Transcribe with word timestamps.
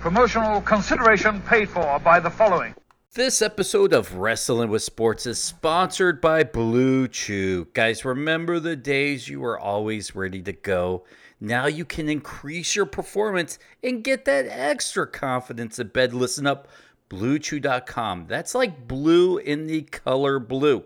Promotional 0.00 0.62
consideration 0.62 1.42
paid 1.42 1.68
for 1.68 1.98
by 1.98 2.20
the 2.20 2.30
following. 2.30 2.74
This 3.12 3.42
episode 3.42 3.92
of 3.92 4.14
Wrestling 4.14 4.70
with 4.70 4.82
Sports 4.82 5.26
is 5.26 5.38
sponsored 5.38 6.22
by 6.22 6.42
Blue 6.42 7.06
Chew. 7.06 7.66
Guys, 7.74 8.02
remember 8.02 8.58
the 8.58 8.76
days 8.76 9.28
you 9.28 9.40
were 9.40 9.60
always 9.60 10.14
ready 10.14 10.40
to 10.40 10.54
go? 10.54 11.04
Now 11.38 11.66
you 11.66 11.84
can 11.84 12.08
increase 12.08 12.74
your 12.74 12.86
performance 12.86 13.58
and 13.84 14.02
get 14.02 14.24
that 14.24 14.46
extra 14.48 15.06
confidence 15.06 15.78
in 15.78 15.88
bed. 15.88 16.14
Listen 16.14 16.46
up, 16.46 16.68
bluechew.com. 17.10 18.24
That's 18.26 18.54
like 18.54 18.88
blue 18.88 19.36
in 19.36 19.66
the 19.66 19.82
color 19.82 20.38
blue. 20.38 20.82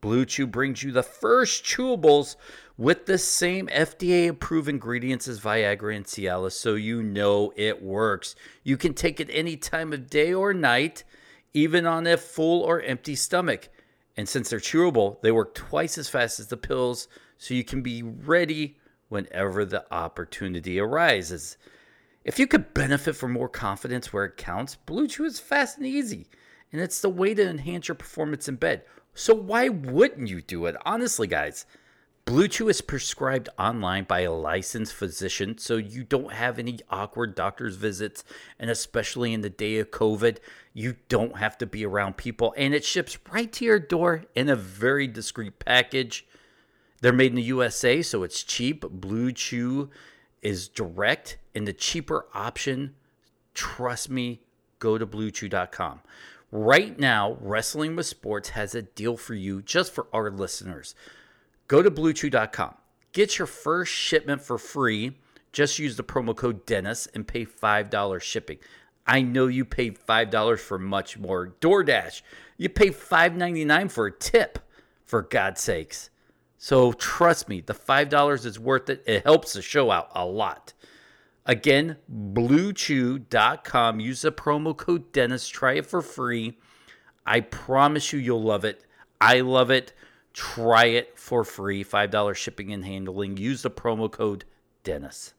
Blue 0.00 0.24
Chew 0.24 0.46
brings 0.46 0.84
you 0.84 0.92
the 0.92 1.02
first 1.02 1.64
chewables 1.64 2.36
with 2.78 3.06
the 3.06 3.18
same 3.18 3.68
FDA 3.68 4.28
approved 4.28 4.68
ingredients 4.68 5.28
as 5.28 5.40
Viagra 5.40 5.96
and 5.96 6.04
Cialis, 6.04 6.52
so 6.52 6.74
you 6.74 7.02
know 7.02 7.52
it 7.56 7.82
works. 7.82 8.34
You 8.62 8.76
can 8.76 8.92
take 8.92 9.18
it 9.18 9.30
any 9.32 9.56
time 9.56 9.92
of 9.92 10.10
day 10.10 10.34
or 10.34 10.52
night, 10.52 11.02
even 11.54 11.86
on 11.86 12.06
a 12.06 12.16
full 12.16 12.62
or 12.62 12.82
empty 12.82 13.14
stomach. 13.14 13.70
And 14.16 14.28
since 14.28 14.50
they're 14.50 14.58
chewable, 14.58 15.20
they 15.22 15.32
work 15.32 15.54
twice 15.54 15.96
as 15.96 16.08
fast 16.08 16.38
as 16.38 16.48
the 16.48 16.56
pills, 16.56 17.08
so 17.38 17.54
you 17.54 17.64
can 17.64 17.82
be 17.82 18.02
ready 18.02 18.76
whenever 19.08 19.64
the 19.64 19.84
opportunity 19.92 20.78
arises. 20.78 21.56
If 22.24 22.38
you 22.38 22.46
could 22.46 22.74
benefit 22.74 23.14
from 23.14 23.32
more 23.32 23.48
confidence 23.48 24.12
where 24.12 24.24
it 24.24 24.36
counts, 24.36 24.74
Blue 24.74 25.06
Chew 25.06 25.24
is 25.24 25.38
fast 25.38 25.78
and 25.78 25.86
easy, 25.86 26.28
and 26.72 26.80
it's 26.80 27.00
the 27.00 27.08
way 27.08 27.32
to 27.34 27.48
enhance 27.48 27.88
your 27.88 27.94
performance 27.94 28.48
in 28.48 28.56
bed. 28.56 28.82
So 29.14 29.34
why 29.34 29.68
wouldn't 29.68 30.28
you 30.28 30.42
do 30.42 30.66
it? 30.66 30.76
Honestly, 30.84 31.26
guys. 31.26 31.64
Blue 32.26 32.48
Chew 32.48 32.68
is 32.68 32.80
prescribed 32.80 33.48
online 33.56 34.02
by 34.02 34.22
a 34.22 34.32
licensed 34.32 34.94
physician, 34.94 35.58
so 35.58 35.76
you 35.76 36.02
don't 36.02 36.32
have 36.32 36.58
any 36.58 36.80
awkward 36.90 37.36
doctor's 37.36 37.76
visits. 37.76 38.24
And 38.58 38.68
especially 38.68 39.32
in 39.32 39.42
the 39.42 39.48
day 39.48 39.78
of 39.78 39.92
COVID, 39.92 40.38
you 40.74 40.96
don't 41.08 41.36
have 41.36 41.56
to 41.58 41.66
be 41.66 41.86
around 41.86 42.16
people. 42.16 42.52
And 42.56 42.74
it 42.74 42.84
ships 42.84 43.16
right 43.30 43.52
to 43.52 43.64
your 43.64 43.78
door 43.78 44.24
in 44.34 44.48
a 44.48 44.56
very 44.56 45.06
discreet 45.06 45.60
package. 45.60 46.26
They're 47.00 47.12
made 47.12 47.30
in 47.30 47.36
the 47.36 47.42
USA, 47.42 48.02
so 48.02 48.24
it's 48.24 48.42
cheap. 48.42 48.84
Blue 48.90 49.30
Chew 49.30 49.90
is 50.42 50.66
direct 50.66 51.38
and 51.54 51.64
the 51.64 51.72
cheaper 51.72 52.26
option. 52.34 52.96
Trust 53.54 54.10
me, 54.10 54.40
go 54.80 54.98
to 54.98 55.06
bluechew.com. 55.06 56.00
Right 56.50 56.98
now, 56.98 57.36
Wrestling 57.40 57.94
with 57.94 58.06
Sports 58.06 58.48
has 58.50 58.74
a 58.74 58.82
deal 58.82 59.16
for 59.16 59.34
you 59.34 59.62
just 59.62 59.92
for 59.92 60.08
our 60.12 60.28
listeners. 60.28 60.96
Go 61.68 61.82
to 61.82 61.90
bluechew.com. 61.90 62.74
Get 63.12 63.38
your 63.38 63.46
first 63.46 63.92
shipment 63.92 64.42
for 64.42 64.58
free. 64.58 65.18
Just 65.52 65.78
use 65.78 65.96
the 65.96 66.04
promo 66.04 66.36
code 66.36 66.66
Dennis 66.66 67.06
and 67.14 67.26
pay 67.26 67.46
$5 67.46 68.20
shipping. 68.20 68.58
I 69.06 69.22
know 69.22 69.46
you 69.46 69.64
paid 69.64 69.98
$5 69.98 70.58
for 70.58 70.78
much 70.78 71.16
more. 71.18 71.54
DoorDash, 71.60 72.22
you 72.56 72.68
pay 72.68 72.90
$5.99 72.90 73.90
for 73.90 74.06
a 74.06 74.12
tip, 74.12 74.58
for 75.04 75.22
God's 75.22 75.60
sakes. 75.60 76.10
So 76.58 76.92
trust 76.92 77.48
me, 77.48 77.60
the 77.60 77.74
$5 77.74 78.44
is 78.44 78.58
worth 78.58 78.90
it. 78.90 79.02
It 79.06 79.24
helps 79.24 79.52
the 79.52 79.62
show 79.62 79.90
out 79.90 80.10
a 80.14 80.26
lot. 80.26 80.72
Again, 81.44 81.96
bluechew.com. 82.12 84.00
Use 84.00 84.22
the 84.22 84.32
promo 84.32 84.76
code 84.76 85.12
Dennis. 85.12 85.48
Try 85.48 85.74
it 85.74 85.86
for 85.86 86.02
free. 86.02 86.58
I 87.24 87.40
promise 87.40 88.12
you, 88.12 88.18
you'll 88.18 88.42
love 88.42 88.64
it. 88.64 88.84
I 89.20 89.40
love 89.40 89.70
it. 89.70 89.92
Try 90.36 90.84
it 90.84 91.18
for 91.18 91.44
free. 91.44 91.82
$5 91.82 92.34
shipping 92.36 92.70
and 92.70 92.84
handling. 92.84 93.38
Use 93.38 93.62
the 93.62 93.70
promo 93.70 94.10
code 94.12 94.44
Dennis. 94.84 95.32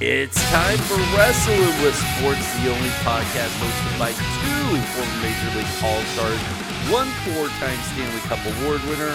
It's 0.00 0.42
time 0.48 0.78
for 0.88 0.96
Wrestling 1.14 1.60
with 1.84 1.94
Sports, 1.94 2.48
the 2.62 2.72
only 2.72 2.88
podcast 3.04 3.52
hosted 3.60 3.98
by 3.98 4.08
two 4.08 4.80
former 4.96 5.20
Major 5.20 5.58
League 5.58 5.68
All 5.84 6.00
Stars, 6.16 6.40
one 6.90 7.06
four 7.28 7.48
time 7.60 7.78
Stanley 7.92 8.20
Cup 8.20 8.38
Award 8.46 8.80
winner. 8.88 9.14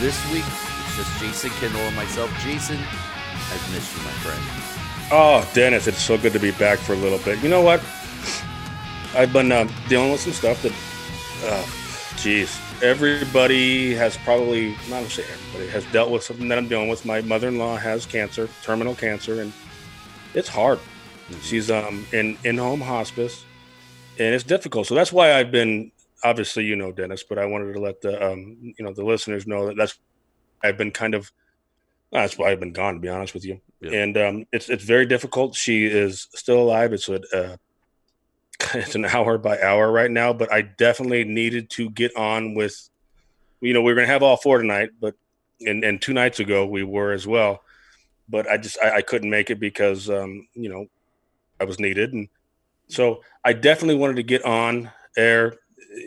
This 0.00 0.18
week, 0.32 0.42
it's 0.42 0.96
just 0.96 1.20
Jason 1.20 1.50
Kendall 1.60 1.80
and 1.82 1.94
myself. 1.94 2.28
Jason, 2.40 2.76
I've 2.76 3.72
missed 3.72 3.96
you, 3.96 4.02
my 4.02 4.10
friend. 4.18 4.42
Oh, 5.12 5.48
Dennis, 5.54 5.86
it's 5.86 6.02
so 6.02 6.18
good 6.18 6.32
to 6.32 6.40
be 6.40 6.50
back 6.50 6.80
for 6.80 6.94
a 6.94 6.96
little 6.96 7.20
bit. 7.20 7.40
You 7.40 7.48
know 7.48 7.62
what? 7.62 7.80
I've 9.14 9.32
been 9.32 9.52
uh, 9.52 9.68
dealing 9.88 10.10
with 10.10 10.22
some 10.22 10.32
stuff 10.32 10.60
that, 10.62 10.72
uh, 11.44 11.64
geez, 12.20 12.58
everybody 12.82 13.94
has 13.94 14.16
probably, 14.16 14.76
not 14.90 15.04
to 15.04 15.10
say 15.10 15.22
everybody, 15.32 15.70
has 15.70 15.84
dealt 15.92 16.10
with 16.10 16.24
something 16.24 16.48
that 16.48 16.58
I'm 16.58 16.66
dealing 16.66 16.88
with. 16.88 17.06
My 17.06 17.20
mother 17.20 17.46
in 17.46 17.58
law 17.58 17.76
has 17.76 18.06
cancer, 18.06 18.48
terminal 18.60 18.96
cancer, 18.96 19.40
and 19.40 19.52
it's 20.34 20.48
hard. 20.48 20.78
Mm-hmm. 20.78 21.40
She's 21.40 21.70
um 21.70 22.06
in 22.12 22.36
in 22.44 22.58
home 22.58 22.80
hospice, 22.80 23.44
and 24.18 24.34
it's 24.34 24.44
difficult. 24.44 24.86
So 24.86 24.94
that's 24.94 25.12
why 25.12 25.32
I've 25.32 25.50
been 25.50 25.92
obviously 26.22 26.64
you 26.64 26.76
know 26.76 26.92
Dennis, 26.92 27.22
but 27.22 27.38
I 27.38 27.46
wanted 27.46 27.72
to 27.72 27.80
let 27.80 28.00
the 28.00 28.32
um 28.32 28.74
you 28.76 28.84
know 28.84 28.92
the 28.92 29.04
listeners 29.04 29.46
know 29.46 29.66
that 29.66 29.76
that's 29.76 29.98
I've 30.62 30.76
been 30.76 30.90
kind 30.90 31.14
of 31.14 31.32
that's 32.12 32.38
why 32.38 32.50
I've 32.50 32.60
been 32.60 32.72
gone 32.72 32.94
to 32.94 33.00
be 33.00 33.08
honest 33.08 33.34
with 33.34 33.44
you. 33.44 33.60
Yeah. 33.80 33.92
And 33.92 34.16
um 34.18 34.46
it's 34.52 34.68
it's 34.68 34.84
very 34.84 35.06
difficult. 35.06 35.54
She 35.54 35.86
is 35.86 36.28
still 36.34 36.60
alive. 36.60 36.92
It's 36.92 37.08
a 37.08 37.20
uh, 37.34 37.56
it's 38.74 38.94
an 38.94 39.04
hour 39.04 39.38
by 39.38 39.60
hour 39.60 39.90
right 39.90 40.10
now, 40.10 40.32
but 40.32 40.52
I 40.52 40.62
definitely 40.62 41.24
needed 41.24 41.70
to 41.70 41.90
get 41.90 42.16
on 42.16 42.54
with. 42.54 42.90
You 43.60 43.72
know, 43.72 43.80
we 43.80 43.92
are 43.92 43.94
gonna 43.94 44.06
have 44.06 44.22
all 44.22 44.36
four 44.36 44.58
tonight, 44.58 44.90
but 45.00 45.14
and 45.60 45.84
and 45.84 46.02
two 46.02 46.12
nights 46.12 46.38
ago 46.38 46.66
we 46.66 46.82
were 46.82 47.12
as 47.12 47.26
well 47.26 47.63
but 48.28 48.48
I 48.48 48.56
just 48.56 48.78
I, 48.82 48.96
I 48.96 49.02
couldn't 49.02 49.30
make 49.30 49.50
it 49.50 49.60
because 49.60 50.08
um, 50.10 50.46
you 50.54 50.68
know 50.68 50.86
I 51.60 51.64
was 51.64 51.78
needed, 51.78 52.12
and 52.12 52.28
so 52.88 53.22
I 53.44 53.52
definitely 53.52 53.96
wanted 53.96 54.16
to 54.16 54.22
get 54.22 54.44
on 54.44 54.90
air, 55.16 55.54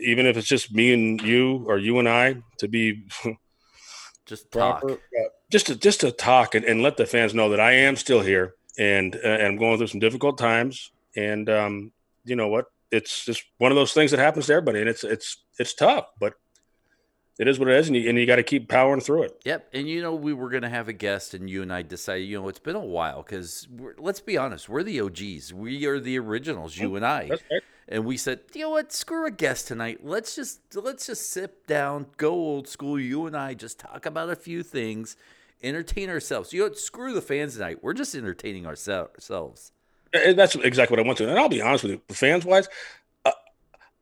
even 0.02 0.26
if 0.26 0.36
it's 0.36 0.48
just 0.48 0.72
me 0.72 0.92
and 0.92 1.20
you 1.20 1.64
or 1.66 1.78
you 1.78 1.98
and 1.98 2.08
I 2.08 2.36
to 2.58 2.68
be 2.68 3.04
just 4.26 4.50
talk, 4.50 4.80
proper, 4.80 4.94
uh, 4.94 5.28
just 5.50 5.66
to 5.66 5.76
just 5.76 6.00
to 6.00 6.12
talk 6.12 6.54
and, 6.54 6.64
and 6.64 6.82
let 6.82 6.96
the 6.96 7.06
fans 7.06 7.34
know 7.34 7.48
that 7.50 7.60
I 7.60 7.72
am 7.72 7.96
still 7.96 8.20
here 8.20 8.54
and 8.78 9.16
uh, 9.16 9.28
and 9.28 9.46
I'm 9.46 9.56
going 9.56 9.76
through 9.76 9.88
some 9.88 10.00
difficult 10.00 10.38
times, 10.38 10.92
and 11.16 11.50
um, 11.50 11.92
you 12.24 12.36
know 12.36 12.48
what, 12.48 12.66
it's 12.90 13.24
just 13.24 13.44
one 13.58 13.72
of 13.72 13.76
those 13.76 13.92
things 13.92 14.12
that 14.12 14.20
happens 14.20 14.46
to 14.46 14.52
everybody, 14.52 14.80
and 14.80 14.88
it's 14.88 15.04
it's 15.04 15.44
it's 15.58 15.74
tough, 15.74 16.06
but 16.20 16.34
it 17.38 17.46
is 17.46 17.58
what 17.58 17.68
it 17.68 17.76
is, 17.76 17.86
and 17.86 17.96
you, 17.96 18.08
and 18.08 18.18
you 18.18 18.26
got 18.26 18.36
to 18.36 18.42
keep 18.42 18.68
powering 18.68 19.00
through 19.00 19.22
it. 19.22 19.40
Yep. 19.44 19.68
And 19.72 19.88
you 19.88 20.02
know, 20.02 20.14
we 20.14 20.32
were 20.32 20.50
going 20.50 20.64
to 20.64 20.68
have 20.68 20.88
a 20.88 20.92
guest, 20.92 21.34
and 21.34 21.48
you 21.48 21.62
and 21.62 21.72
I 21.72 21.82
decided, 21.82 22.26
you 22.26 22.40
know, 22.40 22.48
it's 22.48 22.58
been 22.58 22.76
a 22.76 22.80
while 22.80 23.22
because 23.22 23.68
let's 23.96 24.20
be 24.20 24.36
honest, 24.36 24.68
we're 24.68 24.82
the 24.82 25.00
OGs. 25.00 25.54
We 25.54 25.86
are 25.86 26.00
the 26.00 26.18
originals, 26.18 26.76
you 26.76 26.96
and 26.96 27.06
I. 27.06 27.28
Right. 27.28 27.62
And 27.90 28.04
we 28.04 28.16
said, 28.16 28.40
you 28.54 28.62
know 28.62 28.70
what? 28.70 28.92
Screw 28.92 29.24
a 29.26 29.30
guest 29.30 29.68
tonight. 29.68 30.00
Let's 30.02 30.34
just 30.34 30.60
let's 30.74 31.06
just 31.06 31.30
sit 31.30 31.66
down, 31.66 32.06
go 32.16 32.32
old 32.32 32.66
school. 32.66 32.98
You 32.98 33.26
and 33.26 33.36
I 33.36 33.54
just 33.54 33.78
talk 33.78 34.04
about 34.04 34.30
a 34.30 34.36
few 34.36 34.64
things, 34.64 35.16
entertain 35.62 36.10
ourselves. 36.10 36.52
You 36.52 36.60
know, 36.60 36.66
what? 36.66 36.78
screw 36.78 37.14
the 37.14 37.22
fans 37.22 37.54
tonight. 37.54 37.78
We're 37.82 37.94
just 37.94 38.14
entertaining 38.14 38.66
ourselves. 38.66 39.72
And 40.12 40.38
that's 40.38 40.56
exactly 40.56 40.96
what 40.96 41.04
I 41.04 41.06
want 41.06 41.18
to. 41.18 41.28
And 41.28 41.38
I'll 41.38 41.48
be 41.48 41.62
honest 41.62 41.84
with 41.84 41.92
you, 41.92 42.02
fans 42.08 42.44
wise, 42.44 42.68
uh, 43.24 43.32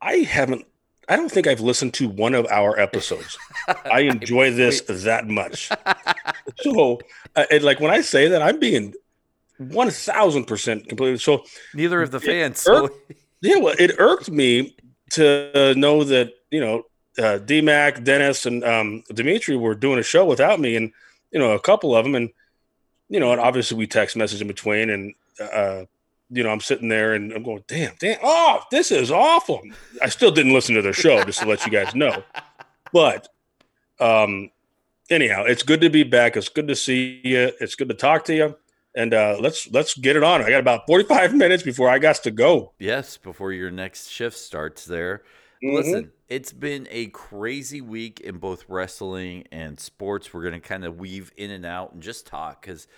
I 0.01 0.19
haven't 0.19 0.67
I 1.09 1.17
don't 1.17 1.31
think 1.31 1.47
I've 1.47 1.61
listened 1.61 1.95
to 1.95 2.09
one 2.09 2.35
of 2.35 2.47
our 2.47 2.79
episodes. 2.79 3.39
I 3.85 4.01
enjoy 4.13 4.51
this 4.53 4.81
that 4.83 5.29
much. 5.29 5.71
so, 6.59 7.01
uh, 7.35 7.45
like 7.61 7.81
when 7.81 7.91
I 7.91 8.01
say 8.01 8.29
that, 8.29 8.43
I'm 8.43 8.59
being 8.59 8.95
one 9.59 9.91
thousand 9.91 10.45
percent 10.45 10.89
completely. 10.89 11.19
So 11.19 11.45
neither 11.75 12.03
of 12.03 12.11
the 12.11 12.21
fans. 12.21 12.61
So. 12.61 12.91
yeah, 13.41 13.59
well, 13.59 13.75
it 13.79 13.93
irked 13.99 14.31
me 14.31 14.77
to 15.13 15.75
know 15.77 16.03
that 16.05 16.33
you 16.51 16.61
know 16.61 16.83
uh, 17.19 17.39
DMAC, 17.39 18.05
Dennis, 18.05 18.47
and 18.47 18.65
um, 18.65 19.05
Dmitri 19.13 19.57
were 19.57 19.75
doing 19.75 19.99
a 19.99 20.03
show 20.03 20.25
without 20.25 20.61
me, 20.61 20.77
and 20.77 20.93
you 21.31 21.39
know 21.39 21.53
a 21.53 21.61
couple 21.61 21.95
of 21.95 22.05
them, 22.05 22.15
and 22.15 22.31
you 23.09 23.21
know, 23.21 23.33
and 23.33 23.41
obviously 23.41 23.77
we 23.77 23.87
text 23.87 24.17
message 24.17 24.41
in 24.41 24.49
between, 24.49 24.91
and 24.91 25.15
uh, 25.41 25.85
you 26.31 26.43
know, 26.43 26.51
I'm 26.51 26.61
sitting 26.61 26.89
there 26.89 27.15
and 27.15 27.33
I'm 27.33 27.43
going, 27.43 27.63
damn, 27.69 27.95
damn, 27.99 28.19
oh, 28.23 28.63
this 28.71 28.91
is 28.91 29.11
awful. 29.11 29.63
I 30.03 30.09
still 30.09 30.31
didn't 30.31 30.53
listen 30.53 30.75
to 30.75 30.83
their 30.83 30.93
show 30.93 31.23
just 31.25 31.41
to 31.41 31.47
let 31.47 31.65
you 31.65 31.73
guys 31.73 31.95
know. 31.95 32.23
But 32.93 33.29
um 34.01 34.51
anyhow, 35.11 35.45
it's 35.45 35.63
good 35.63 35.81
to 35.81 35.91
be 35.91 36.03
back. 36.03 36.37
It's 36.37 36.49
good 36.49 36.69
to 36.69 36.77
see 36.77 37.21
you. 37.25 37.53
It's 37.61 37.75
good 37.75 37.89
to 37.89 37.95
talk 37.95 38.25
to 38.27 38.35
you. 38.35 38.57
and 38.97 39.13
uh, 39.13 39.37
let's 39.41 39.71
let's 39.71 39.97
get 39.97 40.17
it 40.17 40.25
on. 40.25 40.43
I 40.43 40.51
got 40.51 40.61
about 40.61 40.87
45 40.87 41.35
minutes 41.43 41.63
before 41.63 41.89
I 41.89 41.99
got 41.99 42.17
to 42.25 42.31
go. 42.31 42.73
Yes, 42.79 43.17
before 43.19 43.53
your 43.53 43.71
next 43.71 44.09
shift 44.09 44.37
starts 44.37 44.87
there. 44.87 45.23
Mm-hmm. 45.63 45.77
Listen, 45.77 46.13
it's 46.29 46.53
been 46.53 46.89
a 46.91 47.07
crazy 47.09 47.81
week 47.81 48.21
in 48.21 48.39
both 48.39 48.65
wrestling 48.69 49.45
and 49.53 49.79
sports. 49.79 50.33
We're 50.33 50.43
going 50.43 50.61
to 50.61 50.67
kind 50.67 50.85
of 50.85 50.99
weave 50.99 51.31
in 51.37 51.51
and 51.51 51.65
out 51.65 51.93
and 51.93 52.03
just 52.03 52.27
talk 52.27 52.63
because 52.63 52.89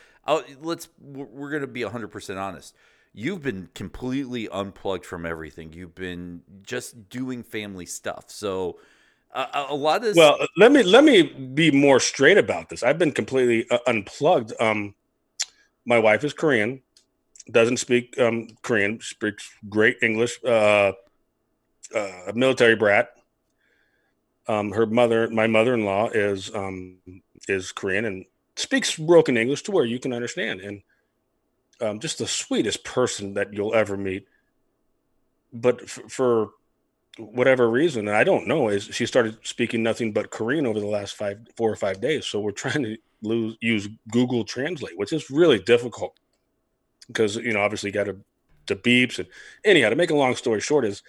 let's 0.60 0.88
we're 1.00 1.50
going 1.50 1.62
to 1.62 1.66
be 1.66 1.82
100% 1.82 2.36
honest. 2.40 2.74
You've 3.12 3.43
been 3.43 3.69
completely 3.75 4.49
unplugged 4.49 5.05
from 5.05 5.26
everything. 5.26 5.72
You've 5.72 5.94
been 5.94 6.43
just 6.62 7.08
doing 7.08 7.43
family 7.43 7.87
stuff. 7.87 8.26
So 8.28 8.78
uh, 9.32 9.66
a 9.69 9.75
lot 9.75 9.96
of 9.96 10.02
this- 10.02 10.16
well, 10.16 10.38
let 10.56 10.72
me 10.72 10.82
let 10.82 11.05
me 11.05 11.22
be 11.22 11.70
more 11.70 12.00
straight 12.00 12.38
about 12.38 12.69
this. 12.69 12.82
I've 12.82 12.99
been 12.99 13.12
completely 13.12 13.69
uh, 13.70 13.78
unplugged. 13.87 14.52
Um, 14.60 14.94
my 15.84 15.99
wife 15.99 16.22
is 16.25 16.32
Korean, 16.32 16.82
doesn't 17.50 17.78
speak 17.78 18.19
um, 18.19 18.49
Korean, 18.62 19.00
speaks 19.00 19.50
great 19.69 19.96
English. 20.02 20.38
Uh, 20.44 20.93
uh, 21.94 22.20
a 22.28 22.32
military 22.34 22.76
brat. 22.76 23.10
Um, 24.46 24.72
her 24.72 24.87
mother, 24.87 25.28
my 25.31 25.46
mother-in-law, 25.46 26.10
is 26.10 26.55
um, 26.55 26.99
is 27.49 27.72
Korean 27.72 28.05
and 28.06 28.25
speaks 28.56 28.96
broken 28.96 29.37
English 29.37 29.62
to 29.62 29.72
where 29.72 29.84
you 29.84 29.99
can 29.99 30.12
understand, 30.12 30.60
and 30.60 30.82
um, 31.80 32.00
just 32.00 32.19
the 32.19 32.26
sweetest 32.26 32.84
person 32.84 33.34
that 33.34 33.52
you'll 33.52 33.75
ever 33.75 33.96
meet. 33.96 34.26
But 35.52 35.82
f- 35.82 36.00
for 36.08 36.50
whatever 37.19 37.69
reason, 37.69 38.08
I 38.08 38.25
don't 38.25 38.46
know, 38.46 38.69
is 38.69 38.84
she 38.84 39.06
started 39.06 39.38
speaking 39.42 39.82
nothing 39.82 40.12
but 40.12 40.30
Korean 40.30 40.66
over 40.66 40.80
the 40.80 40.86
last 40.86 41.16
five, 41.16 41.38
four 41.56 41.70
or 41.70 41.76
five 41.76 42.00
days. 42.00 42.26
So 42.26 42.40
we're 42.40 42.52
trying 42.52 42.82
to 42.84 42.96
lose, 43.22 43.56
use 43.60 43.88
Google 44.10 44.44
Translate, 44.44 44.98
which 44.98 45.12
is 45.12 45.30
really 45.30 45.58
difficult 45.58 46.19
because 47.08 47.36
you 47.36 47.52
know 47.52 47.60
obviously 47.60 47.88
you 47.88 47.94
got 47.94 48.04
to 48.04 48.19
the 48.66 48.76
beeps 48.76 49.19
and 49.19 49.28
anyhow. 49.64 49.88
To 49.88 49.96
make 49.96 50.10
a 50.10 50.16
long 50.16 50.36
story 50.36 50.60
short, 50.60 50.84
is 50.84 51.02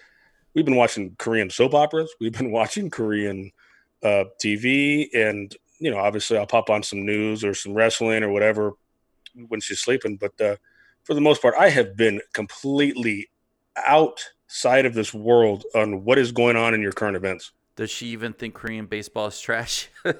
we've 0.54 0.64
been 0.64 0.76
watching 0.76 1.14
Korean 1.18 1.50
soap 1.50 1.74
operas, 1.74 2.12
we've 2.20 2.36
been 2.36 2.50
watching 2.52 2.90
Korean 2.90 3.52
uh, 4.02 4.24
TV, 4.42 5.08
and 5.14 5.54
you 5.78 5.90
know 5.90 5.98
obviously 5.98 6.38
I'll 6.38 6.46
pop 6.46 6.70
on 6.70 6.82
some 6.82 7.04
news 7.04 7.44
or 7.44 7.54
some 7.54 7.74
wrestling 7.74 8.22
or 8.22 8.30
whatever 8.30 8.72
when 9.48 9.60
she's 9.60 9.80
sleeping. 9.80 10.16
But 10.16 10.40
uh, 10.40 10.56
for 11.04 11.14
the 11.14 11.20
most 11.20 11.42
part, 11.42 11.54
I 11.58 11.70
have 11.70 11.96
been 11.96 12.20
completely 12.32 13.30
outside 13.76 14.86
of 14.86 14.94
this 14.94 15.14
world 15.14 15.64
on 15.74 16.04
what 16.04 16.18
is 16.18 16.32
going 16.32 16.56
on 16.56 16.74
in 16.74 16.82
your 16.82 16.92
current 16.92 17.16
events. 17.16 17.52
Does 17.76 17.90
she 17.90 18.08
even 18.08 18.32
think 18.32 18.54
Korean 18.54 18.86
baseball 18.86 19.28
is 19.28 19.40
trash? 19.40 19.88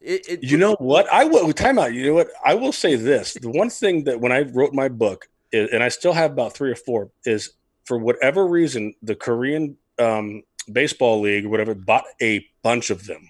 It, 0.00 0.28
it, 0.28 0.44
you 0.44 0.56
know 0.56 0.74
what? 0.74 1.12
I 1.12 1.24
will 1.24 1.52
time 1.52 1.78
out. 1.78 1.92
You 1.92 2.06
know 2.06 2.14
what? 2.14 2.28
I 2.44 2.54
will 2.54 2.72
say 2.72 2.94
this: 2.94 3.34
the 3.34 3.50
one 3.50 3.70
thing 3.70 4.04
that 4.04 4.20
when 4.20 4.30
I 4.30 4.42
wrote 4.42 4.72
my 4.72 4.88
book, 4.88 5.28
is, 5.50 5.70
and 5.72 5.82
I 5.82 5.88
still 5.88 6.12
have 6.12 6.30
about 6.30 6.52
three 6.52 6.70
or 6.70 6.76
four, 6.76 7.10
is 7.24 7.54
for 7.84 7.98
whatever 7.98 8.46
reason 8.46 8.94
the 9.02 9.16
Korean 9.16 9.76
um, 9.98 10.42
baseball 10.70 11.20
league, 11.20 11.46
or 11.46 11.48
whatever, 11.48 11.74
bought 11.74 12.04
a 12.22 12.46
bunch 12.62 12.90
of 12.90 13.06
them. 13.06 13.28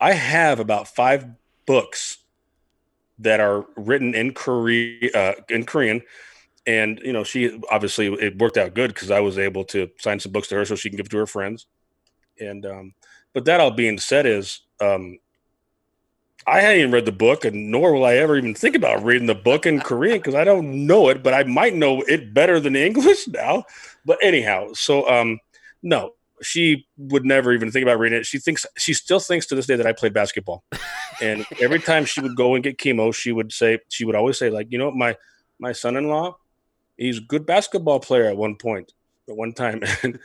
I 0.00 0.12
have 0.12 0.60
about 0.60 0.88
five 0.88 1.26
books 1.64 2.18
that 3.18 3.40
are 3.40 3.66
written 3.76 4.14
in 4.14 4.32
Korea 4.32 5.10
uh, 5.14 5.32
in 5.48 5.64
Korean, 5.64 6.02
and 6.66 7.00
you 7.04 7.12
know 7.12 7.24
she 7.24 7.58
obviously 7.70 8.06
it 8.06 8.38
worked 8.38 8.56
out 8.56 8.74
good 8.74 8.94
because 8.94 9.10
I 9.10 9.20
was 9.20 9.38
able 9.38 9.64
to 9.66 9.88
sign 9.98 10.20
some 10.20 10.32
books 10.32 10.48
to 10.48 10.56
her 10.56 10.64
so 10.64 10.74
she 10.74 10.90
can 10.90 10.96
give 10.96 11.08
to 11.10 11.18
her 11.18 11.26
friends. 11.26 11.66
And 12.40 12.64
um, 12.66 12.94
but 13.34 13.44
that 13.46 13.60
all 13.60 13.70
being 13.70 13.98
said, 13.98 14.26
is 14.26 14.60
um, 14.80 15.18
I 16.46 16.60
hadn't 16.60 16.80
even 16.80 16.92
read 16.92 17.04
the 17.04 17.12
book, 17.12 17.44
and 17.44 17.70
nor 17.70 17.92
will 17.92 18.04
I 18.04 18.14
ever 18.14 18.36
even 18.36 18.54
think 18.54 18.74
about 18.74 19.04
reading 19.04 19.26
the 19.26 19.34
book 19.34 19.66
in 19.66 19.80
Korean 19.80 20.18
because 20.18 20.34
I 20.34 20.44
don't 20.44 20.86
know 20.86 21.08
it, 21.08 21.22
but 21.22 21.34
I 21.34 21.44
might 21.44 21.74
know 21.74 22.02
it 22.02 22.32
better 22.32 22.58
than 22.58 22.76
English 22.76 23.28
now. 23.28 23.64
But 24.04 24.18
anyhow, 24.22 24.72
so 24.72 25.08
um, 25.08 25.38
no, 25.82 26.14
she 26.42 26.86
would 26.96 27.24
never 27.24 27.52
even 27.52 27.70
think 27.70 27.82
about 27.82 27.98
reading 27.98 28.18
it. 28.18 28.26
She 28.26 28.38
thinks 28.38 28.66
she 28.76 28.94
still 28.94 29.20
thinks 29.20 29.46
to 29.46 29.54
this 29.54 29.66
day 29.66 29.76
that 29.76 29.86
I 29.86 29.92
played 29.92 30.12
basketball, 30.12 30.64
and 31.20 31.46
every 31.60 31.80
time 31.80 32.04
she 32.04 32.20
would 32.20 32.36
go 32.36 32.54
and 32.54 32.64
get 32.64 32.78
chemo, 32.78 33.14
she 33.14 33.32
would 33.32 33.52
say 33.52 33.78
she 33.88 34.04
would 34.04 34.14
always 34.14 34.38
say 34.38 34.50
like, 34.50 34.68
you 34.70 34.78
know, 34.78 34.90
my 34.90 35.16
my 35.58 35.72
son-in-law, 35.72 36.36
he's 36.96 37.18
a 37.18 37.22
good 37.22 37.46
basketball 37.46 38.00
player 38.00 38.24
at 38.24 38.36
one 38.36 38.56
point, 38.56 38.92
at 39.28 39.36
one 39.36 39.52
time, 39.52 39.82
and 40.02 40.18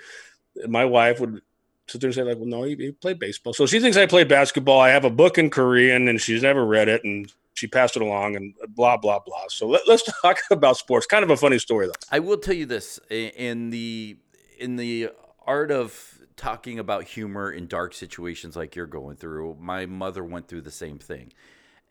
my 0.68 0.86
wife 0.86 1.20
would 1.20 1.42
sit 1.88 2.02
there 2.02 2.10
and 2.10 2.16
say 2.16 2.24
like, 2.24 2.38
well, 2.38 2.46
no, 2.46 2.64
he, 2.64 2.76
he, 2.76 2.92
played 2.92 3.20
baseball. 3.20 3.54
So 3.54 3.66
she 3.66 3.80
thinks 3.80 3.98
I 3.98 4.06
played 4.06 4.28
basketball. 4.28 4.80
I 4.80 4.90
have 4.90 5.06
a 5.06 5.10
book 5.10 5.38
in 5.38 5.50
Korean, 5.50 6.08
and 6.08 6.20
she's 6.20 6.44
never 6.44 6.66
read 6.66 6.88
it, 6.88 7.04
and 7.04 7.32
she 7.54 7.68
passed 7.68 7.96
it 7.96 8.02
along, 8.02 8.36
and 8.36 8.54
blah 8.70 8.98
blah 8.98 9.20
blah. 9.20 9.46
So 9.50 9.68
let, 9.68 9.88
us 9.88 10.04
talk 10.22 10.40
about 10.52 10.78
sports. 10.78 11.06
Kind 11.06 11.24
of 11.24 11.30
a 11.30 11.38
funny 11.38 11.60
story, 11.60 11.88
though. 11.88 11.94
I 12.12 12.20
will 12.20 12.38
tell 12.38 12.56
you 12.56 12.66
this: 12.66 13.00
in 13.10 13.70
the 13.70 14.18
in 14.60 14.76
the 14.76 15.10
art 15.46 15.72
of 15.72 16.20
talking 16.36 16.80
about 16.80 17.04
humor 17.04 17.52
in 17.52 17.68
dark 17.68 17.94
situations 17.94 18.56
like 18.56 18.76
you're 18.76 18.86
going 18.86 19.16
through, 19.16 19.58
my 19.60 19.86
mother 19.86 20.24
went 20.24 20.48
through 20.48 20.62
the 20.62 20.72
same 20.72 21.00
thing, 21.00 21.34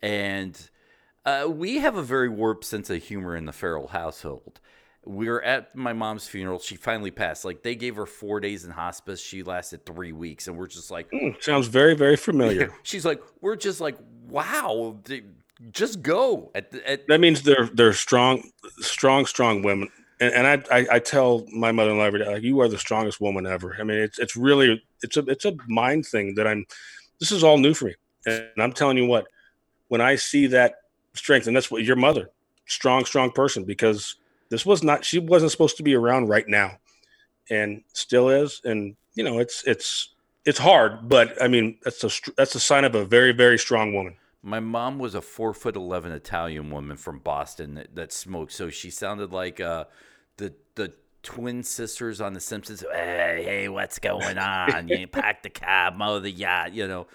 and. 0.01 0.69
Uh, 1.25 1.47
we 1.49 1.79
have 1.79 1.97
a 1.97 2.03
very 2.03 2.29
warped 2.29 2.65
sense 2.65 2.91
of 2.91 3.01
humor 3.01 3.37
in 3.37 3.47
the 3.47 3.53
Farrell 3.53 3.87
household 3.87 4.59
we 5.05 5.29
were 5.29 5.43
at 5.43 5.75
my 5.75 5.93
mom's 5.93 6.29
funeral. 6.29 6.59
She 6.59 6.77
finally 6.77 7.11
passed. 7.11 7.45
Like 7.45 7.63
they 7.63 7.75
gave 7.75 7.97
her 7.97 8.07
four 8.07 8.41
days 8.41 8.65
in 8.65 8.71
hospice. 8.71 9.21
She 9.21 9.43
lasted 9.43 9.85
three 9.85 10.13
weeks, 10.13 10.47
and 10.47 10.57
we're 10.57 10.69
just 10.69 10.91
like, 10.91 11.11
mm, 11.11 11.41
sounds 11.43 11.67
very, 11.67 11.95
very 11.95 12.17
familiar. 12.17 12.73
She's 12.83 13.05
like, 13.05 13.23
we're 13.41 13.57
just 13.57 13.81
like, 13.81 13.99
wow, 14.29 14.99
just 15.73 16.03
go. 16.03 16.51
At, 16.55 16.75
at- 16.87 17.09
that 17.09 17.21
means 17.21 17.43
they're 17.43 17.69
they're 17.73 17.93
strong, 17.93 18.51
strong, 18.79 19.27
strong 19.27 19.63
women. 19.63 19.89
And, 20.23 20.35
and 20.35 20.47
I, 20.47 20.79
I, 20.79 20.87
I 20.93 20.99
tell 21.01 21.45
my 21.53 21.73
mother-in-law 21.73 22.05
every 22.05 22.21
day, 22.21 22.33
like, 22.33 22.43
you 22.45 22.61
are 22.61 22.69
the 22.69 22.79
strongest 22.79 23.21
woman 23.21 23.45
ever. 23.45 23.77
I 23.79 23.83
mean, 23.83 23.99
it's 23.99 24.21
it's 24.21 24.37
really 24.37 24.81
it's 25.03 25.17
a 25.17 25.21
it's 25.27 25.45
a 25.45 25.57
mind 25.67 26.07
thing 26.07 26.37
that 26.37 26.47
I'm. 26.47 26.65
This 27.19 27.33
is 27.33 27.43
all 27.43 27.59
new 27.59 27.75
for 27.75 27.87
me, 27.87 27.95
and 28.27 28.47
I'm 28.59 28.73
telling 28.73 28.97
you 28.97 29.07
what, 29.07 29.27
when 29.89 30.01
I 30.01 30.15
see 30.15 30.47
that 30.49 30.75
strength, 31.15 31.49
and 31.49 31.57
that's 31.57 31.71
what 31.71 31.83
your 31.83 31.97
mother, 31.97 32.31
strong, 32.67 33.05
strong 33.05 33.33
person, 33.33 33.65
because 33.65 34.17
this 34.49 34.65
was 34.65 34.85
not 34.85 35.05
she 35.05 35.19
wasn't 35.19 35.51
supposed 35.51 35.77
to 35.79 35.83
be 35.83 35.95
around 35.95 36.29
right 36.29 36.47
now 36.47 36.79
and 37.51 37.83
still 37.93 38.29
is 38.29 38.61
and 38.65 38.95
you 39.15 39.25
know 39.25 39.41
it's 39.41 39.65
it's 39.67 40.11
it's 40.45 40.59
hard 40.59 41.09
but 41.09 41.41
i 41.43 41.49
mean 41.49 41.77
that's 41.83 42.05
a 42.05 42.11
that's 42.37 42.55
a 42.55 42.61
sign 42.61 42.85
of 42.85 42.95
a 42.95 43.05
very 43.05 43.33
very 43.33 43.59
strong 43.59 43.93
woman 43.93 44.15
my 44.43 44.61
mom 44.61 44.99
was 44.99 45.15
a 45.15 45.21
four 45.21 45.55
foot 45.55 45.77
eleven 45.77 46.11
Italian 46.13 46.71
woman 46.71 46.97
from 46.97 47.21
Boston 47.21 47.75
that, 47.75 47.95
that 47.95 48.13
smoked, 48.13 48.53
so 48.53 48.71
she 48.71 48.91
sounded 48.91 49.33
like 49.33 49.61
uh, 49.61 49.85
the 50.37 50.55
the 50.75 50.93
twin 51.23 51.63
sisters 51.63 52.21
on 52.21 52.33
The 52.33 52.41
Simpsons. 52.41 52.85
Hey, 52.93 53.43
hey, 53.45 53.69
what's 53.69 53.99
going 53.99 54.39
on? 54.39 54.89
you 54.89 55.07
pack 55.09 55.43
the 55.43 55.51
cab, 55.51 55.97
mow 55.97 56.19
the 56.19 56.31
yacht, 56.31 56.73
you 56.73 56.87
know. 56.89 57.07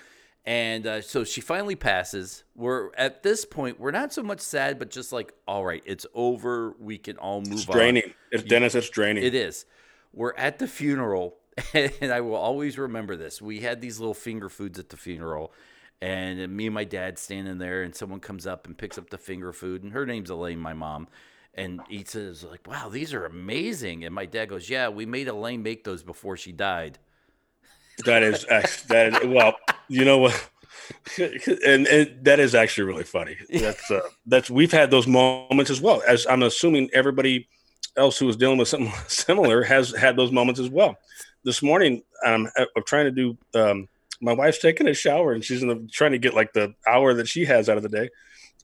And 0.46 0.88
uh, 0.88 1.02
so 1.02 1.26
she 1.26 1.42
finally 1.42 1.76
passes. 1.76 2.46
We're 2.56 2.92
at 2.96 3.22
this 3.22 3.44
point, 3.44 3.82
we're 3.82 3.92
not 3.92 4.14
so 4.14 4.24
much 4.24 4.40
sad, 4.40 4.80
but 4.80 4.90
just 4.90 5.12
like, 5.12 5.34
all 5.46 5.66
right, 5.66 5.84
it's 5.86 6.06
over. 6.14 6.74
We 6.80 6.98
can 6.98 7.18
all 7.18 7.42
move 7.42 7.48
on. 7.48 7.54
it's 7.54 7.66
draining. 7.66 8.04
on. 8.06 8.14
It's 8.32 8.44
Dennis, 8.44 8.74
it's 8.74 8.90
draining. 8.90 9.24
It 9.24 9.36
is. 9.36 9.66
We're 10.14 10.34
at 10.38 10.58
the 10.60 10.68
funeral, 10.68 11.36
and 11.74 12.14
I 12.14 12.22
will 12.22 12.36
always 12.36 12.78
remember 12.78 13.18
this. 13.18 13.42
We 13.42 13.60
had 13.60 13.82
these 13.82 14.00
little 14.00 14.14
finger 14.14 14.48
foods 14.48 14.80
at 14.80 14.88
the 14.88 14.96
funeral, 14.96 15.52
and 16.02 16.56
me 16.56 16.68
and 16.68 16.74
my 16.74 16.86
dad 16.86 17.20
standing 17.20 17.58
there, 17.58 17.84
and 17.84 17.94
someone 17.94 18.22
comes 18.22 18.48
up 18.48 18.68
and 18.68 18.78
picks 18.78 18.98
up 18.98 19.10
the 19.10 19.18
finger 19.18 19.52
food, 19.52 19.84
and 19.84 19.92
her 19.92 20.06
name's 20.06 20.30
Elaine, 20.30 20.60
my 20.60 20.74
mom. 20.74 21.10
And 21.58 21.82
he 21.90 22.04
says, 22.04 22.44
like, 22.44 22.68
wow, 22.68 22.88
these 22.88 23.14
are 23.14 23.26
amazing. 23.26 24.06
And 24.06 24.14
my 24.14 24.26
dad 24.26 24.50
goes, 24.50 24.70
yeah, 24.70 24.90
we 24.90 25.08
made 25.08 25.28
Elaine 25.28 25.64
make 25.64 25.84
those 25.84 26.04
before 26.04 26.38
she 26.38 26.52
died. 26.52 27.00
That 28.06 28.22
is 28.22 28.46
that 28.90 29.24
is 29.24 29.28
well, 29.28 29.56
you 29.88 30.06
know 30.06 30.20
what, 30.20 30.50
and, 31.18 31.88
and, 31.88 32.26
that 32.26 32.40
is 32.40 32.56
actually 32.56 32.86
really 32.86 33.04
funny. 33.04 33.36
That's 33.50 33.90
uh, 33.90 34.02
that's 34.26 34.50
we've 34.50 34.72
had 34.72 34.92
those 34.92 35.08
moments 35.08 35.72
as 35.72 35.82
well. 35.82 36.02
As 36.08 36.28
I'm 36.28 36.44
assuming 36.44 36.90
everybody 36.94 37.48
else 37.96 38.20
who 38.20 38.30
is 38.30 38.36
dealing 38.36 38.58
with 38.58 38.68
something 38.68 38.94
similar 39.08 39.64
has 39.64 39.96
had 39.96 40.16
those 40.16 40.32
moments 40.32 40.60
as 40.60 40.70
well. 40.70 40.96
This 41.44 41.64
morning, 41.64 42.04
I'm, 42.26 42.48
I'm 42.58 42.84
trying 42.86 43.06
to 43.06 43.12
do. 43.12 43.38
Um, 43.60 43.88
my 44.20 44.34
wife's 44.34 44.60
taking 44.60 44.88
a 44.88 44.94
shower 44.94 45.34
and 45.34 45.44
she's 45.44 45.62
in 45.62 45.68
the, 45.68 45.88
trying 45.92 46.12
to 46.12 46.18
get 46.18 46.34
like 46.34 46.52
the 46.52 46.74
hour 46.88 47.14
that 47.14 47.28
she 47.28 47.46
has 47.46 47.70
out 47.70 47.78
of 47.78 47.84
the 47.84 47.90
day, 47.90 48.10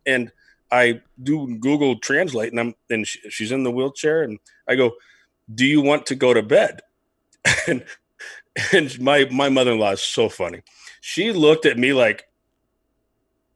and 0.05 0.31
I 0.73 1.01
do 1.21 1.55
Google 1.59 1.99
Translate 1.99 2.51
and 2.51 2.59
I'm 2.59 2.75
and 2.89 3.07
she, 3.07 3.19
she's 3.29 3.51
in 3.51 3.63
the 3.63 3.71
wheelchair 3.71 4.23
and 4.23 4.39
I 4.67 4.75
go, 4.75 4.93
"Do 5.53 5.65
you 5.65 5.81
want 5.81 6.07
to 6.07 6.15
go 6.15 6.33
to 6.33 6.41
bed?" 6.41 6.81
and 7.67 7.85
and 8.73 8.99
my 8.99 9.25
my 9.31 9.49
mother-in-law 9.49 9.91
is 9.91 10.01
so 10.01 10.29
funny. 10.29 10.63
She 11.01 11.31
looked 11.31 11.67
at 11.67 11.77
me 11.77 11.93
like, 11.93 12.25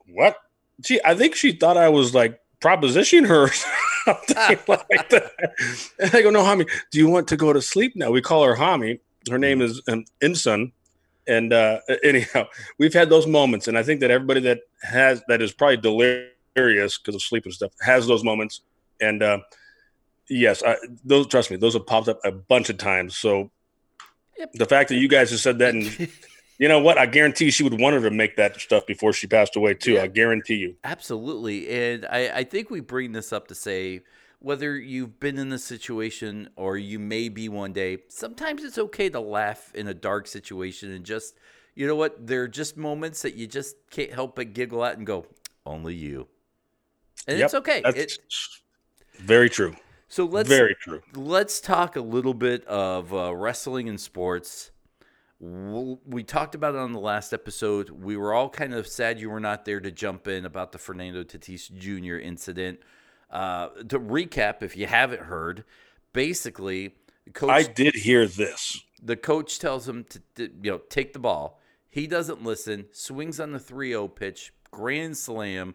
"What?" 0.06 0.36
She, 0.84 1.00
I 1.04 1.16
think 1.16 1.34
she 1.34 1.52
thought 1.52 1.76
I 1.76 1.88
was 1.88 2.14
like 2.14 2.40
propositioning 2.60 3.26
her 3.26 3.50
like 4.68 5.08
that. 5.10 5.32
And 5.98 6.14
I 6.14 6.22
go, 6.22 6.30
"No, 6.30 6.42
Hami, 6.42 6.68
do 6.92 6.98
you 6.98 7.08
want 7.08 7.26
to 7.28 7.36
go 7.36 7.52
to 7.52 7.60
sleep 7.60 7.96
now?" 7.96 8.12
We 8.12 8.22
call 8.22 8.44
her 8.44 8.54
Hami. 8.54 9.00
Her 9.28 9.38
name 9.38 9.60
is 9.60 9.82
um, 9.88 10.04
Insun. 10.22 10.72
And 11.26 11.52
uh, 11.52 11.80
anyhow, 12.02 12.46
we've 12.78 12.94
had 12.94 13.10
those 13.10 13.26
moments, 13.26 13.68
and 13.68 13.76
I 13.76 13.82
think 13.82 14.00
that 14.00 14.10
everybody 14.10 14.40
that 14.40 14.60
has 14.82 15.22
that 15.28 15.42
is 15.42 15.52
probably 15.52 15.76
delirious 15.76 16.32
delirious 16.58 16.98
because 16.98 17.14
of 17.14 17.22
sleep 17.22 17.44
and 17.44 17.54
stuff, 17.54 17.72
has 17.80 18.06
those 18.06 18.24
moments. 18.24 18.62
And 19.00 19.22
uh, 19.22 19.38
yes, 20.28 20.62
I, 20.64 20.76
those 21.04 21.26
trust 21.26 21.50
me, 21.50 21.56
those 21.56 21.74
have 21.74 21.86
popped 21.86 22.08
up 22.08 22.20
a 22.24 22.32
bunch 22.32 22.70
of 22.70 22.78
times. 22.78 23.16
So 23.16 23.50
yep. 24.36 24.52
the 24.54 24.66
fact 24.66 24.88
that 24.90 24.96
you 24.96 25.08
guys 25.08 25.30
have 25.30 25.40
said 25.40 25.58
that, 25.58 25.74
and 25.74 26.08
you 26.58 26.68
know 26.68 26.80
what, 26.80 26.98
I 26.98 27.06
guarantee 27.06 27.50
she 27.50 27.62
would 27.62 27.80
want 27.80 27.94
her 27.94 28.02
to 28.02 28.14
make 28.14 28.36
that 28.36 28.60
stuff 28.60 28.86
before 28.86 29.12
she 29.12 29.26
passed 29.26 29.56
away 29.56 29.74
too. 29.74 29.94
Yeah. 29.94 30.02
I 30.02 30.06
guarantee 30.08 30.56
you. 30.56 30.76
Absolutely, 30.84 31.68
and 31.68 32.06
I, 32.06 32.38
I 32.38 32.44
think 32.44 32.70
we 32.70 32.80
bring 32.80 33.12
this 33.12 33.32
up 33.32 33.48
to 33.48 33.54
say 33.54 34.02
whether 34.40 34.76
you've 34.76 35.18
been 35.18 35.38
in 35.38 35.48
this 35.48 35.64
situation 35.64 36.48
or 36.56 36.76
you 36.76 36.98
may 36.98 37.28
be 37.28 37.48
one 37.48 37.72
day, 37.72 37.98
sometimes 38.08 38.62
it's 38.62 38.78
okay 38.78 39.08
to 39.08 39.20
laugh 39.20 39.74
in 39.74 39.88
a 39.88 39.94
dark 39.94 40.28
situation 40.28 40.92
and 40.92 41.04
just, 41.04 41.34
you 41.74 41.86
know 41.86 41.96
what, 41.96 42.24
there 42.24 42.42
are 42.42 42.48
just 42.48 42.76
moments 42.76 43.22
that 43.22 43.34
you 43.34 43.48
just 43.48 43.76
can't 43.90 44.12
help 44.12 44.36
but 44.36 44.52
giggle 44.52 44.84
at 44.84 44.96
and 44.96 45.06
go, 45.06 45.26
only 45.66 45.94
you. 45.94 46.28
And 47.26 47.38
yep, 47.38 47.46
it's 47.46 47.54
okay. 47.54 47.82
It's 47.84 48.18
very 49.18 49.50
true. 49.50 49.74
So 50.08 50.24
let's 50.24 50.48
very 50.48 50.74
true. 50.74 51.02
Let's 51.14 51.60
talk 51.60 51.96
a 51.96 52.00
little 52.00 52.34
bit 52.34 52.64
of 52.66 53.12
uh, 53.12 53.34
wrestling 53.34 53.88
and 53.88 54.00
sports. 54.00 54.70
We 55.40 56.24
talked 56.24 56.54
about 56.54 56.74
it 56.74 56.78
on 56.78 56.92
the 56.92 56.98
last 56.98 57.32
episode. 57.32 57.90
We 57.90 58.16
were 58.16 58.32
all 58.34 58.48
kind 58.48 58.74
of 58.74 58.88
sad 58.88 59.20
you 59.20 59.30
were 59.30 59.38
not 59.38 59.64
there 59.64 59.78
to 59.78 59.90
jump 59.90 60.26
in 60.26 60.44
about 60.44 60.72
the 60.72 60.78
Fernando 60.78 61.22
Tatis 61.22 61.72
Jr. 61.72 62.16
incident. 62.16 62.80
Uh, 63.30 63.68
to 63.88 64.00
recap, 64.00 64.62
if 64.62 64.76
you 64.76 64.86
haven't 64.86 65.22
heard, 65.22 65.64
basically, 66.12 66.94
coach. 67.34 67.50
I 67.50 67.62
did 67.62 67.94
hear 67.94 68.26
this. 68.26 68.82
The 69.02 69.16
coach 69.16 69.58
tells 69.58 69.86
him 69.86 70.04
to, 70.04 70.22
to 70.36 70.42
you 70.62 70.70
know 70.72 70.78
take 70.88 71.12
the 71.12 71.18
ball. 71.18 71.60
He 71.88 72.06
doesn't 72.06 72.42
listen. 72.42 72.86
Swings 72.92 73.38
on 73.38 73.52
the 73.52 73.58
3-0 73.58 74.14
pitch. 74.14 74.52
Grand 74.70 75.16
slam 75.16 75.74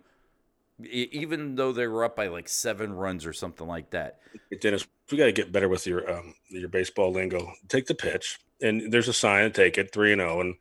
even 0.88 1.56
though 1.56 1.72
they 1.72 1.88
were 1.88 2.04
up 2.04 2.16
by 2.16 2.28
like 2.28 2.48
seven 2.48 2.94
runs 2.94 3.25
or 3.25 3.34
something 3.34 3.68
like 3.68 3.90
that. 3.92 4.20
Dennis, 4.62 4.88
we 5.12 5.18
got 5.18 5.25
to 5.25 5.32
get 5.32 5.52
better 5.52 5.70
with 5.70 5.86
your 5.88 6.10
um, 6.12 6.36
your 6.50 6.70
baseball 6.70 7.12
lingo. 7.12 7.52
Take 7.68 7.88
the 7.88 7.96
pitch, 7.96 8.40
and 8.62 8.92
there's 8.92 9.08
a 9.08 9.13
sign 9.13 9.44
to 9.44 9.50
take 9.50 9.78
it 9.78 9.92
three 9.92 10.12
and 10.12 10.20
zero. 10.20 10.38
Oh, 10.38 10.42
and 10.42 10.56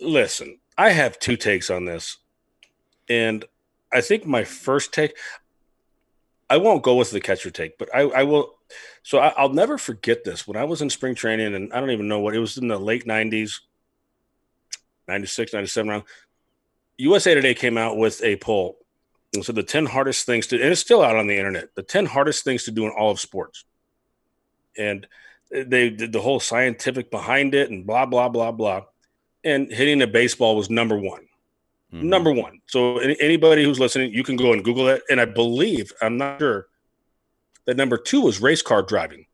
listen, 0.00 0.58
I 0.76 0.90
have 0.90 1.18
two 1.18 1.36
takes 1.36 1.70
on 1.70 1.84
this, 1.84 2.18
and 3.08 3.44
I 3.92 4.00
think 4.00 4.26
my 4.26 4.44
first 4.44 4.92
take, 4.92 5.16
I 6.50 6.56
won't 6.56 6.82
go 6.82 6.96
with 6.96 7.10
the 7.10 7.20
catcher 7.20 7.50
take, 7.50 7.78
but 7.78 7.94
I, 7.94 8.00
I 8.02 8.22
will. 8.24 8.54
So 9.02 9.18
I, 9.18 9.42
will 9.42 9.52
never 9.52 9.78
forget 9.78 10.24
this. 10.24 10.48
When 10.48 10.56
I 10.56 10.64
was 10.64 10.82
in 10.82 10.90
spring 10.90 11.14
training, 11.14 11.54
and 11.54 11.72
I 11.72 11.80
don't 11.80 11.90
even 11.90 12.08
know 12.08 12.20
what 12.20 12.34
it 12.34 12.40
was 12.40 12.56
in 12.56 12.68
the 12.68 12.78
late 12.78 13.06
'90s, 13.06 13.60
96, 15.08 15.52
97 15.52 15.88
round. 15.90 16.04
USA 16.96 17.34
Today 17.34 17.54
came 17.54 17.76
out 17.76 17.96
with 17.96 18.22
a 18.22 18.36
poll 18.36 18.78
and 19.34 19.44
so 19.44 19.52
the 19.52 19.62
10 19.62 19.86
hardest 19.86 20.26
things 20.26 20.46
to, 20.48 20.60
and 20.60 20.72
it's 20.72 20.80
still 20.80 21.02
out 21.02 21.16
on 21.16 21.26
the 21.26 21.36
internet, 21.36 21.74
the 21.74 21.82
10 21.82 22.06
hardest 22.06 22.44
things 22.44 22.64
to 22.64 22.70
do 22.70 22.84
in 22.84 22.92
all 22.92 23.10
of 23.10 23.20
sports. 23.20 23.64
And 24.76 25.06
they 25.50 25.90
did 25.90 26.12
the 26.12 26.20
whole 26.20 26.40
scientific 26.40 27.10
behind 27.10 27.54
it 27.54 27.70
and 27.70 27.86
blah, 27.86 28.06
blah, 28.06 28.28
blah, 28.28 28.52
blah. 28.52 28.82
And 29.44 29.70
hitting 29.70 30.02
a 30.02 30.06
baseball 30.06 30.56
was 30.56 30.70
number 30.70 30.96
one. 30.96 31.26
Mm-hmm. 31.92 32.08
Number 32.08 32.32
one. 32.32 32.60
So 32.66 32.98
anybody 32.98 33.62
who's 33.62 33.78
listening, 33.78 34.12
you 34.12 34.24
can 34.24 34.36
go 34.36 34.52
and 34.52 34.64
Google 34.64 34.88
it. 34.88 35.02
And 35.10 35.20
I 35.20 35.26
believe, 35.26 35.92
I'm 36.00 36.16
not 36.16 36.38
sure, 36.38 36.66
that 37.66 37.76
number 37.76 37.96
two 37.96 38.22
was 38.22 38.40
race 38.40 38.62
car 38.62 38.82
driving. 38.82 39.26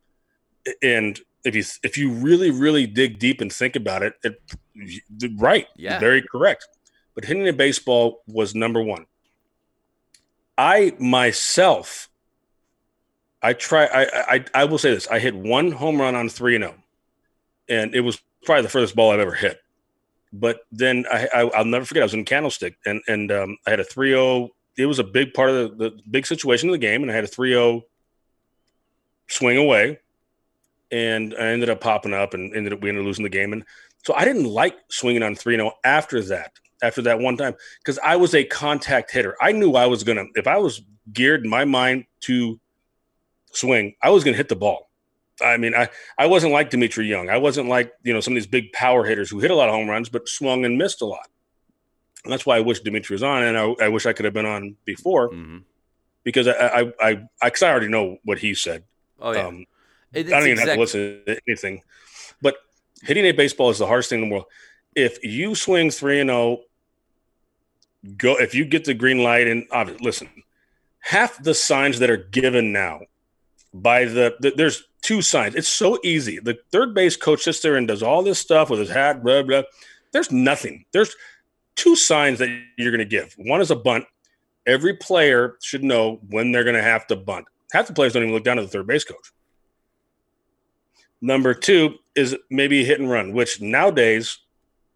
And 0.83 1.19
if 1.45 1.55
you 1.55 1.65
if 1.83 1.97
you 1.97 2.11
really 2.11 2.51
really 2.51 2.87
dig 2.87 3.19
deep 3.19 3.41
and 3.41 3.51
think 3.51 3.77
about 3.77 4.03
it, 4.03 4.15
it 4.23 4.41
right, 5.39 5.67
yeah, 5.75 5.99
very 5.99 6.23
correct. 6.23 6.69
But 7.15 7.25
hitting 7.25 7.49
a 7.49 7.53
baseball 7.53 8.23
was 8.27 8.55
number 8.55 8.83
one. 8.83 9.07
I 10.61 10.93
myself, 10.99 12.11
I 13.41 13.55
try. 13.55 13.87
I, 13.87 14.35
I 14.35 14.45
I 14.53 14.65
will 14.67 14.77
say 14.77 14.93
this: 14.93 15.09
I 15.09 15.19
hit 15.19 15.35
one 15.35 15.73
home 15.73 15.99
run 15.99 16.15
on 16.15 16.29
three 16.29 16.55
and 16.55 16.65
zero, 16.65 16.75
oh, 16.77 17.75
and 17.75 17.95
it 17.95 18.01
was 18.01 18.21
probably 18.45 18.65
the 18.65 18.69
furthest 18.69 18.95
ball 18.95 19.11
I've 19.11 19.21
ever 19.21 19.33
hit. 19.33 19.59
But 20.35 20.61
then 20.71 21.07
I, 21.11 21.29
I 21.35 21.45
will 21.45 21.65
never 21.65 21.87
forget. 21.87 22.03
I 22.03 22.05
was 22.05 22.13
in 22.13 22.27
Candlestick, 22.27 22.77
and 22.85 23.01
and 23.09 23.33
um, 23.33 23.57
I 23.67 23.71
had 23.71 23.81
a 23.81 23.85
3-0. 23.85 24.51
It 24.77 24.85
was 24.85 24.99
a 24.99 25.05
big 25.05 25.33
part 25.33 25.49
of 25.49 25.79
the, 25.79 25.93
the 25.93 26.03
big 26.11 26.27
situation 26.27 26.69
of 26.69 26.75
the 26.75 26.79
game, 26.79 27.01
and 27.01 27.11
I 27.11 27.15
had 27.15 27.25
a 27.25 27.29
3-0 27.29 27.81
swing 29.29 29.57
away, 29.57 29.99
and 30.93 31.35
I 31.35 31.47
ended 31.47 31.71
up 31.71 31.81
popping 31.81 32.13
up, 32.13 32.35
and 32.35 32.55
ended 32.55 32.75
up 32.75 32.83
we 32.83 32.91
ended 32.91 33.03
up 33.03 33.07
losing 33.07 33.23
the 33.23 33.31
game. 33.31 33.55
And 33.55 33.65
so 34.05 34.13
I 34.15 34.27
didn't 34.27 34.45
like 34.45 34.77
swinging 34.91 35.23
on 35.23 35.37
3-0 35.37 35.71
after 35.85 36.23
that 36.25 36.53
after 36.83 37.03
that 37.03 37.19
one 37.19 37.37
time 37.37 37.55
because 37.79 37.99
I 37.99 38.17
was 38.17 38.35
a 38.35 38.45
contact 38.45 39.11
hitter. 39.11 39.37
I 39.41 39.53
knew 39.53 39.73
I 39.75 39.87
was 39.87 40.05
gonna 40.05 40.25
if 40.35 40.47
I 40.47 40.57
was 40.59 40.83
geared 41.13 41.45
in 41.45 41.51
my 41.51 41.65
mind 41.65 42.05
to 42.23 42.59
swing, 43.53 43.95
I 44.03 44.11
was 44.11 44.25
gonna 44.25 44.37
hit 44.37 44.49
the 44.49 44.57
ball. 44.57 44.91
I 45.43 45.57
mean, 45.57 45.75
I 45.75 45.89
I 46.19 46.27
wasn't 46.27 46.53
like 46.53 46.71
Dmitri 46.71 47.07
Young. 47.07 47.29
I 47.29 47.39
wasn't 47.39 47.69
like 47.69 47.93
you 48.03 48.13
know 48.13 48.21
some 48.21 48.33
of 48.33 48.37
these 48.37 48.47
big 48.47 48.73
power 48.73 49.05
hitters 49.05 49.31
who 49.31 49.41
hit 49.41 49.51
a 49.51 49.55
lot 49.55 49.69
of 49.69 49.75
home 49.75 49.89
runs 49.89 50.09
but 50.09 50.29
swung 50.29 50.65
and 50.65 50.79
missed 50.79 51.03
a 51.03 51.07
lot. 51.07 51.29
And 52.25 52.33
that's 52.33 52.45
why 52.45 52.57
I 52.57 52.61
wish 52.61 52.81
Dmitri 52.81 53.15
was 53.15 53.23
on, 53.23 53.43
and 53.43 53.57
I, 53.57 53.75
I 53.85 53.89
wish 53.89 54.05
I 54.05 54.13
could 54.13 54.27
have 54.27 54.35
been 54.35 54.47
on 54.47 54.77
before 54.85 55.31
mm-hmm. 55.31 55.59
because 56.25 56.49
I 56.49 56.53
I 56.53 56.81
I, 57.01 57.11
I, 57.43 57.51
I 57.63 57.65
already 57.65 57.89
know 57.89 58.19
what 58.25 58.39
he 58.39 58.55
said. 58.55 58.85
Oh 59.19 59.33
yeah. 59.33 59.47
Um, 59.47 59.67
I 60.15 60.23
don't 60.23 60.43
even 60.43 60.51
exactly- 60.53 60.69
have 60.69 60.75
to 60.75 60.81
listen 60.81 61.23
to 61.27 61.41
anything. 61.47 61.83
But 62.43 62.57
hitting 63.03 63.25
a 63.27 63.33
baseball 63.33 63.71
is 63.71 63.79
the 63.79 63.87
hardest 63.87 64.11
thing 64.11 64.23
in 64.23 64.29
the 64.29 64.35
world. 64.35 64.47
If 64.95 65.23
you 65.23 65.55
swing 65.55 65.91
three 65.91 66.21
and 66.21 66.29
zero 66.29 66.39
oh 66.39 66.63
go 68.17 68.37
if 68.37 68.55
you 68.55 68.65
get 68.65 68.85
the 68.85 68.95
green 68.95 69.23
light 69.23 69.47
and 69.47 69.67
obviously 69.71 70.05
listen 70.05 70.29
half 71.01 71.43
the 71.43 71.55
signs 71.55 71.99
that 71.99 72.11
are 72.11 72.17
given 72.17 72.73
now 72.73 73.01
by 73.73 74.05
the, 74.05 74.37
the, 74.41 74.53
there's 74.57 74.85
two 75.03 75.23
signs. 75.23 75.55
It's 75.55 75.69
so 75.69 75.99
easy. 76.05 76.39
The 76.39 76.59
third 76.71 76.95
base 76.95 77.17
coach 77.17 77.43
sits 77.43 77.61
there 77.61 77.77
and 77.77 77.89
does 77.89 78.03
all 78.03 78.23
this 78.23 78.39
stuff 78.39 78.71
with 78.71 78.81
his 78.81 78.91
hat 78.91 79.23
blah 79.23 79.43
blah. 79.43 79.63
There's 80.13 80.31
nothing. 80.31 80.85
There's 80.93 81.15
two 81.77 81.97
signs 81.97 82.39
that 82.41 82.49
you're 82.77 82.91
going 82.91 82.99
to 82.99 83.05
give. 83.05 83.35
One 83.39 83.61
is 83.61 83.71
a 83.71 83.77
bunt. 83.77 84.05
Every 84.67 84.95
player 84.97 85.57
should 85.63 85.85
know 85.85 86.21
when 86.29 86.53
they're 86.53 86.65
going 86.65 86.77
to 86.77 86.83
have 86.83 87.07
to 87.09 87.17
bunt. 87.17 87.47
Half 87.73 87.87
the 87.87 87.95
players 87.95 88.13
don't 88.13 88.25
even 88.25 88.35
look 88.35 88.45
down 88.45 88.59
at 88.59 88.63
the 88.63 88.69
third 88.69 88.87
base 88.87 89.05
coach. 89.05 89.33
Number 91.21 91.55
two 91.55 91.95
is 92.15 92.37
maybe 92.51 92.85
hit 92.85 93.01
and 93.01 93.11
run 93.11 93.33
which 93.33 93.61
nowadays 93.61 94.39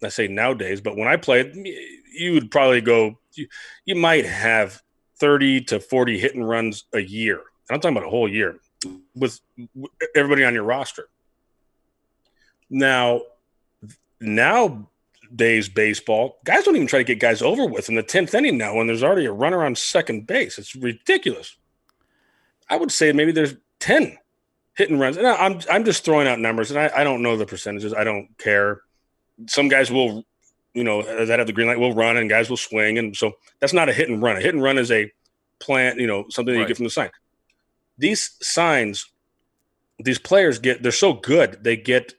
i 0.02 0.08
say 0.08 0.26
nowadays 0.26 0.80
but 0.80 0.96
when 0.96 1.08
i 1.08 1.16
played 1.16 1.54
you 2.14 2.32
would 2.34 2.50
probably 2.50 2.80
go, 2.80 3.18
you, 3.34 3.48
you 3.84 3.94
might 3.94 4.26
have 4.26 4.82
30 5.18 5.62
to 5.62 5.80
40 5.80 6.18
hit 6.18 6.34
and 6.34 6.48
runs 6.48 6.84
a 6.92 7.00
year. 7.00 7.40
I'm 7.70 7.80
talking 7.80 7.96
about 7.96 8.06
a 8.06 8.10
whole 8.10 8.28
year 8.28 8.58
with 9.14 9.40
everybody 10.14 10.44
on 10.44 10.54
your 10.54 10.64
roster. 10.64 11.08
Now, 12.68 13.22
nowadays 14.20 15.68
baseball, 15.68 16.38
guys 16.44 16.64
don't 16.64 16.76
even 16.76 16.88
try 16.88 17.00
to 17.00 17.04
get 17.04 17.20
guys 17.20 17.42
over 17.42 17.66
with 17.66 17.88
in 17.88 17.94
the 17.94 18.02
10th 18.02 18.34
inning 18.34 18.58
now 18.58 18.74
when 18.74 18.86
there's 18.86 19.02
already 19.02 19.26
a 19.26 19.32
runner 19.32 19.64
on 19.64 19.74
second 19.74 20.26
base. 20.26 20.58
It's 20.58 20.74
ridiculous. 20.74 21.56
I 22.68 22.76
would 22.76 22.92
say 22.92 23.12
maybe 23.12 23.32
there's 23.32 23.54
10 23.80 24.18
hit 24.74 24.90
and 24.90 25.00
runs. 25.00 25.16
And 25.16 25.26
I'm, 25.26 25.60
I'm 25.70 25.84
just 25.84 26.04
throwing 26.04 26.26
out 26.26 26.38
numbers 26.38 26.70
and 26.70 26.80
I, 26.80 26.90
I 26.96 27.04
don't 27.04 27.22
know 27.22 27.36
the 27.36 27.46
percentages. 27.46 27.94
I 27.94 28.04
don't 28.04 28.28
care. 28.38 28.80
Some 29.46 29.68
guys 29.68 29.90
will 29.90 30.24
you 30.74 30.84
know, 30.84 31.02
that 31.02 31.38
have 31.38 31.46
the 31.46 31.52
green 31.52 31.68
light 31.68 31.78
will 31.78 31.94
run 31.94 32.16
and 32.16 32.28
guys 32.28 32.50
will 32.50 32.56
swing. 32.56 32.98
And 32.98 33.16
so 33.16 33.32
that's 33.60 33.72
not 33.72 33.88
a 33.88 33.92
hit 33.92 34.08
and 34.08 34.20
run. 34.20 34.36
A 34.36 34.40
hit 34.40 34.54
and 34.54 34.62
run 34.62 34.76
is 34.76 34.90
a 34.90 35.10
plant, 35.60 35.98
you 35.98 36.06
know, 36.06 36.26
something 36.28 36.52
that 36.52 36.58
right. 36.58 36.64
you 36.64 36.68
get 36.68 36.76
from 36.76 36.84
the 36.84 36.90
sign. 36.90 37.10
These 37.96 38.36
signs, 38.42 39.10
these 40.00 40.18
players 40.18 40.58
get, 40.58 40.82
they're 40.82 40.92
so 40.92 41.14
good, 41.14 41.62
they 41.62 41.76
get 41.76 42.14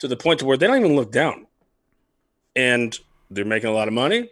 to 0.00 0.08
the 0.08 0.16
point 0.16 0.40
to 0.40 0.44
where 0.44 0.56
they 0.56 0.66
don't 0.66 0.78
even 0.78 0.96
look 0.96 1.12
down. 1.12 1.46
And 2.56 2.98
they're 3.30 3.44
making 3.44 3.70
a 3.70 3.72
lot 3.72 3.88
of 3.88 3.94
money, 3.94 4.28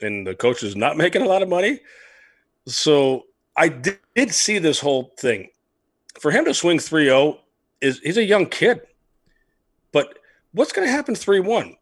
and 0.00 0.26
the 0.26 0.34
coach 0.34 0.62
is 0.62 0.74
not 0.74 0.96
making 1.04 1.22
a 1.22 1.26
lot 1.26 1.42
of 1.42 1.48
money. 1.48 1.80
So 2.66 3.26
I 3.56 3.68
did, 3.68 3.98
did 4.16 4.32
see 4.32 4.58
this 4.58 4.80
whole 4.80 5.12
thing. 5.18 5.50
For 6.18 6.30
him 6.30 6.46
to 6.46 6.54
swing 6.54 6.78
3 6.78 7.04
0 7.04 7.38
is 7.80 8.00
he's 8.00 8.16
a 8.16 8.24
young 8.24 8.46
kid. 8.46 8.80
But 9.92 10.18
what's 10.52 10.72
going 10.72 10.86
to 10.86 10.92
happen 10.92 11.14
3 11.14 11.40
1? 11.40 11.76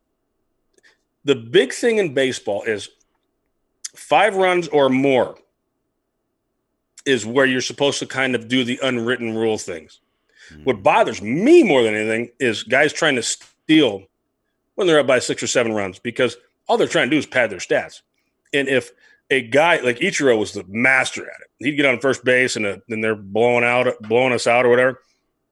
The 1.28 1.36
big 1.36 1.74
thing 1.74 1.98
in 1.98 2.14
baseball 2.14 2.62
is 2.62 2.88
five 3.94 4.34
runs 4.34 4.66
or 4.68 4.88
more 4.88 5.36
is 7.04 7.26
where 7.26 7.44
you're 7.44 7.60
supposed 7.60 7.98
to 7.98 8.06
kind 8.06 8.34
of 8.34 8.48
do 8.48 8.64
the 8.64 8.80
unwritten 8.82 9.36
rule 9.36 9.58
things. 9.58 10.00
Mm-hmm. 10.50 10.64
What 10.64 10.82
bothers 10.82 11.20
me 11.20 11.62
more 11.62 11.82
than 11.82 11.94
anything 11.94 12.30
is 12.40 12.62
guys 12.62 12.94
trying 12.94 13.16
to 13.16 13.22
steal 13.22 14.04
when 14.76 14.86
they're 14.86 15.00
up 15.00 15.06
by 15.06 15.18
six 15.18 15.42
or 15.42 15.46
seven 15.46 15.72
runs 15.72 15.98
because 15.98 16.38
all 16.66 16.78
they're 16.78 16.88
trying 16.88 17.10
to 17.10 17.14
do 17.14 17.18
is 17.18 17.26
pad 17.26 17.50
their 17.50 17.58
stats. 17.58 18.00
And 18.54 18.66
if 18.66 18.90
a 19.28 19.42
guy 19.42 19.80
like 19.80 19.98
Ichiro 19.98 20.38
was 20.38 20.52
the 20.52 20.64
master 20.66 21.24
at 21.24 21.40
it, 21.42 21.48
he'd 21.58 21.76
get 21.76 21.84
on 21.84 22.00
first 22.00 22.24
base 22.24 22.56
and 22.56 22.80
then 22.88 23.02
they're 23.02 23.14
blowing 23.14 23.64
out, 23.64 24.00
blowing 24.00 24.32
us 24.32 24.46
out 24.46 24.64
or 24.64 24.70
whatever. 24.70 25.02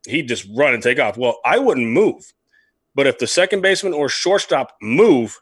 He'd 0.06 0.28
just 0.28 0.48
run 0.56 0.72
and 0.72 0.82
take 0.82 0.98
off. 0.98 1.18
Well, 1.18 1.38
I 1.44 1.58
wouldn't 1.58 1.86
move, 1.86 2.32
but 2.94 3.06
if 3.06 3.18
the 3.18 3.26
second 3.26 3.60
baseman 3.60 3.92
or 3.92 4.08
shortstop 4.08 4.74
move, 4.80 5.38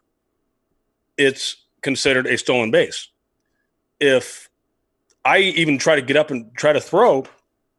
it's 1.16 1.56
considered 1.82 2.26
a 2.26 2.38
stolen 2.38 2.70
base. 2.70 3.08
if 4.00 4.50
I 5.24 5.38
even 5.38 5.78
try 5.78 5.96
to 5.96 6.02
get 6.02 6.16
up 6.16 6.30
and 6.30 6.54
try 6.54 6.72
to 6.72 6.80
throw, 6.80 7.24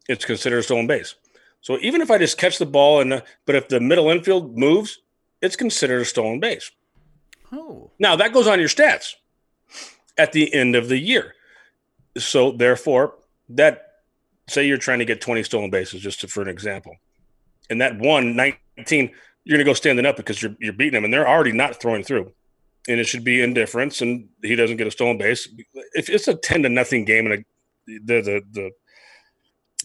it's 0.08 0.26
considered 0.26 0.60
a 0.60 0.64
stolen 0.64 0.88
base. 0.88 1.16
So 1.62 1.78
even 1.82 2.02
if 2.02 2.10
I 2.10 2.18
just 2.18 2.38
catch 2.38 2.58
the 2.58 2.66
ball 2.66 3.02
and 3.02 3.22
but 3.46 3.56
if 3.56 3.68
the 3.68 3.80
middle 3.80 4.10
infield 4.10 4.58
moves, 4.58 5.00
it's 5.42 5.56
considered 5.56 6.02
a 6.02 6.06
stolen 6.06 6.40
base. 6.40 6.72
Oh. 7.52 7.92
Now 8.00 8.16
that 8.16 8.34
goes 8.34 8.48
on 8.48 8.60
your 8.60 8.70
stats 8.70 9.16
at 10.18 10.32
the 10.32 10.54
end 10.54 10.76
of 10.76 10.90
the 10.90 10.98
year. 10.98 11.36
So 12.18 12.52
therefore, 12.52 13.16
that 13.50 13.86
say 14.48 14.68
you're 14.68 14.78
trying 14.78 15.00
to 15.00 15.06
get 15.06 15.22
20 15.22 15.44
stolen 15.44 15.70
bases, 15.70 16.02
just 16.02 16.22
to, 16.22 16.28
for 16.28 16.42
an 16.42 16.48
example, 16.48 16.96
and 17.70 17.82
that 17.82 17.98
one 17.98 18.36
19, 18.36 19.12
you're 19.44 19.58
going 19.58 19.66
to 19.66 19.70
go 19.70 19.74
standing 19.74 20.06
up 20.06 20.18
because 20.18 20.42
you're 20.42 20.56
you're 20.60 20.74
beating 20.74 20.94
them, 20.94 21.04
and 21.04 21.14
they're 21.14 21.28
already 21.28 21.52
not 21.52 21.80
throwing 21.82 22.04
through, 22.04 22.32
and 22.88 23.00
it 23.00 23.06
should 23.06 23.24
be 23.24 23.42
indifference, 23.42 24.02
and 24.02 24.30
he 24.44 24.56
doesn't 24.56 24.78
get 24.78 24.88
a 24.88 24.92
stolen 24.92 25.18
base. 25.18 25.48
If 25.94 26.10
it's 26.10 26.28
a 26.28 26.36
10 26.36 26.64
to 26.64 26.70
nothing 26.70 27.06
game 27.06 27.26
and 27.26 27.34
a, 27.34 27.46
the 28.06 28.22
the 28.22 28.42
the 28.52 28.72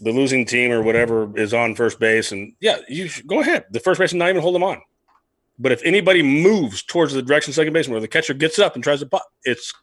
the 0.02 0.12
losing 0.12 0.46
team 0.46 0.70
or 0.72 0.82
whatever 0.82 1.36
is 1.38 1.52
on 1.52 1.74
first 1.74 2.00
base, 2.00 2.32
and 2.32 2.54
yeah, 2.60 2.78
you 2.88 3.08
should, 3.08 3.26
go 3.26 3.40
ahead. 3.40 3.66
The 3.70 3.80
first 3.80 4.00
baseman 4.00 4.18
not 4.18 4.30
even 4.30 4.42
hold 4.42 4.54
them 4.54 4.62
on. 4.62 4.80
But 5.58 5.72
if 5.72 5.82
anybody 5.84 6.22
moves 6.22 6.82
towards 6.82 7.12
the 7.12 7.20
direction 7.20 7.52
second 7.52 7.74
baseman 7.74 7.92
where 7.92 8.00
the 8.00 8.08
catcher 8.08 8.32
gets 8.32 8.58
up 8.58 8.74
and 8.74 8.82
tries 8.82 9.00
to 9.00 9.06
pop, 9.06 9.26
it's 9.44 9.74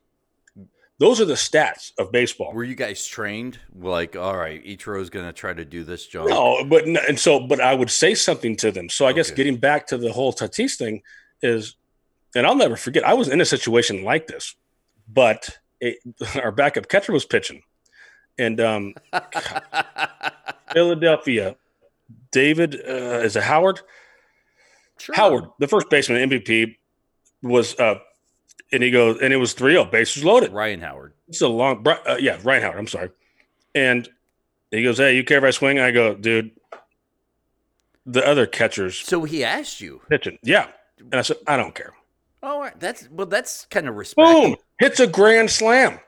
those 1.00 1.22
are 1.22 1.26
the 1.26 1.36
stats 1.36 1.92
of 2.00 2.12
baseball. 2.12 2.52
Were 2.54 2.64
you 2.64 2.74
guys 2.74 3.06
trained? 3.06 3.60
Like, 3.76 4.16
all 4.16 4.36
right, 4.36 4.64
Ichiro 4.66 5.00
is 5.00 5.12
going 5.12 5.28
to 5.28 5.34
try 5.34 5.54
to 5.54 5.64
do 5.64 5.84
this 5.84 6.08
job. 6.08 6.28
No, 6.28 6.64
but 6.66 6.86
and 6.86 7.20
so, 7.20 7.40
but 7.40 7.62
I 7.62 7.76
would 7.76 7.92
say 7.92 8.16
something 8.16 8.56
to 8.58 8.72
them. 8.72 8.90
So 8.90 9.06
I 9.06 9.14
guess 9.14 9.30
getting 9.30 9.58
back 9.58 9.86
to 9.88 9.98
the 9.98 10.12
whole 10.12 10.34
Tatis 10.34 10.76
thing 10.76 11.04
is, 11.44 11.76
and 12.36 12.46
I'll 12.46 12.56
never 12.56 12.76
forget. 12.76 13.06
I 13.06 13.14
was 13.14 13.28
in 13.28 13.42
a 13.42 13.46
situation 13.46 14.04
like 14.04 14.28
this, 14.28 14.56
but 15.08 15.58
it, 15.80 15.98
our 16.44 16.52
backup 16.52 16.90
catcher 16.90 17.14
was 17.14 17.26
pitching, 17.26 17.62
and 18.38 18.60
um, 18.60 18.96
Philadelphia, 20.74 21.56
David 22.32 22.76
uh, 22.76 23.22
is 23.24 23.36
a 23.36 23.42
Howard. 23.42 23.82
Sure. 25.00 25.16
Howard, 25.16 25.46
the 25.60 25.68
first 25.68 25.90
baseman 25.90 26.30
MVP, 26.30 26.76
was 27.44 27.80
uh, 27.80 28.00
and 28.72 28.84
he 28.84 28.92
goes, 28.92 29.20
and 29.22 29.34
it 29.34 29.38
was 29.38 29.54
3 29.54 29.74
0, 29.74 29.86
bases 29.86 30.24
loaded. 30.24 30.52
Ryan 30.52 30.82
Howard. 30.82 31.14
It's 31.28 31.42
a 31.42 31.48
long, 31.48 31.86
uh, 31.88 32.18
yeah, 32.20 32.38
Ryan 32.44 32.64
Howard. 32.64 32.80
I'm 32.80 32.88
sorry. 32.88 33.10
And 33.74 34.08
he 34.72 34.84
goes, 34.84 34.98
Hey, 34.98 35.16
you 35.16 35.24
care 35.24 35.38
if 35.38 35.44
I 35.44 35.52
swing? 35.52 35.80
I 35.80 35.92
go, 35.92 36.16
Dude, 36.16 36.52
the 38.06 38.26
other 38.26 38.46
catchers. 38.46 38.98
So 38.98 39.24
he 39.24 39.44
asked 39.44 39.82
you. 39.82 40.02
Pitching. 40.10 40.38
Yeah. 40.44 40.68
And 41.00 41.16
I 41.16 41.22
said, 41.22 41.38
I 41.46 41.58
don't 41.58 41.76
care. 41.76 41.94
Oh, 42.44 42.70
that's, 42.80 43.10
well, 43.10 43.28
that's 43.28 43.66
kind 43.66 43.88
of 43.88 43.96
respect. 43.96 44.28
Boom. 44.28 44.56
Hits 44.80 45.00
a 45.00 45.08
grand 45.08 45.50
slam. 45.50 46.00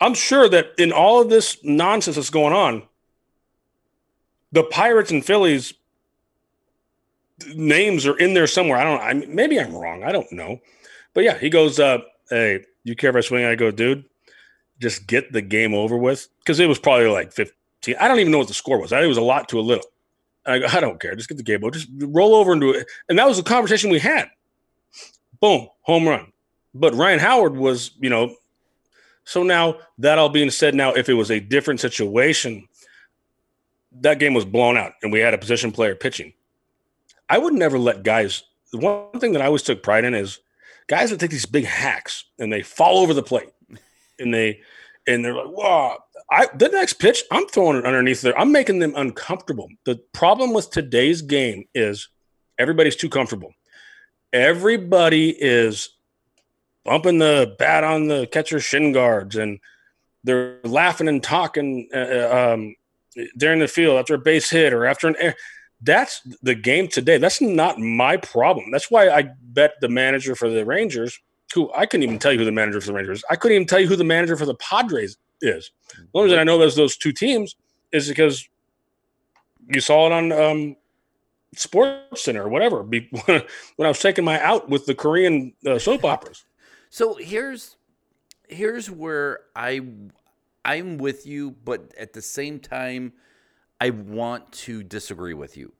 I'm 0.00 0.14
sure 0.14 0.48
that 0.48 0.72
in 0.78 0.92
all 0.92 1.20
of 1.20 1.28
this 1.28 1.58
nonsense 1.62 2.16
that's 2.16 2.30
going 2.30 2.52
on, 2.52 2.82
the 4.52 4.64
Pirates 4.64 5.10
and 5.10 5.24
Phillies 5.24 5.74
names 7.54 8.06
are 8.06 8.16
in 8.16 8.34
there 8.34 8.46
somewhere. 8.46 8.78
I 8.78 8.84
don't. 8.84 9.00
I 9.00 9.26
maybe 9.26 9.58
I'm 9.58 9.74
wrong. 9.74 10.02
I 10.04 10.12
don't 10.12 10.30
know. 10.32 10.60
But 11.12 11.24
yeah, 11.24 11.38
he 11.38 11.50
goes, 11.50 11.78
uh, 11.78 11.98
hey, 12.30 12.64
you 12.84 12.94
care 12.96 13.10
if 13.10 13.16
I 13.16 13.20
swing? 13.20 13.44
I 13.44 13.54
go, 13.54 13.70
dude, 13.70 14.04
just 14.80 15.06
get 15.06 15.32
the 15.32 15.42
game 15.42 15.74
over 15.74 15.96
with. 15.96 16.28
Because 16.40 16.60
it 16.60 16.68
was 16.68 16.78
probably 16.78 17.06
like 17.06 17.32
15. 17.32 17.96
I 18.00 18.08
don't 18.08 18.18
even 18.18 18.32
know 18.32 18.38
what 18.38 18.48
the 18.48 18.54
score 18.54 18.80
was. 18.80 18.92
I 18.92 18.98
think 18.98 19.06
it 19.06 19.08
was 19.08 19.18
a 19.18 19.22
lot 19.22 19.48
to 19.50 19.58
a 19.58 19.62
little. 19.62 19.84
I 20.46 20.58
go, 20.58 20.66
I 20.72 20.80
don't 20.80 21.00
care. 21.00 21.14
Just 21.14 21.28
get 21.28 21.36
the 21.36 21.44
game 21.44 21.64
over. 21.64 21.70
Just 21.70 21.88
roll 21.98 22.34
over 22.34 22.54
do 22.58 22.72
it. 22.72 22.86
And 23.08 23.18
that 23.18 23.26
was 23.26 23.36
the 23.36 23.42
conversation 23.42 23.90
we 23.90 23.98
had. 23.98 24.28
Boom, 25.44 25.68
home 25.82 26.08
run. 26.08 26.32
But 26.72 26.94
Ryan 26.94 27.18
Howard 27.18 27.54
was, 27.54 27.90
you 28.00 28.08
know, 28.08 28.34
so 29.24 29.42
now 29.42 29.76
that 29.98 30.16
all 30.16 30.30
being 30.30 30.48
said, 30.48 30.74
now 30.74 30.94
if 30.94 31.10
it 31.10 31.12
was 31.12 31.30
a 31.30 31.38
different 31.38 31.80
situation, 31.80 32.66
that 34.00 34.18
game 34.18 34.32
was 34.32 34.46
blown 34.46 34.78
out 34.78 34.92
and 35.02 35.12
we 35.12 35.20
had 35.20 35.34
a 35.34 35.38
position 35.38 35.70
player 35.70 35.94
pitching. 35.94 36.32
I 37.28 37.36
would 37.36 37.52
never 37.52 37.78
let 37.78 38.04
guys. 38.04 38.42
The 38.72 38.78
one 38.78 39.20
thing 39.20 39.34
that 39.34 39.42
I 39.42 39.44
always 39.44 39.62
took 39.62 39.82
pride 39.82 40.06
in 40.06 40.14
is 40.14 40.38
guys 40.86 41.10
that 41.10 41.20
take 41.20 41.30
these 41.30 41.44
big 41.44 41.66
hacks 41.66 42.24
and 42.38 42.50
they 42.50 42.62
fall 42.62 42.96
over 43.02 43.12
the 43.12 43.22
plate 43.22 43.52
and 44.18 44.32
they 44.32 44.62
and 45.06 45.22
they're 45.22 45.34
like, 45.34 45.54
"Wow!" 45.54 45.98
I 46.30 46.48
the 46.54 46.70
next 46.70 46.94
pitch, 46.94 47.22
I'm 47.30 47.46
throwing 47.48 47.76
it 47.76 47.84
underneath 47.84 48.22
there. 48.22 48.38
I'm 48.38 48.50
making 48.50 48.78
them 48.78 48.94
uncomfortable. 48.96 49.68
The 49.84 49.96
problem 50.14 50.54
with 50.54 50.70
today's 50.70 51.20
game 51.20 51.66
is 51.74 52.08
everybody's 52.58 52.96
too 52.96 53.10
comfortable. 53.10 53.52
Everybody 54.34 55.30
is 55.30 55.90
bumping 56.84 57.18
the 57.18 57.54
bat 57.58 57.84
on 57.84 58.08
the 58.08 58.26
catcher's 58.30 58.64
shin 58.64 58.92
guards 58.92 59.36
and 59.36 59.60
they're 60.24 60.58
laughing 60.64 61.08
and 61.08 61.22
talking 61.22 61.88
uh, 61.94 61.98
uh 61.98 62.52
um, 62.54 62.74
during 63.38 63.60
the 63.60 63.68
field 63.68 63.98
after 63.98 64.14
a 64.14 64.18
base 64.18 64.50
hit 64.50 64.72
or 64.72 64.84
after 64.84 65.08
an 65.08 65.16
air 65.18 65.36
that's 65.84 66.20
the 66.42 66.54
game 66.54 66.88
today. 66.88 67.18
That's 67.18 67.40
not 67.40 67.78
my 67.78 68.16
problem. 68.16 68.70
That's 68.70 68.90
why 68.90 69.10
I 69.10 69.30
bet 69.42 69.74
the 69.80 69.88
manager 69.88 70.34
for 70.34 70.48
the 70.48 70.64
Rangers, 70.64 71.18
who 71.54 71.70
I 71.74 71.86
couldn't 71.86 72.04
even 72.04 72.18
tell 72.18 72.32
you 72.32 72.38
who 72.38 72.44
the 72.44 72.52
manager 72.52 72.80
for 72.80 72.88
the 72.88 72.94
Rangers 72.94 73.18
is. 73.18 73.24
I 73.30 73.36
couldn't 73.36 73.56
even 73.56 73.66
tell 73.66 73.80
you 73.80 73.86
who 73.86 73.96
the 73.96 74.04
manager 74.04 74.36
for 74.36 74.46
the 74.46 74.54
Padres 74.54 75.18
is. 75.42 75.70
The 75.94 76.06
only 76.14 76.26
reason 76.26 76.38
I 76.38 76.44
know 76.44 76.58
there's 76.58 76.74
those 76.74 76.96
two 76.96 77.12
teams 77.12 77.54
is 77.92 78.08
because 78.08 78.48
you 79.68 79.80
saw 79.80 80.06
it 80.06 80.12
on 80.12 80.32
um, 80.32 80.76
Sports 81.58 82.24
Center 82.24 82.44
or 82.44 82.48
whatever 82.48 82.82
when 82.82 83.42
I 83.78 83.88
was 83.88 84.00
taking 84.00 84.24
my 84.24 84.40
out 84.40 84.68
with 84.68 84.86
the 84.86 84.94
Korean 84.94 85.54
uh, 85.66 85.78
soap 85.78 86.04
operas. 86.04 86.44
So 86.90 87.14
here's 87.14 87.76
here's 88.48 88.90
where 88.90 89.40
I 89.56 89.80
I'm 90.64 90.98
with 90.98 91.26
you, 91.26 91.52
but 91.64 91.92
at 91.98 92.12
the 92.12 92.22
same 92.22 92.60
time– 92.60 93.12
I 93.80 93.90
want 93.90 94.50
to 94.52 94.82
disagree 94.82 95.34
with 95.34 95.56
you 95.56 95.72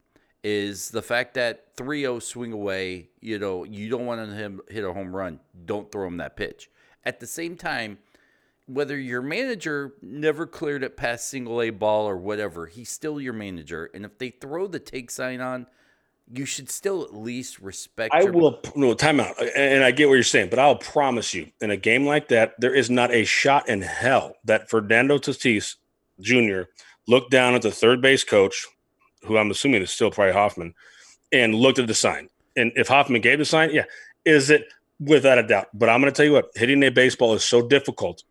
is 0.43 0.89
the 0.89 1.01
fact 1.01 1.33
that 1.35 1.75
3-0 1.75 2.21
swing 2.21 2.51
away, 2.51 3.09
you 3.19 3.39
know, 3.39 3.63
you 3.63 3.89
don't 3.89 4.05
want 4.05 4.31
him 4.31 4.61
hit 4.69 4.83
a 4.83 4.93
home 4.93 5.15
run, 5.15 5.39
don't 5.65 5.91
throw 5.91 6.05
him 6.05 6.17
that 6.17 6.35
pitch. 6.35 6.69
At 7.03 7.19
the 7.19 7.25
same 7.25 7.55
time, 7.55 7.97
whether 8.67 8.97
your 8.97 9.21
manager 9.21 9.93
never 10.01 10.47
cleared 10.47 10.83
it 10.83 10.97
past 10.97 11.29
single 11.29 11.61
A 11.61 11.69
ball 11.69 12.07
or 12.07 12.17
whatever, 12.17 12.67
he's 12.67 12.89
still 12.89 13.21
your 13.21 13.33
manager. 13.33 13.89
And 13.93 14.05
if 14.05 14.17
they 14.17 14.29
throw 14.29 14.67
the 14.67 14.79
take 14.79 15.11
sign 15.11 15.41
on, 15.41 15.67
you 16.31 16.45
should 16.45 16.71
still 16.71 17.03
at 17.03 17.13
least 17.13 17.59
respect. 17.59 18.13
I 18.13 18.21
your- 18.21 18.31
will 18.31 18.59
no 18.75 18.95
timeout, 18.95 19.35
and 19.55 19.83
I 19.83 19.91
get 19.91 20.07
what 20.07 20.15
you're 20.15 20.23
saying, 20.23 20.49
but 20.49 20.57
I'll 20.57 20.75
promise 20.75 21.33
you, 21.33 21.51
in 21.61 21.69
a 21.69 21.77
game 21.77 22.05
like 22.05 22.29
that, 22.29 22.55
there 22.59 22.73
is 22.73 22.89
not 22.89 23.11
a 23.11 23.25
shot 23.25 23.69
in 23.69 23.83
hell 23.83 24.35
that 24.43 24.69
Fernando 24.69 25.19
Tatis 25.19 25.75
Jr 26.19 26.63
looked 27.07 27.31
down 27.31 27.55
at 27.55 27.61
the 27.61 27.71
third 27.71 28.01
base 28.01 28.23
coach, 28.23 28.65
who 29.23 29.37
I'm 29.37 29.51
assuming 29.51 29.81
is 29.81 29.91
still 29.91 30.11
probably 30.11 30.33
Hoffman, 30.33 30.73
and 31.31 31.55
looked 31.55 31.79
at 31.79 31.87
the 31.87 31.93
sign. 31.93 32.29
And 32.55 32.71
if 32.75 32.87
Hoffman 32.87 33.21
gave 33.21 33.39
the 33.39 33.45
sign, 33.45 33.71
yeah, 33.71 33.85
is 34.23 34.49
it 34.49 34.65
without 34.99 35.37
a 35.37 35.43
doubt? 35.43 35.67
But 35.73 35.89
I'm 35.89 36.01
going 36.01 36.11
to 36.11 36.15
tell 36.15 36.25
you 36.25 36.33
what, 36.33 36.49
hitting 36.55 36.83
a 36.83 36.89
baseball 36.89 37.33
is 37.33 37.43
so 37.43 37.67
difficult. 37.67 38.23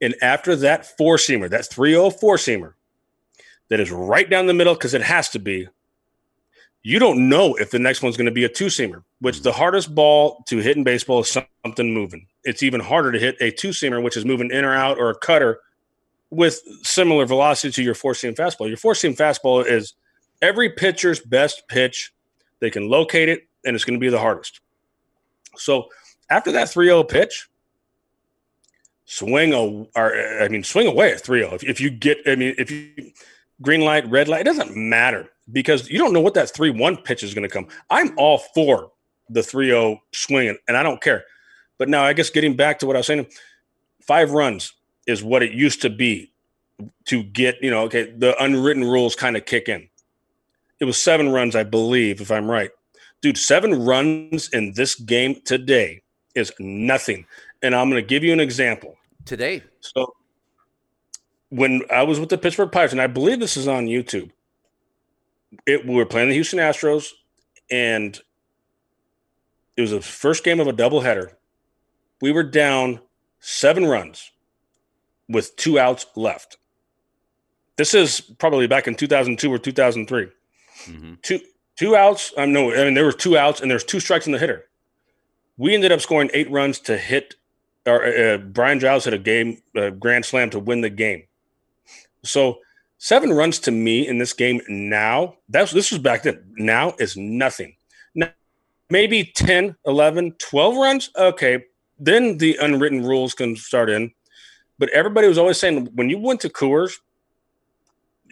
And 0.00 0.14
after 0.20 0.56
that 0.56 0.96
four 0.98 1.16
seamer, 1.16 1.48
that 1.50 1.66
304 1.66 2.36
seamer, 2.36 2.72
that 3.68 3.80
is 3.80 3.90
right 3.90 4.28
down 4.28 4.46
the 4.46 4.54
middle 4.54 4.74
because 4.74 4.94
it 4.94 5.02
has 5.02 5.28
to 5.30 5.38
be. 5.38 5.68
You 6.82 6.98
don't 6.98 7.30
know 7.30 7.54
if 7.54 7.70
the 7.70 7.78
next 7.78 8.02
one's 8.02 8.16
going 8.16 8.26
to 8.26 8.32
be 8.32 8.44
a 8.44 8.48
two 8.48 8.66
seamer, 8.66 9.02
which 9.20 9.40
the 9.40 9.50
mm-hmm. 9.50 9.58
hardest 9.58 9.94
ball 9.94 10.44
to 10.48 10.58
hit 10.58 10.76
in 10.76 10.84
baseball 10.84 11.20
is 11.20 11.30
something 11.64 11.94
moving. 11.94 12.26
It's 12.42 12.62
even 12.62 12.80
harder 12.80 13.10
to 13.10 13.18
hit 13.18 13.36
a 13.40 13.50
two 13.50 13.70
seamer, 13.70 14.02
which 14.02 14.18
is 14.18 14.26
moving 14.26 14.50
in 14.50 14.64
or 14.64 14.74
out, 14.74 14.98
or 14.98 15.08
a 15.08 15.18
cutter 15.18 15.60
with 16.30 16.60
similar 16.82 17.24
velocity 17.24 17.72
to 17.72 17.82
your 17.82 17.94
four 17.94 18.14
seam 18.14 18.34
fastball. 18.34 18.68
Your 18.68 18.76
four 18.76 18.94
seam 18.94 19.14
fastball 19.14 19.64
is 19.66 19.94
every 20.42 20.68
pitcher's 20.68 21.20
best 21.20 21.62
pitch. 21.68 22.12
They 22.60 22.70
can 22.70 22.90
locate 22.90 23.30
it, 23.30 23.48
and 23.64 23.74
it's 23.74 23.84
going 23.84 23.98
to 23.98 24.04
be 24.04 24.10
the 24.10 24.18
hardest. 24.18 24.60
So 25.56 25.88
after 26.30 26.52
that 26.52 26.68
3 26.68 26.86
0 26.86 27.04
pitch, 27.04 27.48
swing 29.04 29.52
a, 29.52 29.60
or 29.98 30.42
I 30.42 30.48
mean, 30.48 30.64
swing 30.64 30.86
away 30.86 31.12
at 31.12 31.20
3 31.20 31.40
0. 31.40 31.54
If, 31.54 31.64
if 31.64 31.80
you 31.80 31.90
get, 31.90 32.18
I 32.26 32.36
mean, 32.36 32.54
if 32.58 32.70
you 32.70 33.12
green 33.62 33.82
light, 33.82 34.08
red 34.08 34.28
light, 34.28 34.42
it 34.42 34.44
doesn't 34.44 34.76
matter 34.76 35.28
because 35.52 35.88
you 35.88 35.98
don't 35.98 36.12
know 36.12 36.20
what 36.20 36.34
that 36.34 36.50
3 36.50 36.70
1 36.70 36.96
pitch 36.98 37.22
is 37.22 37.34
going 37.34 37.48
to 37.48 37.52
come. 37.52 37.66
I'm 37.90 38.16
all 38.18 38.38
for 38.54 38.90
the 39.28 39.42
3 39.42 39.68
0 39.68 40.00
swing, 40.12 40.56
and 40.68 40.76
I 40.76 40.82
don't 40.82 41.00
care. 41.00 41.24
But 41.78 41.88
now, 41.88 42.04
I 42.04 42.12
guess 42.12 42.30
getting 42.30 42.56
back 42.56 42.78
to 42.80 42.86
what 42.86 42.96
I 42.96 43.00
was 43.00 43.06
saying, 43.06 43.26
five 44.00 44.30
runs 44.30 44.72
is 45.06 45.22
what 45.22 45.42
it 45.42 45.52
used 45.52 45.82
to 45.82 45.90
be 45.90 46.32
to 47.06 47.22
get, 47.22 47.56
you 47.62 47.70
know, 47.70 47.82
okay, 47.82 48.12
the 48.16 48.40
unwritten 48.42 48.84
rules 48.84 49.14
kind 49.14 49.36
of 49.36 49.44
kick 49.44 49.68
in. 49.68 49.88
It 50.80 50.84
was 50.84 50.96
seven 50.96 51.30
runs, 51.30 51.54
I 51.54 51.62
believe, 51.62 52.20
if 52.20 52.30
I'm 52.30 52.50
right. 52.50 52.70
Dude, 53.22 53.38
seven 53.38 53.84
runs 53.84 54.48
in 54.50 54.72
this 54.74 54.94
game 54.94 55.40
today 55.44 56.02
is 56.34 56.52
nothing. 56.58 57.26
And 57.64 57.74
I'm 57.74 57.88
going 57.88 58.02
to 58.02 58.06
give 58.06 58.22
you 58.22 58.32
an 58.32 58.40
example. 58.40 58.96
Today. 59.24 59.62
So 59.80 60.14
when 61.48 61.80
I 61.90 62.02
was 62.02 62.20
with 62.20 62.28
the 62.28 62.36
Pittsburgh 62.36 62.70
Pirates, 62.70 62.92
and 62.92 63.00
I 63.00 63.06
believe 63.06 63.40
this 63.40 63.56
is 63.56 63.66
on 63.66 63.86
YouTube, 63.86 64.30
it, 65.66 65.86
we 65.86 65.94
were 65.94 66.04
playing 66.04 66.28
the 66.28 66.34
Houston 66.34 66.58
Astros, 66.58 67.08
and 67.70 68.20
it 69.78 69.80
was 69.80 69.92
the 69.92 70.02
first 70.02 70.44
game 70.44 70.60
of 70.60 70.66
a 70.66 70.72
doubleheader. 70.74 71.32
We 72.20 72.32
were 72.32 72.42
down 72.42 73.00
seven 73.40 73.86
runs 73.86 74.30
with 75.28 75.56
two 75.56 75.78
outs 75.78 76.04
left. 76.16 76.58
This 77.76 77.94
is 77.94 78.20
probably 78.20 78.66
back 78.66 78.86
in 78.86 78.94
2002 78.94 79.50
or 79.50 79.58
2003. 79.58 80.28
Mm-hmm. 80.86 81.14
Two 81.22 81.40
two 81.76 81.96
outs. 81.96 82.32
I 82.36 82.42
um, 82.42 82.52
no, 82.52 82.72
I 82.72 82.84
mean 82.84 82.94
there 82.94 83.04
were 83.04 83.12
two 83.12 83.38
outs 83.38 83.60
and 83.60 83.70
there's 83.70 83.84
two 83.84 84.00
strikes 84.00 84.26
in 84.26 84.32
the 84.32 84.38
hitter. 84.38 84.66
We 85.56 85.74
ended 85.74 85.92
up 85.92 86.00
scoring 86.00 86.30
eight 86.34 86.50
runs 86.50 86.78
to 86.80 86.98
hit. 86.98 87.36
Or 87.86 88.04
uh, 88.04 88.38
Brian 88.38 88.80
Giles 88.80 89.04
hit 89.04 89.14
a 89.14 89.18
game 89.18 89.62
uh, 89.76 89.90
grand 89.90 90.24
slam 90.24 90.50
to 90.50 90.58
win 90.58 90.80
the 90.80 90.90
game. 90.90 91.24
So 92.22 92.58
seven 92.98 93.32
runs 93.32 93.58
to 93.60 93.70
me 93.70 94.06
in 94.06 94.18
this 94.18 94.32
game 94.32 94.60
now. 94.68 95.36
That's 95.48 95.72
this 95.72 95.90
was 95.90 96.00
back 96.00 96.22
then. 96.22 96.42
Now 96.56 96.94
is 96.98 97.16
nothing. 97.16 97.76
Now, 98.14 98.30
maybe 98.90 99.24
10, 99.24 99.76
11, 99.86 100.36
12 100.38 100.76
runs. 100.76 101.10
Okay, 101.16 101.64
then 101.98 102.38
the 102.38 102.56
unwritten 102.60 103.04
rules 103.04 103.34
can 103.34 103.56
start 103.56 103.90
in. 103.90 104.12
But 104.78 104.88
everybody 104.90 105.28
was 105.28 105.38
always 105.38 105.58
saying 105.58 105.88
when 105.94 106.10
you 106.10 106.18
went 106.18 106.40
to 106.40 106.48
Coors, 106.48 106.94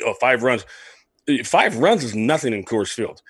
oh, 0.04 0.14
five 0.20 0.42
runs. 0.42 0.64
Five 1.44 1.76
runs 1.76 2.02
is 2.02 2.14
nothing 2.14 2.52
in 2.52 2.64
Coors 2.64 2.92
Field. 2.92 3.22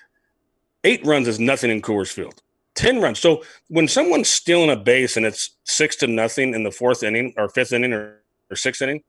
Eight 0.83 1.05
runs 1.05 1.27
is 1.27 1.39
nothing 1.39 1.69
in 1.69 1.81
Coors 1.81 2.11
Field. 2.11 2.41
10 2.75 3.01
runs. 3.01 3.19
So 3.19 3.43
when 3.67 3.87
someone's 3.87 4.29
stealing 4.29 4.69
a 4.69 4.75
base 4.75 5.17
and 5.17 5.25
it's 5.25 5.51
six 5.63 5.95
to 5.97 6.07
nothing 6.07 6.53
in 6.53 6.63
the 6.63 6.71
fourth 6.71 7.03
inning 7.03 7.33
or 7.37 7.49
fifth 7.49 7.71
inning 7.73 7.93
or, 7.93 8.21
or 8.49 8.55
sixth 8.55 8.81
inning, 8.81 9.03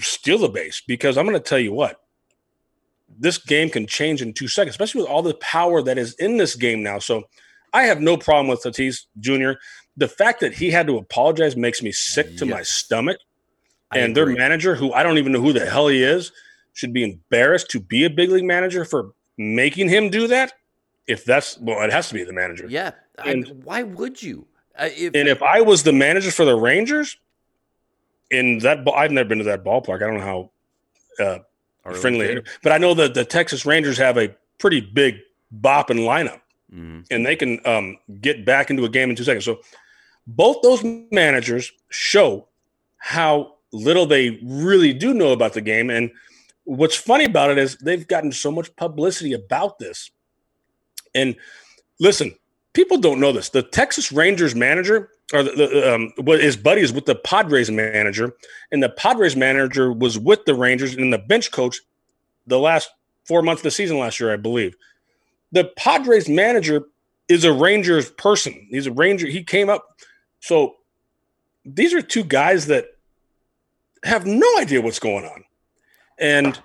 steal 0.00 0.38
the 0.38 0.48
base 0.48 0.82
because 0.86 1.16
I'm 1.16 1.26
going 1.26 1.36
to 1.36 1.48
tell 1.48 1.58
you 1.58 1.72
what, 1.72 2.00
this 3.18 3.38
game 3.38 3.70
can 3.70 3.86
change 3.86 4.22
in 4.22 4.32
two 4.32 4.48
seconds, 4.48 4.72
especially 4.72 5.02
with 5.02 5.10
all 5.10 5.22
the 5.22 5.34
power 5.34 5.82
that 5.82 5.98
is 5.98 6.14
in 6.14 6.36
this 6.36 6.54
game 6.54 6.82
now. 6.82 6.98
So 6.98 7.24
I 7.72 7.84
have 7.84 8.00
no 8.00 8.16
problem 8.16 8.48
with 8.48 8.62
Tatis 8.62 9.04
Jr. 9.20 9.58
The 9.96 10.08
fact 10.08 10.40
that 10.40 10.54
he 10.54 10.70
had 10.70 10.86
to 10.86 10.98
apologize 10.98 11.56
makes 11.56 11.82
me 11.82 11.92
sick 11.92 12.36
to 12.38 12.46
my 12.46 12.62
stomach. 12.62 13.18
I 13.90 13.98
and 13.98 14.16
agree. 14.16 14.34
their 14.34 14.42
manager, 14.42 14.74
who 14.74 14.92
I 14.92 15.02
don't 15.02 15.18
even 15.18 15.32
know 15.32 15.40
who 15.40 15.52
the 15.52 15.64
hell 15.64 15.88
he 15.88 16.02
is, 16.02 16.32
should 16.74 16.92
be 16.92 17.04
embarrassed 17.04 17.70
to 17.70 17.80
be 17.80 18.04
a 18.04 18.10
big 18.10 18.30
league 18.30 18.44
manager 18.44 18.84
for 18.84 19.12
making 19.38 19.88
him 19.88 20.10
do 20.10 20.26
that. 20.26 20.52
If 21.06 21.24
that's 21.24 21.58
well, 21.58 21.82
it 21.82 21.92
has 21.92 22.08
to 22.08 22.14
be 22.14 22.24
the 22.24 22.32
manager. 22.32 22.66
Yeah, 22.68 22.92
and 23.24 23.46
I, 23.46 23.50
why 23.52 23.82
would 23.82 24.22
you? 24.22 24.46
Uh, 24.78 24.88
if, 24.94 25.14
and 25.14 25.28
if 25.28 25.42
I 25.42 25.60
was 25.60 25.82
the 25.82 25.92
manager 25.92 26.30
for 26.30 26.44
the 26.44 26.56
Rangers, 26.56 27.16
in 28.30 28.58
that 28.58 28.86
I've 28.94 29.10
never 29.10 29.28
been 29.28 29.38
to 29.38 29.44
that 29.44 29.64
ballpark. 29.64 29.96
I 29.96 30.06
don't 30.06 30.18
know 30.18 30.50
how 31.18 31.24
uh, 31.24 31.94
friendly, 31.94 32.42
but 32.62 32.72
I 32.72 32.78
know 32.78 32.94
that 32.94 33.14
the 33.14 33.24
Texas 33.24 33.64
Rangers 33.64 33.98
have 33.98 34.18
a 34.18 34.34
pretty 34.58 34.80
big 34.80 35.18
bopping 35.60 36.00
lineup, 36.00 36.40
mm-hmm. 36.72 37.00
and 37.10 37.24
they 37.24 37.36
can 37.36 37.64
um, 37.66 37.98
get 38.20 38.44
back 38.44 38.70
into 38.70 38.84
a 38.84 38.88
game 38.88 39.10
in 39.10 39.16
two 39.16 39.24
seconds. 39.24 39.44
So 39.44 39.60
both 40.26 40.62
those 40.62 40.82
managers 41.10 41.72
show 41.88 42.48
how 42.98 43.54
little 43.72 44.06
they 44.06 44.40
really 44.42 44.92
do 44.92 45.14
know 45.14 45.32
about 45.32 45.52
the 45.52 45.60
game, 45.60 45.90
and 45.90 46.10
what's 46.64 46.96
funny 46.96 47.24
about 47.24 47.50
it 47.50 47.58
is 47.58 47.76
they've 47.76 48.06
gotten 48.06 48.32
so 48.32 48.50
much 48.50 48.74
publicity 48.76 49.32
about 49.32 49.78
this. 49.78 50.10
And 51.16 51.34
listen, 51.98 52.34
people 52.72 52.98
don't 52.98 53.18
know 53.18 53.32
this. 53.32 53.48
The 53.48 53.62
Texas 53.62 54.12
Rangers 54.12 54.54
manager, 54.54 55.10
or 55.32 55.42
the, 55.42 55.50
the 55.50 55.94
um, 55.94 56.12
his 56.38 56.56
buddy 56.56 56.82
is 56.82 56.92
with 56.92 57.06
the 57.06 57.14
Padres 57.14 57.70
manager, 57.70 58.34
and 58.70 58.82
the 58.82 58.90
Padres 58.90 59.34
manager 59.34 59.92
was 59.92 60.18
with 60.18 60.44
the 60.44 60.54
Rangers 60.54 60.94
and 60.94 61.12
the 61.12 61.18
bench 61.18 61.50
coach 61.50 61.80
the 62.46 62.58
last 62.58 62.90
four 63.24 63.42
months 63.42 63.60
of 63.60 63.64
the 63.64 63.70
season 63.72 63.98
last 63.98 64.20
year, 64.20 64.32
I 64.32 64.36
believe. 64.36 64.76
The 65.52 65.64
Padres 65.76 66.28
manager 66.28 66.84
is 67.28 67.44
a 67.44 67.52
Rangers 67.52 68.10
person. 68.10 68.68
He's 68.70 68.86
a 68.86 68.92
Ranger. 68.92 69.26
He 69.26 69.42
came 69.42 69.68
up. 69.68 69.98
So 70.40 70.76
these 71.64 71.92
are 71.92 72.02
two 72.02 72.22
guys 72.22 72.66
that 72.66 72.86
have 74.04 74.26
no 74.26 74.46
idea 74.58 74.80
what's 74.80 75.00
going 75.00 75.24
on. 75.24 75.44
And 76.18 76.60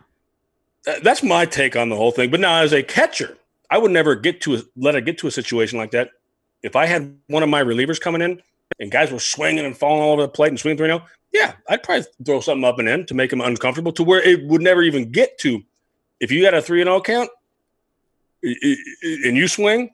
that's 1.03 1.23
my 1.23 1.45
take 1.45 1.75
on 1.75 1.89
the 1.89 1.95
whole 1.95 2.11
thing. 2.11 2.29
But 2.29 2.39
now, 2.39 2.61
as 2.61 2.73
a 2.73 2.83
catcher, 2.83 3.37
I 3.71 3.77
would 3.77 3.91
never 3.91 4.15
get 4.15 4.41
to 4.41 4.55
a, 4.55 4.61
let 4.75 4.95
it 4.95 5.05
get 5.05 5.17
to 5.19 5.27
a 5.27 5.31
situation 5.31 5.79
like 5.79 5.91
that. 5.91 6.09
If 6.61 6.75
I 6.75 6.85
had 6.85 7.17
one 7.27 7.41
of 7.41 7.49
my 7.49 7.63
relievers 7.63 7.99
coming 7.99 8.21
in 8.21 8.41
and 8.79 8.91
guys 8.91 9.11
were 9.11 9.19
swinging 9.19 9.65
and 9.65 9.75
falling 9.75 10.03
all 10.03 10.13
over 10.13 10.23
the 10.23 10.27
plate 10.27 10.49
and 10.49 10.59
swinging 10.59 10.77
3 10.77 10.87
0, 10.87 11.05
yeah, 11.31 11.53
I'd 11.69 11.81
probably 11.81 12.05
throw 12.25 12.41
something 12.41 12.65
up 12.65 12.79
and 12.79 12.89
in 12.89 13.05
to 13.05 13.13
make 13.13 13.29
them 13.29 13.39
uncomfortable 13.39 13.93
to 13.93 14.03
where 14.03 14.21
it 14.21 14.45
would 14.45 14.61
never 14.61 14.83
even 14.83 15.11
get 15.11 15.37
to. 15.39 15.63
If 16.19 16.31
you 16.31 16.43
got 16.43 16.53
a 16.53 16.61
3 16.61 16.83
0 16.83 17.01
count 17.01 17.29
and 18.43 19.37
you 19.37 19.47
swing, 19.47 19.91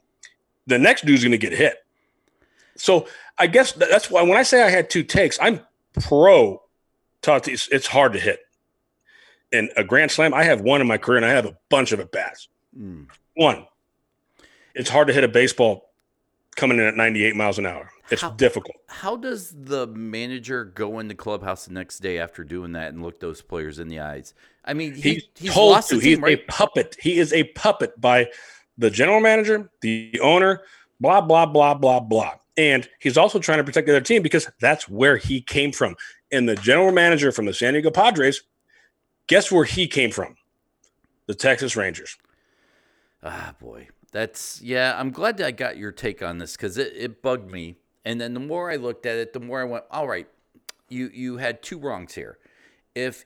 the 0.66 0.78
next 0.78 1.06
dude's 1.06 1.22
going 1.22 1.32
to 1.32 1.38
get 1.38 1.52
hit. 1.52 1.78
So 2.76 3.06
I 3.38 3.46
guess 3.46 3.72
that's 3.72 4.10
why 4.10 4.22
when 4.22 4.36
I 4.36 4.42
say 4.42 4.62
I 4.62 4.70
had 4.70 4.90
two 4.90 5.04
takes, 5.04 5.38
I'm 5.40 5.60
pro 6.00 6.62
Tatis. 7.22 7.68
It's 7.70 7.86
hard 7.86 8.12
to 8.12 8.18
hit 8.18 8.40
And 9.52 9.70
a 9.76 9.84
grand 9.84 10.10
slam, 10.10 10.34
I 10.34 10.44
have 10.44 10.60
one 10.60 10.80
in 10.80 10.86
my 10.86 10.98
career 10.98 11.18
and 11.18 11.26
I 11.26 11.30
have 11.30 11.46
a 11.46 11.56
bunch 11.70 11.92
of 11.92 12.00
at 12.00 12.10
bats. 12.10 12.48
Mm. 12.76 13.06
One. 13.38 13.66
It's 14.74 14.90
hard 14.90 15.08
to 15.08 15.14
hit 15.14 15.24
a 15.24 15.28
baseball 15.28 15.92
coming 16.56 16.78
in 16.78 16.84
at 16.84 16.96
98 16.96 17.36
miles 17.36 17.58
an 17.58 17.66
hour. 17.66 17.90
It's 18.10 18.22
how, 18.22 18.30
difficult. 18.30 18.76
How 18.88 19.16
does 19.16 19.54
the 19.56 19.86
manager 19.86 20.64
go 20.64 20.98
in 20.98 21.08
the 21.08 21.14
clubhouse 21.14 21.66
the 21.66 21.72
next 21.72 22.00
day 22.00 22.18
after 22.18 22.42
doing 22.42 22.72
that 22.72 22.92
and 22.92 23.02
look 23.02 23.20
those 23.20 23.42
players 23.42 23.78
in 23.78 23.88
the 23.88 24.00
eyes? 24.00 24.34
I 24.64 24.74
mean, 24.74 24.94
he, 24.94 25.14
he's, 25.14 25.22
he's 25.36 25.52
told 25.52 25.82
to. 25.84 25.98
He's 25.98 26.18
right? 26.18 26.38
a 26.38 26.42
puppet. 26.52 26.96
He 27.00 27.18
is 27.18 27.32
a 27.32 27.44
puppet 27.44 28.00
by 28.00 28.28
the 28.76 28.90
general 28.90 29.20
manager, 29.20 29.70
the 29.82 30.18
owner, 30.22 30.62
blah, 31.00 31.20
blah, 31.20 31.46
blah, 31.46 31.74
blah, 31.74 32.00
blah. 32.00 32.32
And 32.56 32.88
he's 32.98 33.16
also 33.16 33.38
trying 33.38 33.58
to 33.58 33.64
protect 33.64 33.86
the 33.86 33.92
other 33.92 34.04
team 34.04 34.22
because 34.22 34.50
that's 34.60 34.88
where 34.88 35.16
he 35.16 35.40
came 35.40 35.72
from. 35.72 35.96
And 36.32 36.48
the 36.48 36.56
general 36.56 36.92
manager 36.92 37.30
from 37.30 37.46
the 37.46 37.54
San 37.54 37.74
Diego 37.74 37.90
Padres 37.90 38.42
Guess 39.28 39.52
where 39.52 39.64
he 39.64 39.86
came 39.86 40.10
from? 40.10 40.34
The 41.26 41.34
Texas 41.34 41.76
Rangers. 41.76 42.16
Ah, 43.22 43.54
boy. 43.60 43.88
That's, 44.12 44.60
yeah, 44.62 44.98
I'm 44.98 45.10
glad 45.10 45.36
that 45.38 45.46
I 45.46 45.50
got 45.50 45.76
your 45.76 45.92
take 45.92 46.22
on 46.22 46.38
this 46.38 46.56
because 46.56 46.78
it, 46.78 46.92
it 46.96 47.22
bugged 47.22 47.50
me. 47.50 47.76
And 48.04 48.20
then 48.20 48.32
the 48.34 48.40
more 48.40 48.70
I 48.70 48.76
looked 48.76 49.04
at 49.04 49.16
it, 49.16 49.32
the 49.32 49.40
more 49.40 49.60
I 49.60 49.64
went, 49.64 49.84
all 49.90 50.08
right, 50.08 50.26
you, 50.88 51.10
you 51.12 51.36
had 51.36 51.62
two 51.62 51.78
wrongs 51.78 52.14
here. 52.14 52.38
If, 52.94 53.24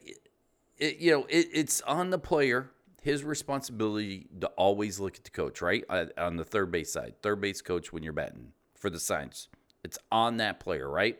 it, 0.78 0.98
you 0.98 1.12
know, 1.12 1.26
it, 1.28 1.48
it's 1.52 1.80
on 1.82 2.10
the 2.10 2.18
player, 2.18 2.70
his 3.02 3.22
responsibility 3.22 4.26
to 4.40 4.46
always 4.48 4.98
look 4.98 5.16
at 5.16 5.24
the 5.24 5.30
coach, 5.30 5.60
right? 5.60 5.84
On 6.16 6.36
the 6.36 6.44
third 6.44 6.72
base 6.72 6.92
side, 6.92 7.14
third 7.22 7.40
base 7.40 7.60
coach 7.60 7.92
when 7.92 8.02
you're 8.02 8.12
batting 8.12 8.52
for 8.76 8.90
the 8.90 9.00
signs. 9.00 9.48
It's 9.84 9.98
on 10.10 10.38
that 10.38 10.60
player, 10.60 10.88
right? 10.88 11.18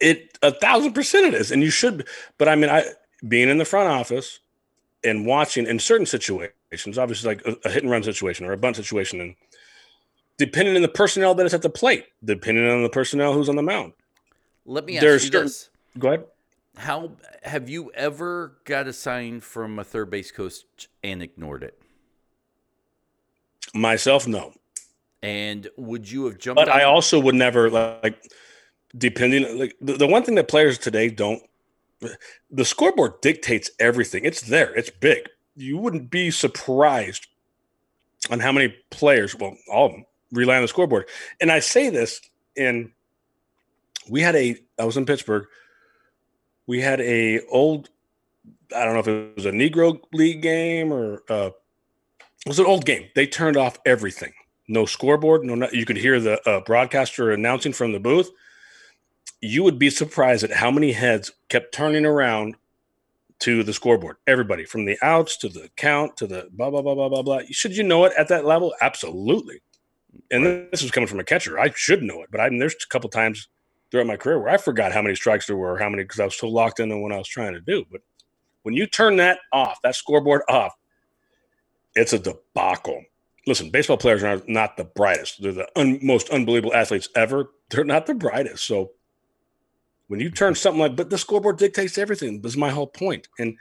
It 0.00 0.38
a 0.42 0.52
thousand 0.52 0.92
percent 0.92 1.26
it 1.26 1.34
is, 1.34 1.50
and 1.50 1.62
you 1.62 1.70
should. 1.70 2.06
But 2.36 2.48
I 2.48 2.54
mean, 2.54 2.70
I 2.70 2.84
being 3.26 3.48
in 3.48 3.58
the 3.58 3.64
front 3.64 3.88
office 3.88 4.40
and 5.02 5.26
watching 5.26 5.66
in 5.66 5.78
certain 5.78 6.06
situations, 6.06 6.54
obviously 6.72 7.28
like 7.28 7.46
a, 7.46 7.56
a 7.64 7.70
hit 7.70 7.82
and 7.82 7.90
run 7.90 8.02
situation 8.02 8.46
or 8.46 8.52
a 8.52 8.56
bunt 8.56 8.76
situation, 8.76 9.20
and 9.20 9.34
depending 10.36 10.76
on 10.76 10.82
the 10.82 10.88
personnel 10.88 11.34
that 11.34 11.46
is 11.46 11.54
at 11.54 11.62
the 11.62 11.70
plate, 11.70 12.06
depending 12.24 12.68
on 12.68 12.82
the 12.82 12.88
personnel 12.88 13.32
who's 13.32 13.48
on 13.48 13.56
the 13.56 13.62
mound. 13.62 13.92
Let 14.64 14.84
me 14.84 14.96
ask 14.96 15.02
There's 15.02 15.24
you 15.24 15.30
this. 15.30 15.70
Go 15.98 16.08
ahead. 16.08 16.24
How 16.76 17.12
have 17.42 17.68
you 17.68 17.90
ever 17.94 18.58
got 18.64 18.86
a 18.86 18.92
sign 18.92 19.40
from 19.40 19.78
a 19.78 19.84
third 19.84 20.10
base 20.10 20.30
coach 20.30 20.64
and 21.02 21.22
ignored 21.22 21.64
it? 21.64 21.80
Myself, 23.74 24.26
no. 24.26 24.52
And 25.22 25.68
would 25.76 26.10
you 26.10 26.26
have 26.26 26.38
jumped? 26.38 26.58
But 26.60 26.68
I 26.68 26.84
also 26.84 27.18
would 27.18 27.34
never 27.34 27.68
like, 27.68 28.22
depending 28.96 29.58
like 29.58 29.74
the, 29.80 29.94
the 29.94 30.06
one 30.06 30.22
thing 30.22 30.36
that 30.36 30.46
players 30.46 30.78
today 30.78 31.08
don't 31.08 31.42
the 32.50 32.64
scoreboard 32.64 33.20
dictates 33.20 33.70
everything. 33.78 34.24
It's 34.24 34.42
there. 34.42 34.74
It's 34.74 34.90
big. 34.90 35.28
You 35.58 35.78
wouldn't 35.78 36.10
be 36.10 36.30
surprised 36.30 37.26
on 38.30 38.40
how 38.40 38.52
many 38.52 38.74
players, 38.90 39.34
well, 39.34 39.56
all 39.70 39.86
of 39.86 39.92
them, 39.92 40.04
rely 40.32 40.56
on 40.56 40.62
the 40.62 40.68
scoreboard. 40.68 41.08
And 41.40 41.50
I 41.50 41.60
say 41.60 41.90
this 41.90 42.20
in 42.56 42.92
we 44.08 44.20
had 44.22 44.36
a 44.36 44.56
I 44.78 44.84
was 44.84 44.96
in 44.96 45.06
Pittsburgh. 45.06 45.46
We 46.66 46.80
had 46.80 47.00
a 47.00 47.40
old 47.46 47.90
I 48.74 48.84
don't 48.84 48.94
know 48.94 49.00
if 49.00 49.08
it 49.08 49.36
was 49.36 49.46
a 49.46 49.50
Negro 49.50 50.00
League 50.12 50.42
game 50.42 50.92
or 50.92 51.22
uh, 51.28 51.50
it 52.20 52.48
was 52.48 52.58
an 52.58 52.66
old 52.66 52.84
game. 52.84 53.08
They 53.14 53.26
turned 53.26 53.56
off 53.56 53.78
everything. 53.84 54.32
No 54.68 54.84
scoreboard. 54.84 55.44
No, 55.44 55.68
you 55.72 55.86
could 55.86 55.96
hear 55.96 56.20
the 56.20 56.40
uh, 56.48 56.60
broadcaster 56.60 57.32
announcing 57.32 57.72
from 57.72 57.92
the 57.92 58.00
booth 58.00 58.30
you 59.40 59.62
would 59.62 59.78
be 59.78 59.90
surprised 59.90 60.44
at 60.44 60.50
how 60.50 60.70
many 60.70 60.92
heads 60.92 61.32
kept 61.48 61.72
turning 61.72 62.04
around 62.04 62.56
to 63.40 63.62
the 63.62 63.72
scoreboard. 63.72 64.16
Everybody 64.26 64.64
from 64.64 64.84
the 64.84 64.98
outs 65.02 65.36
to 65.38 65.48
the 65.48 65.70
count 65.76 66.16
to 66.16 66.26
the 66.26 66.48
blah 66.52 66.70
blah 66.70 66.82
blah 66.82 66.94
blah 66.94 67.08
blah 67.08 67.22
blah. 67.22 67.40
Should 67.50 67.76
you 67.76 67.82
know 67.82 68.04
it 68.04 68.12
at 68.18 68.28
that 68.28 68.44
level? 68.44 68.74
Absolutely. 68.80 69.60
And 70.30 70.44
right. 70.44 70.70
this 70.70 70.82
is 70.82 70.90
coming 70.90 71.06
from 71.06 71.20
a 71.20 71.24
catcher. 71.24 71.58
I 71.58 71.70
should 71.74 72.02
know 72.02 72.22
it, 72.22 72.30
but 72.30 72.40
I 72.40 72.48
mean, 72.48 72.58
there's 72.58 72.74
a 72.74 72.88
couple 72.88 73.10
times 73.10 73.48
throughout 73.90 74.06
my 74.06 74.16
career 74.16 74.38
where 74.38 74.50
I 74.50 74.56
forgot 74.56 74.92
how 74.92 75.02
many 75.02 75.14
strikes 75.14 75.46
there 75.46 75.56
were, 75.56 75.78
how 75.78 75.88
many 75.88 76.02
because 76.02 76.20
I 76.20 76.24
was 76.24 76.36
so 76.36 76.48
locked 76.48 76.80
in 76.80 76.92
on 76.92 77.00
what 77.00 77.12
I 77.12 77.18
was 77.18 77.28
trying 77.28 77.54
to 77.54 77.60
do. 77.60 77.84
But 77.90 78.00
when 78.62 78.74
you 78.74 78.86
turn 78.86 79.16
that 79.16 79.38
off, 79.52 79.78
that 79.82 79.94
scoreboard 79.94 80.42
off, 80.48 80.72
it's 81.94 82.12
a 82.12 82.18
debacle. 82.18 83.02
Listen, 83.46 83.70
baseball 83.70 83.96
players 83.96 84.22
are 84.22 84.42
not 84.46 84.76
the 84.76 84.84
brightest. 84.84 85.42
They're 85.42 85.52
the 85.52 85.68
un- 85.76 86.00
most 86.02 86.28
unbelievable 86.30 86.74
athletes 86.74 87.08
ever. 87.16 87.50
They're 87.70 87.84
not 87.84 88.06
the 88.06 88.14
brightest. 88.14 88.64
So 88.64 88.90
When 90.08 90.20
you 90.20 90.30
turn 90.30 90.54
something 90.54 90.80
like, 90.80 90.96
but 90.96 91.10
the 91.10 91.18
scoreboard 91.18 91.58
dictates 91.58 91.98
everything. 91.98 92.40
This 92.40 92.52
is 92.52 92.58
my 92.58 92.70
whole 92.70 92.86
point. 92.86 93.28
And 93.38 93.56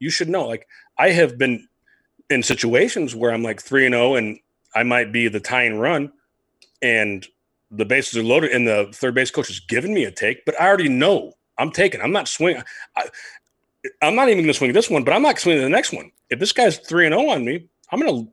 you 0.00 0.10
should 0.10 0.28
know, 0.28 0.46
like, 0.46 0.66
I 0.98 1.10
have 1.10 1.38
been 1.38 1.66
in 2.30 2.42
situations 2.42 3.14
where 3.14 3.32
I'm 3.32 3.42
like 3.42 3.60
3 3.60 3.86
and 3.86 3.94
0 3.94 4.16
and 4.16 4.38
I 4.74 4.82
might 4.82 5.12
be 5.12 5.28
the 5.28 5.40
tying 5.40 5.78
run 5.78 6.12
and 6.82 7.26
the 7.70 7.84
bases 7.84 8.16
are 8.18 8.22
loaded 8.22 8.50
and 8.50 8.66
the 8.66 8.88
third 8.92 9.14
base 9.14 9.30
coach 9.30 9.50
is 9.50 9.60
giving 9.60 9.94
me 9.94 10.04
a 10.04 10.10
take, 10.10 10.44
but 10.44 10.60
I 10.60 10.66
already 10.66 10.88
know 10.88 11.32
I'm 11.58 11.70
taking. 11.70 12.00
I'm 12.00 12.12
not 12.12 12.28
swinging. 12.28 12.62
I, 12.96 13.08
am 14.02 14.14
not 14.16 14.28
even 14.28 14.42
going 14.42 14.48
to 14.48 14.54
swing 14.54 14.72
this 14.72 14.90
one, 14.90 15.04
but 15.04 15.14
I'm 15.14 15.22
not 15.22 15.38
swinging 15.38 15.62
the 15.62 15.68
next 15.68 15.92
one. 15.92 16.10
If 16.30 16.38
this 16.40 16.52
guy's 16.52 16.78
3 16.78 17.06
and 17.06 17.14
0 17.14 17.28
on 17.28 17.44
me, 17.44 17.68
I'm 17.90 18.00
going 18.00 18.26
to 18.26 18.32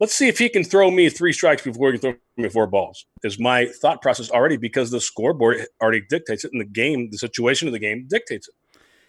let's 0.00 0.14
see 0.14 0.28
if 0.28 0.38
he 0.38 0.48
can 0.48 0.64
throw 0.64 0.90
me 0.90 1.08
three 1.08 1.32
strikes 1.32 1.62
before 1.62 1.92
he 1.92 1.98
can 1.98 2.12
throw 2.12 2.42
me 2.42 2.48
four 2.48 2.66
balls. 2.66 3.06
Is 3.22 3.38
my 3.38 3.66
thought 3.66 4.02
process 4.02 4.30
already 4.30 4.56
because 4.56 4.90
the 4.90 5.00
scoreboard 5.00 5.66
already 5.80 6.02
dictates 6.08 6.44
it, 6.44 6.52
and 6.52 6.60
the 6.60 6.66
game, 6.66 7.10
the 7.10 7.18
situation 7.18 7.68
of 7.68 7.72
the 7.72 7.78
game 7.78 8.06
dictates 8.08 8.48
it. 8.48 8.54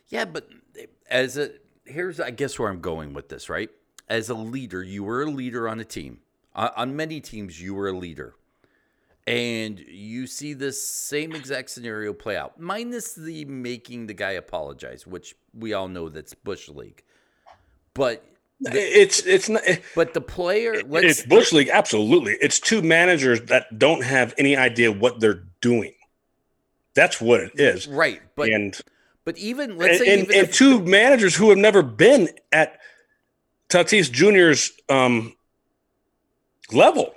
Yeah, 0.07 0.25
but 0.25 0.47
as 1.09 1.37
a 1.37 1.51
here's 1.85 2.19
I 2.19 2.31
guess 2.31 2.57
where 2.59 2.69
I'm 2.69 2.81
going 2.81 3.13
with 3.13 3.29
this, 3.29 3.49
right? 3.49 3.69
As 4.07 4.29
a 4.29 4.35
leader, 4.35 4.83
you 4.83 5.03
were 5.03 5.23
a 5.23 5.29
leader 5.29 5.67
on 5.67 5.79
a 5.79 5.85
team. 5.85 6.19
On 6.53 6.95
many 6.95 7.19
teams, 7.19 7.61
you 7.61 7.73
were 7.73 7.89
a 7.89 7.97
leader. 7.97 8.35
And 9.27 9.79
you 9.79 10.27
see 10.27 10.53
this 10.53 10.87
same 10.87 11.33
exact 11.33 11.71
scenario 11.71 12.13
play 12.13 12.37
out, 12.37 12.59
minus 12.59 13.13
the 13.13 13.43
making 13.45 14.05
the 14.05 14.13
guy 14.13 14.31
apologize, 14.31 15.07
which 15.07 15.35
we 15.53 15.73
all 15.73 15.87
know 15.87 16.09
that's 16.09 16.35
Bush 16.35 16.69
League. 16.69 17.03
But 17.95 18.23
it's 18.61 19.25
it's 19.25 19.49
not. 19.49 19.63
But 19.95 20.13
the 20.13 20.21
player, 20.21 20.81
it's 20.85 21.25
bush 21.25 21.51
league. 21.51 21.69
Absolutely, 21.69 22.37
it's 22.41 22.59
two 22.59 22.81
managers 22.81 23.41
that 23.43 23.77
don't 23.77 24.03
have 24.03 24.33
any 24.37 24.55
idea 24.55 24.91
what 24.91 25.19
they're 25.19 25.43
doing. 25.61 25.93
That's 26.93 27.19
what 27.19 27.41
it 27.41 27.51
is, 27.55 27.87
right? 27.87 28.21
But 28.35 28.49
and 28.49 28.79
but 29.25 29.37
even 29.37 29.77
let's 29.77 29.99
and, 29.99 30.05
say 30.05 30.13
and, 30.13 30.23
even 30.23 30.35
and 30.35 30.47
if, 30.49 30.55
two 30.55 30.81
managers 30.81 31.35
who 31.35 31.49
have 31.49 31.57
never 31.57 31.83
been 31.83 32.29
at 32.51 32.79
Tatis 33.69 34.11
Junior's 34.11 34.71
um, 34.87 35.35
level. 36.71 37.13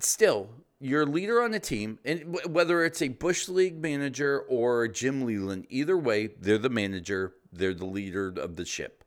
Still, 0.00 0.48
you're 0.80 1.06
leader 1.06 1.42
on 1.42 1.50
the 1.50 1.60
team, 1.60 1.98
and 2.04 2.38
whether 2.48 2.84
it's 2.84 3.02
a 3.02 3.08
bush 3.08 3.48
league 3.48 3.80
manager 3.80 4.40
or 4.40 4.88
Jim 4.88 5.24
Leyland, 5.24 5.66
either 5.68 5.96
way, 5.96 6.28
they're 6.38 6.58
the 6.58 6.70
manager. 6.70 7.34
They're 7.52 7.74
the 7.74 7.86
leader 7.86 8.28
of 8.36 8.56
the 8.56 8.64
ship. 8.64 9.04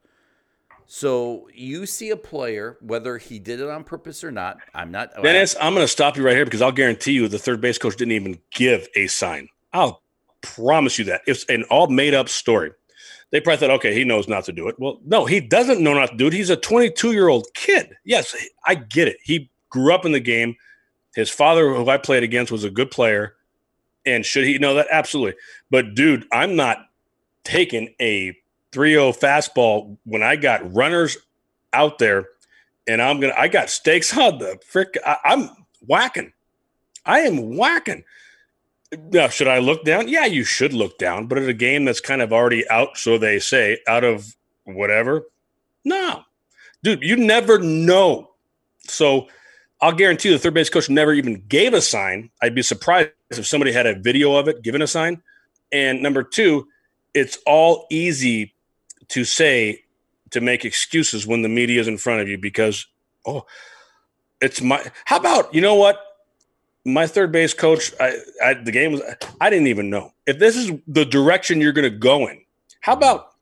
So 0.91 1.47
you 1.54 1.86
see 1.86 2.10
a 2.10 2.17
player, 2.17 2.75
whether 2.82 3.19
he 3.19 3.38
did 3.38 3.60
it 3.60 3.69
on 3.69 3.84
purpose 3.84 4.23
or 4.23 4.32
not. 4.32 4.58
I'm 4.73 4.89
not. 4.89 5.12
Dennis, 5.21 5.56
I'm 5.62 5.75
going 5.75 5.84
to 5.84 5.88
stop 5.88 6.17
you 6.17 6.25
right 6.25 6.36
here 6.36 6.45
because 6.45 6.63
I'll 6.63 6.71
guarantee 6.71 7.12
you 7.12 7.28
the 7.28 7.38
third 7.38 7.62
base 7.62 7.78
coach 7.78 7.95
didn't 7.95 8.13
even 8.13 8.39
give 8.49 8.88
a 8.95 9.06
sign. 9.06 9.49
I'll 9.71 10.02
promise 10.41 10.97
you 10.97 11.06
that. 11.06 11.21
It's 11.28 11.45
an 11.45 11.62
all 11.69 11.86
made 11.89 12.15
up 12.15 12.28
story. 12.28 12.71
They 13.30 13.39
probably 13.39 13.58
thought, 13.58 13.75
okay, 13.75 13.93
he 13.93 14.04
knows 14.04 14.28
not 14.28 14.45
to 14.45 14.52
do 14.52 14.67
it. 14.67 14.80
Well, 14.80 14.99
no, 15.06 15.25
he 15.25 15.39
doesn't 15.39 15.80
know 15.80 15.93
not 15.93 16.10
to 16.10 16.17
do 16.17 16.25
it. 16.25 16.34
He's 16.34 16.49
a 16.49 16.56
22 16.56 17.12
year 17.12 17.28
old 17.28 17.45
kid. 17.54 17.95
Yes, 18.04 18.36
I 18.65 18.73
get 18.73 19.08
it. 19.08 19.17
He 19.21 19.52
grew 19.69 19.93
up 19.93 20.08
in 20.08 20.12
the 20.12 20.19
game. 20.19 20.56
His 21.13 21.30
father, 21.30 21.71
who 21.71 21.88
I 21.88 21.97
played 21.97 22.23
against, 22.23 22.52
was 22.52 22.63
a 22.63 22.71
good 22.71 22.89
player. 22.89 23.36
And 24.08 24.25
should 24.25 24.45
he 24.45 24.58
know 24.58 24.73
that? 24.73 24.88
Absolutely. 24.89 25.39
But 25.69 25.93
dude, 25.93 26.25
I'm 26.32 26.56
not 26.56 26.80
taking 27.43 27.93
a 28.02 28.36
3-0 28.71 29.17
fastball 29.17 29.97
when 30.05 30.23
I 30.23 30.36
got 30.36 30.73
runners 30.73 31.17
out 31.73 31.99
there 31.99 32.27
and 32.88 33.01
I'm 33.01 33.19
gonna 33.19 33.34
I 33.38 33.47
got 33.47 33.69
stakes 33.69 34.15
on 34.17 34.39
the 34.39 34.60
frick 34.65 34.97
I, 35.05 35.17
am 35.25 35.49
whacking. 35.86 36.34
I 37.05 37.19
am 37.21 37.55
whacking. 37.55 38.03
Now, 39.12 39.27
should 39.27 39.47
I 39.47 39.60
look 39.60 39.86
down? 39.86 40.08
Yeah, 40.08 40.25
you 40.25 40.43
should 40.43 40.73
look 40.73 40.97
down, 40.97 41.27
but 41.27 41.38
at 41.38 41.47
a 41.47 41.53
game 41.53 41.86
that's 41.86 42.01
kind 42.01 42.23
of 42.23 42.34
already 42.34 42.67
out, 42.69 42.97
so 42.97 43.19
they 43.19 43.38
say, 43.38 43.79
out 43.88 44.03
of 44.03 44.36
whatever. 44.63 45.25
No. 45.86 46.23
Dude, 46.82 47.03
you 47.03 47.15
never 47.15 47.60
know. 47.60 48.32
So 48.88 49.27
I'll 49.79 49.91
guarantee 49.91 50.32
the 50.32 50.39
third 50.39 50.55
base 50.55 50.71
coach 50.71 50.89
never 50.89 51.13
even 51.13 51.43
gave 51.47 51.75
a 51.75 51.82
sign. 51.82 52.32
I'd 52.41 52.55
be 52.55 52.63
surprised 52.63 53.12
if 53.29 53.45
somebody 53.45 53.71
had 53.71 53.86
a 53.86 53.93
video 53.93 54.36
of 54.36 54.47
it 54.47 54.63
given 54.63 54.82
a 54.82 54.88
sign. 54.88 55.21
And 55.71 56.01
number 56.01 56.23
two, 56.23 56.67
it's 57.13 57.38
all 57.45 57.86
easy 57.91 58.55
to 59.10 59.26
say 59.26 59.84
to 60.32 60.41
make 60.41 60.65
excuses 60.65 61.26
when 61.26 61.41
the 61.41 61.50
media 61.50 61.80
is 61.82 61.88
in 61.88 61.98
front 61.98 62.22
of 62.22 62.28
you 62.28 62.38
because 62.38 62.88
oh 63.26 63.45
it's 64.41 64.62
my 64.62 64.84
how 65.06 65.17
about 65.17 65.54
you 65.54 65.62
know 65.62 65.76
what? 65.76 66.00
My 66.86 67.08
third 67.08 67.32
base 67.32 67.54
coach 67.54 67.91
I, 68.00 68.17
I 68.43 68.54
the 68.54 68.72
game 68.72 68.93
was 68.93 69.02
i 69.41 69.50
didn't 69.50 69.67
even 69.67 69.89
know. 69.89 70.13
If 70.26 70.39
this 70.39 70.56
is 70.56 70.72
the 70.88 71.06
direction 71.06 71.62
you're 71.62 71.74
going 71.74 71.91
to 71.91 71.98
go 71.98 72.28
in 72.28 72.41
how 72.82 72.93
about 72.93 73.34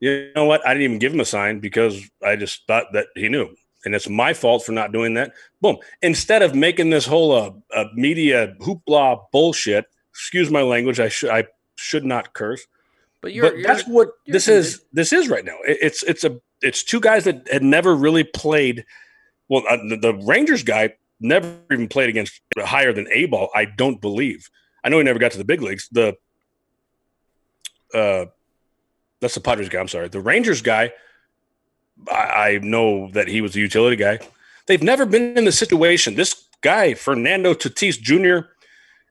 you 0.00 0.30
know 0.34 0.44
what? 0.44 0.66
I 0.66 0.74
didn't 0.74 0.82
even 0.82 0.98
give 0.98 1.12
him 1.12 1.20
a 1.20 1.24
sign 1.24 1.60
because 1.60 2.02
i 2.24 2.36
just 2.36 2.66
thought 2.66 2.92
that 2.92 3.06
he 3.14 3.28
knew. 3.28 3.54
And 3.84 3.94
it's 3.96 4.08
my 4.08 4.32
fault 4.32 4.64
for 4.64 4.70
not 4.70 4.92
doing 4.92 5.14
that. 5.14 5.32
Boom. 5.60 5.76
Instead 6.02 6.42
of 6.42 6.54
making 6.54 6.90
this 6.90 7.04
whole 7.04 7.32
uh, 7.32 7.50
uh, 7.74 7.86
media 7.94 8.54
hoopla 8.60 9.22
bullshit 9.32 9.86
excuse 10.12 10.50
my 10.50 10.62
language 10.62 11.00
i 11.00 11.08
should 11.08 11.30
i 11.30 11.44
should 11.76 12.04
not 12.04 12.34
curse 12.34 12.66
but, 13.22 13.32
you're, 13.32 13.50
but 13.50 13.58
you're, 13.58 13.66
that's 13.66 13.86
what 13.86 14.10
this 14.26 14.48
is. 14.48 14.82
This 14.92 15.12
is 15.12 15.28
right 15.28 15.44
now. 15.44 15.56
It's 15.64 16.02
it's 16.02 16.24
a 16.24 16.40
it's 16.60 16.82
two 16.82 17.00
guys 17.00 17.24
that 17.24 17.46
had 17.50 17.62
never 17.62 17.94
really 17.94 18.24
played. 18.24 18.84
Well, 19.48 19.62
uh, 19.68 19.76
the, 19.88 19.96
the, 19.96 20.14
Rangers 20.14 20.62
guy 20.64 20.94
never 21.20 21.54
even 21.70 21.88
played 21.88 22.08
against 22.08 22.40
higher 22.58 22.92
than 22.92 23.06
A 23.12 23.26
ball. 23.26 23.50
I 23.54 23.64
don't 23.64 24.00
believe. 24.00 24.50
I 24.82 24.88
know 24.88 24.98
he 24.98 25.04
never 25.04 25.20
got 25.20 25.30
to 25.32 25.38
the 25.38 25.44
big 25.44 25.62
leagues. 25.62 25.88
The 25.92 26.16
uh, 27.94 28.26
that's 29.20 29.34
the 29.34 29.40
Padres 29.40 29.68
guy. 29.68 29.78
I'm 29.78 29.88
sorry. 29.88 30.08
The 30.08 30.20
Rangers 30.20 30.60
guy. 30.60 30.92
I, 32.10 32.14
I 32.14 32.58
know 32.58 33.08
that 33.12 33.28
he 33.28 33.40
was 33.40 33.54
a 33.54 33.60
utility 33.60 33.96
guy. 33.96 34.18
They've 34.66 34.82
never 34.82 35.06
been 35.06 35.38
in 35.38 35.44
the 35.44 35.52
situation. 35.52 36.16
This 36.16 36.48
guy, 36.60 36.94
Fernando 36.94 37.54
Tatis 37.54 38.00
Jr., 38.00 38.48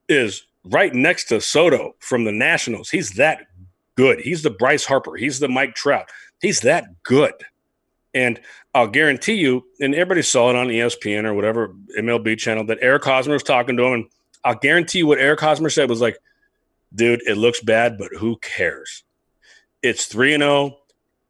is 0.10 0.43
right 0.65 0.93
next 0.93 1.26
to 1.26 1.39
Soto 1.39 1.95
from 2.00 2.26
the 2.26 2.32
Nationals. 2.32 2.89
He's 2.89 3.12
that 3.12 3.47
good. 3.96 4.20
He's 4.20 4.44
the 4.44 4.50
Bryce 4.50 4.86
Harper. 4.86 5.16
He's 5.16 5.40
the 5.40 5.48
Mike 5.48 5.76
Trout. 5.76 6.10
He's 6.42 6.62
that 6.62 7.04
good. 7.04 7.34
And 8.14 8.40
I'll 8.74 8.88
guarantee 8.88 9.36
you, 9.36 9.66
and 9.80 9.94
everybody 9.94 10.22
saw 10.22 10.50
it 10.50 10.56
on 10.56 10.68
ESPN 10.68 11.26
or 11.26 11.34
whatever 11.34 11.74
MLB 11.98 12.38
channel, 12.38 12.66
that 12.66 12.80
Eric 12.82 13.04
Hosmer 13.04 13.34
was 13.34 13.44
talking 13.44 13.78
to 13.78 13.84
him. 13.84 13.94
And 13.94 14.06
I'll 14.44 14.56
guarantee 14.56 15.00
you 15.00 15.08
what 15.08 15.20
Eric 15.20 15.40
Hosmer 15.40 15.70
said 15.70 15.90
was 15.90 16.02
like, 16.02 16.18
dude, 16.94 17.22
it 17.26 17.38
looks 17.38 17.62
bad, 17.62 17.98
but 17.98 18.10
who 18.18 18.38
cares? 18.38 19.04
It's 19.82 20.06
3 20.06 20.36
and 20.36 20.44
0. 20.44 20.78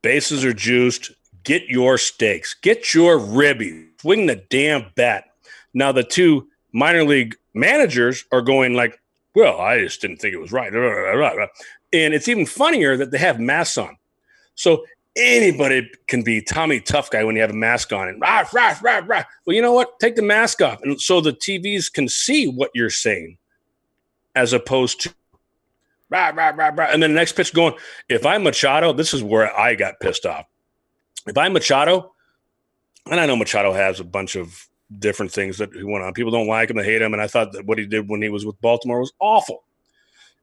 Bases 0.01 0.43
are 0.43 0.53
juiced. 0.53 1.11
Get 1.43 1.67
your 1.67 1.97
stakes. 1.97 2.55
Get 2.55 2.93
your 2.93 3.17
ribby. 3.17 3.87
Swing 3.99 4.25
the 4.25 4.43
damn 4.49 4.85
bat. 4.95 5.25
Now, 5.73 5.91
the 5.91 6.03
two 6.03 6.47
minor 6.73 7.03
league 7.03 7.35
managers 7.53 8.25
are 8.31 8.41
going 8.41 8.73
like, 8.73 9.00
well, 9.35 9.59
I 9.59 9.79
just 9.79 10.01
didn't 10.01 10.17
think 10.17 10.33
it 10.33 10.39
was 10.39 10.51
right. 10.51 10.71
And 10.73 12.13
it's 12.13 12.27
even 12.27 12.45
funnier 12.45 12.97
that 12.97 13.11
they 13.11 13.17
have 13.17 13.39
masks 13.39 13.77
on. 13.77 13.97
So 14.55 14.85
anybody 15.15 15.89
can 16.07 16.23
be 16.23 16.41
Tommy 16.41 16.79
Tough 16.79 17.09
Guy 17.09 17.23
when 17.23 17.35
you 17.35 17.41
have 17.41 17.51
a 17.51 17.55
mask 17.55 17.93
on. 17.93 18.07
And 18.07 18.21
rah, 18.21 18.45
rah, 18.53 18.75
rah, 18.81 19.01
rah. 19.05 19.23
Well, 19.45 19.55
you 19.55 19.61
know 19.61 19.73
what? 19.73 19.99
Take 19.99 20.15
the 20.15 20.21
mask 20.21 20.61
off. 20.61 20.81
And 20.83 20.99
so 21.01 21.21
the 21.21 21.33
TVs 21.33 21.91
can 21.91 22.07
see 22.07 22.47
what 22.47 22.71
you're 22.73 22.89
saying 22.89 23.37
as 24.35 24.53
opposed 24.53 25.01
to 25.01 25.13
rah, 26.09 26.31
rah, 26.35 26.53
rah, 26.55 26.71
rah. 26.73 26.89
And 26.91 27.01
then 27.01 27.11
the 27.11 27.19
next 27.19 27.33
pitch 27.33 27.53
going, 27.53 27.73
if 28.09 28.25
I'm 28.25 28.43
Machado, 28.43 28.93
this 28.93 29.13
is 29.13 29.23
where 29.23 29.57
I 29.57 29.75
got 29.75 29.99
pissed 29.99 30.25
off. 30.25 30.45
If 31.27 31.37
I'm 31.37 31.53
Machado, 31.53 32.13
and 33.09 33.19
I 33.19 33.25
know 33.25 33.35
Machado 33.35 33.73
has 33.73 33.99
a 33.99 34.03
bunch 34.03 34.35
of 34.35 34.67
different 34.99 35.31
things 35.31 35.57
that 35.57 35.73
he 35.73 35.83
went 35.83 36.03
on. 36.03 36.13
People 36.13 36.31
don't 36.31 36.47
like 36.47 36.69
him, 36.69 36.77
they 36.77 36.83
hate 36.83 37.01
him. 37.01 37.13
And 37.13 37.21
I 37.21 37.27
thought 37.27 37.51
that 37.53 37.65
what 37.65 37.77
he 37.77 37.85
did 37.85 38.09
when 38.09 38.21
he 38.21 38.29
was 38.29 38.45
with 38.45 38.59
Baltimore 38.61 38.99
was 38.99 39.13
awful. 39.19 39.63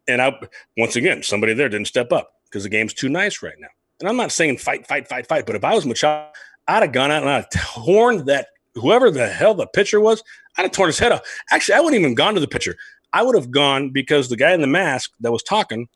And 0.07 0.23
I, 0.23 0.39
once 0.77 0.97
again, 0.97 1.23
somebody 1.23 1.53
there 1.53 1.69
didn't 1.69 1.89
step 1.89 2.13
up 2.13 2.33
because 2.45 2.63
the 2.63 2.71
game's 2.71 2.95
too 2.95 3.09
nice 3.09 3.43
right 3.43 3.59
now. 3.59 3.69
And 4.01 4.09
I'm 4.09 4.17
not 4.17 4.33
saying 4.33 4.59
fight, 4.59 4.87
fight, 4.87 5.09
fight, 5.09 5.27
fight, 5.27 5.45
but 5.45 5.57
if 5.57 5.65
I 5.65 5.75
was 5.75 5.85
Machado, 5.85 6.31
I'd 6.67 6.83
have 6.83 6.93
gone 6.93 7.11
out 7.11 7.23
and 7.23 7.31
I'd 7.31 7.47
have 7.53 7.75
torn 7.75 8.25
that 8.27 8.49
whoever 8.75 9.11
the 9.11 9.29
hell 9.29 9.55
the 9.55 9.67
pitcher 9.67 10.01
was, 10.01 10.23
I'd 10.57 10.63
have 10.63 10.73
torn 10.73 10.89
his 10.89 10.99
head 10.99 11.13
off. 11.13 11.23
Actually, 11.51 11.75
I 11.75 11.81
wouldn't 11.81 12.01
even 12.01 12.15
gone 12.15 12.35
to 12.35 12.41
the 12.41 12.49
pitcher. 12.49 12.77
I 13.13 13.23
would 13.23 13.35
have 13.35 13.51
gone 13.51 13.91
because 13.91 14.29
the 14.29 14.37
guy 14.37 14.53
in 14.53 14.61
the 14.61 14.67
mask 14.67 15.13
that 15.21 15.33
was 15.33 15.43
talking, 15.43 15.89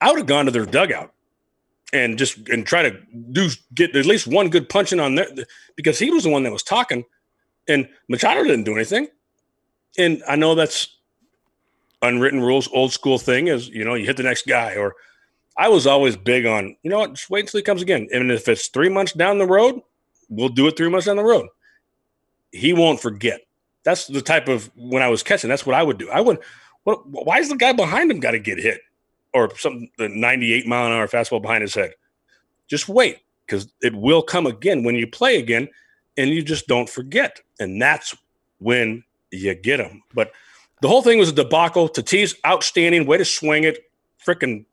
I 0.00 0.10
would 0.10 0.18
have 0.18 0.26
gone 0.26 0.46
to 0.46 0.50
their 0.50 0.66
dugout 0.66 1.12
and 1.92 2.18
just 2.18 2.48
and 2.48 2.66
try 2.66 2.82
to 2.82 2.98
do 3.30 3.50
get 3.74 3.94
at 3.94 4.06
least 4.06 4.26
one 4.26 4.48
good 4.48 4.68
punching 4.68 4.98
on 4.98 5.14
there 5.14 5.28
because 5.76 5.98
he 5.98 6.10
was 6.10 6.24
the 6.24 6.30
one 6.30 6.42
that 6.42 6.52
was 6.52 6.62
talking, 6.62 7.04
and 7.68 7.88
Machado 8.08 8.42
didn't 8.42 8.64
do 8.64 8.74
anything. 8.74 9.08
And 9.98 10.22
I 10.28 10.36
know 10.36 10.54
that's 10.54 10.96
unwritten 12.00 12.40
rules, 12.40 12.68
old 12.72 12.92
school 12.92 13.18
thing 13.18 13.48
is, 13.48 13.68
you 13.68 13.84
know, 13.84 13.94
you 13.94 14.06
hit 14.06 14.16
the 14.16 14.22
next 14.22 14.46
guy. 14.46 14.74
Or 14.74 14.94
I 15.56 15.68
was 15.68 15.86
always 15.86 16.16
big 16.16 16.46
on, 16.46 16.76
you 16.82 16.90
know 16.90 16.98
what, 16.98 17.14
just 17.14 17.30
wait 17.30 17.40
until 17.40 17.58
he 17.58 17.64
comes 17.64 17.82
again. 17.82 18.08
And 18.12 18.30
if 18.30 18.48
it's 18.48 18.68
three 18.68 18.88
months 18.88 19.12
down 19.12 19.38
the 19.38 19.46
road, 19.46 19.80
we'll 20.28 20.48
do 20.48 20.66
it 20.66 20.76
three 20.76 20.88
months 20.88 21.06
down 21.06 21.16
the 21.16 21.24
road. 21.24 21.48
He 22.50 22.72
won't 22.72 23.00
forget. 23.00 23.40
That's 23.84 24.06
the 24.06 24.22
type 24.22 24.48
of 24.48 24.70
when 24.76 25.02
I 25.02 25.08
was 25.08 25.22
catching, 25.22 25.48
that's 25.48 25.66
what 25.66 25.74
I 25.74 25.82
would 25.82 25.98
do. 25.98 26.10
I 26.10 26.20
would 26.20 26.38
What, 26.84 27.06
why 27.08 27.38
is 27.38 27.48
the 27.48 27.56
guy 27.56 27.72
behind 27.72 28.10
him 28.10 28.20
got 28.20 28.32
to 28.32 28.38
get 28.38 28.58
hit 28.58 28.80
or 29.32 29.56
something? 29.56 29.90
The 29.98 30.08
98 30.08 30.66
mile 30.66 30.86
an 30.86 30.92
hour 30.92 31.08
fastball 31.08 31.42
behind 31.42 31.62
his 31.62 31.74
head. 31.74 31.92
Just 32.68 32.88
wait 32.88 33.18
because 33.46 33.68
it 33.82 33.94
will 33.94 34.22
come 34.22 34.46
again 34.46 34.84
when 34.84 34.94
you 34.94 35.06
play 35.06 35.36
again, 35.36 35.68
and 36.16 36.30
you 36.30 36.42
just 36.42 36.66
don't 36.66 36.88
forget, 36.88 37.40
and 37.58 37.80
that's 37.80 38.14
when 38.58 39.04
you 39.30 39.54
get 39.54 39.78
them. 39.78 40.02
But 40.14 40.32
the 40.80 40.88
whole 40.88 41.02
thing 41.02 41.18
was 41.18 41.30
a 41.30 41.32
debacle. 41.32 41.88
Tatis 41.88 42.34
outstanding, 42.46 43.06
way 43.06 43.18
to 43.18 43.24
swing 43.24 43.64
it, 43.64 43.90
freaking 44.24 44.64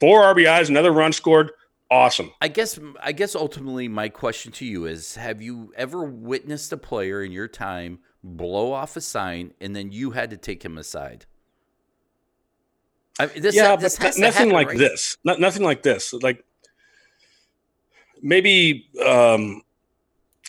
four 0.00 0.22
RBIs, 0.22 0.68
another 0.68 0.92
run 0.92 1.12
scored. 1.12 1.52
Awesome. 1.90 2.32
I 2.40 2.48
guess 2.48 2.78
I 3.00 3.12
guess 3.12 3.34
ultimately 3.34 3.88
my 3.88 4.08
question 4.08 4.50
to 4.52 4.64
you 4.64 4.86
is 4.86 5.16
have 5.16 5.42
you 5.42 5.72
ever 5.76 6.02
witnessed 6.02 6.72
a 6.72 6.76
player 6.76 7.22
in 7.22 7.30
your 7.30 7.46
time 7.46 8.00
blow 8.22 8.72
off 8.72 8.96
a 8.96 9.00
sign 9.00 9.52
and 9.60 9.76
then 9.76 9.92
you 9.92 10.10
had 10.12 10.30
to 10.30 10.36
take 10.36 10.64
him 10.64 10.78
aside? 10.78 11.26
I 13.20 13.26
mean, 13.26 13.42
this, 13.42 13.54
yeah, 13.54 13.76
this 13.76 13.96
but 13.96 14.18
nothing 14.18 14.48
happen, 14.48 14.50
like 14.50 14.68
right? 14.68 14.78
this. 14.78 15.18
Not, 15.24 15.38
nothing 15.38 15.62
like 15.62 15.82
this. 15.82 16.12
Like 16.12 16.44
maybe 18.22 18.88
um, 19.06 19.62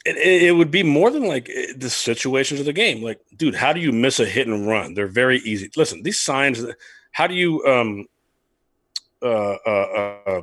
it, 0.06 0.44
it, 0.44 0.52
would 0.52 0.72
be 0.72 0.84
more 0.84 1.10
than 1.10 1.26
like 1.26 1.50
eh, 1.50 1.74
the 1.76 1.90
situations 1.90 2.60
of 2.60 2.66
the 2.66 2.74
game. 2.74 3.02
Like, 3.02 3.20
dude, 3.36 3.56
how 3.56 3.74
do 3.74 3.80
you 3.80 3.92
miss 3.92 4.20
a 4.20 4.26
hit 4.26 4.48
and 4.48 4.68
run? 4.68 4.94
They're 4.94 5.08
very 5.08 5.40
easy. 5.40 5.70
Listen, 5.76 6.04
these 6.04 6.22
signs. 6.22 6.64
How 7.12 7.28
do 7.28 7.34
you 7.34 7.64
um, 7.66 8.08
uh, 9.22 9.58
uh, 9.66 10.18
uh, 10.28 10.42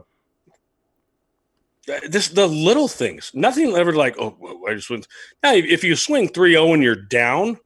this 2.09 2.29
the 2.29 2.47
little 2.47 2.89
things. 2.89 3.31
Nothing 3.35 3.75
ever 3.75 3.93
like 3.93 4.17
oh 4.19 4.65
I 4.69 4.75
just 4.75 4.91
went. 4.91 5.07
Now 5.43 5.55
if 5.55 5.85
you 5.85 5.97
swing 5.97 6.29
3-0 6.29 6.75
and 6.75 6.83
you're 6.83 6.95
down 6.95 7.59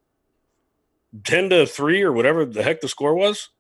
ten 1.25 1.51
to 1.51 1.67
three 1.67 2.03
or 2.03 2.13
whatever 2.13 2.45
the 2.45 2.63
heck 2.63 2.81
the 2.81 2.89
score 2.89 3.15
was, 3.15 3.51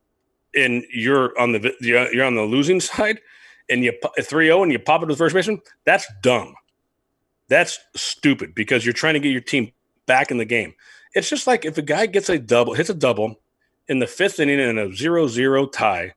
and 0.54 0.84
you're 0.92 1.38
on 1.38 1.52
the 1.52 1.74
you're 1.80 2.24
on 2.24 2.34
the 2.34 2.42
losing 2.42 2.80
side, 2.92 3.20
and 3.68 3.84
you 3.84 3.92
3-0 4.18 4.62
and 4.62 4.72
you 4.72 4.78
pop 4.78 5.02
it 5.02 5.06
to 5.06 5.12
the 5.12 5.18
first 5.18 5.34
baseman, 5.34 5.60
that's 5.84 6.06
dumb. 6.22 6.54
That's 7.48 7.78
stupid 7.94 8.54
because 8.54 8.84
you're 8.84 8.92
trying 8.92 9.14
to 9.14 9.20
get 9.20 9.30
your 9.30 9.40
team 9.40 9.72
back 10.06 10.30
in 10.30 10.38
the 10.38 10.44
game. 10.44 10.74
It's 11.14 11.30
just 11.30 11.46
like 11.46 11.64
if 11.64 11.78
a 11.78 11.82
guy 11.82 12.06
gets 12.06 12.28
a 12.28 12.38
double, 12.38 12.74
hits 12.74 12.90
a 12.90 12.94
double 12.94 13.40
in 13.88 13.98
the 13.98 14.06
fifth 14.06 14.40
inning 14.40 14.58
in 14.58 14.78
a 14.78 14.88
0-0 14.88 15.72
tie 15.72 16.14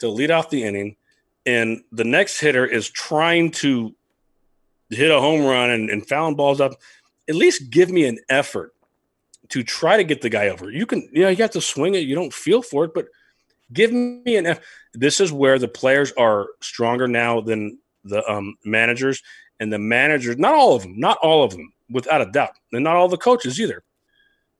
to 0.00 0.08
lead 0.08 0.30
off 0.30 0.50
the 0.50 0.64
inning 0.64 0.96
and 1.46 1.82
the 1.90 2.04
next 2.04 2.40
hitter 2.40 2.64
is 2.64 2.88
trying 2.88 3.50
to 3.50 3.94
hit 4.90 5.10
a 5.10 5.20
home 5.20 5.44
run 5.44 5.70
and, 5.70 5.90
and 5.90 6.06
fouling 6.06 6.36
balls 6.36 6.60
up, 6.60 6.72
at 7.28 7.34
least 7.34 7.70
give 7.70 7.90
me 7.90 8.04
an 8.06 8.18
effort 8.28 8.74
to 9.48 9.62
try 9.62 9.96
to 9.96 10.04
get 10.04 10.20
the 10.20 10.28
guy 10.28 10.48
over. 10.48 10.70
You 10.70 10.86
can, 10.86 11.08
you 11.12 11.22
know, 11.22 11.28
you 11.28 11.36
have 11.36 11.50
to 11.52 11.60
swing 11.60 11.94
it. 11.94 12.00
You 12.00 12.14
don't 12.14 12.32
feel 12.32 12.62
for 12.62 12.84
it, 12.84 12.94
but 12.94 13.06
give 13.72 13.92
me 13.92 14.36
an 14.36 14.46
F. 14.46 14.60
This 14.94 15.20
is 15.20 15.32
where 15.32 15.58
the 15.58 15.68
players 15.68 16.12
are 16.12 16.48
stronger 16.60 17.08
now 17.08 17.40
than 17.40 17.78
the 18.04 18.28
um, 18.30 18.56
managers 18.64 19.22
and 19.62 19.72
the 19.72 19.78
managers. 19.78 20.36
Not 20.36 20.54
all 20.54 20.74
of 20.74 20.82
them, 20.82 20.98
not 20.98 21.18
all 21.22 21.44
of 21.44 21.52
them, 21.52 21.72
without 21.88 22.20
a 22.20 22.30
doubt, 22.30 22.56
and 22.72 22.84
not 22.84 22.96
all 22.96 23.08
the 23.08 23.16
coaches 23.16 23.60
either. 23.60 23.82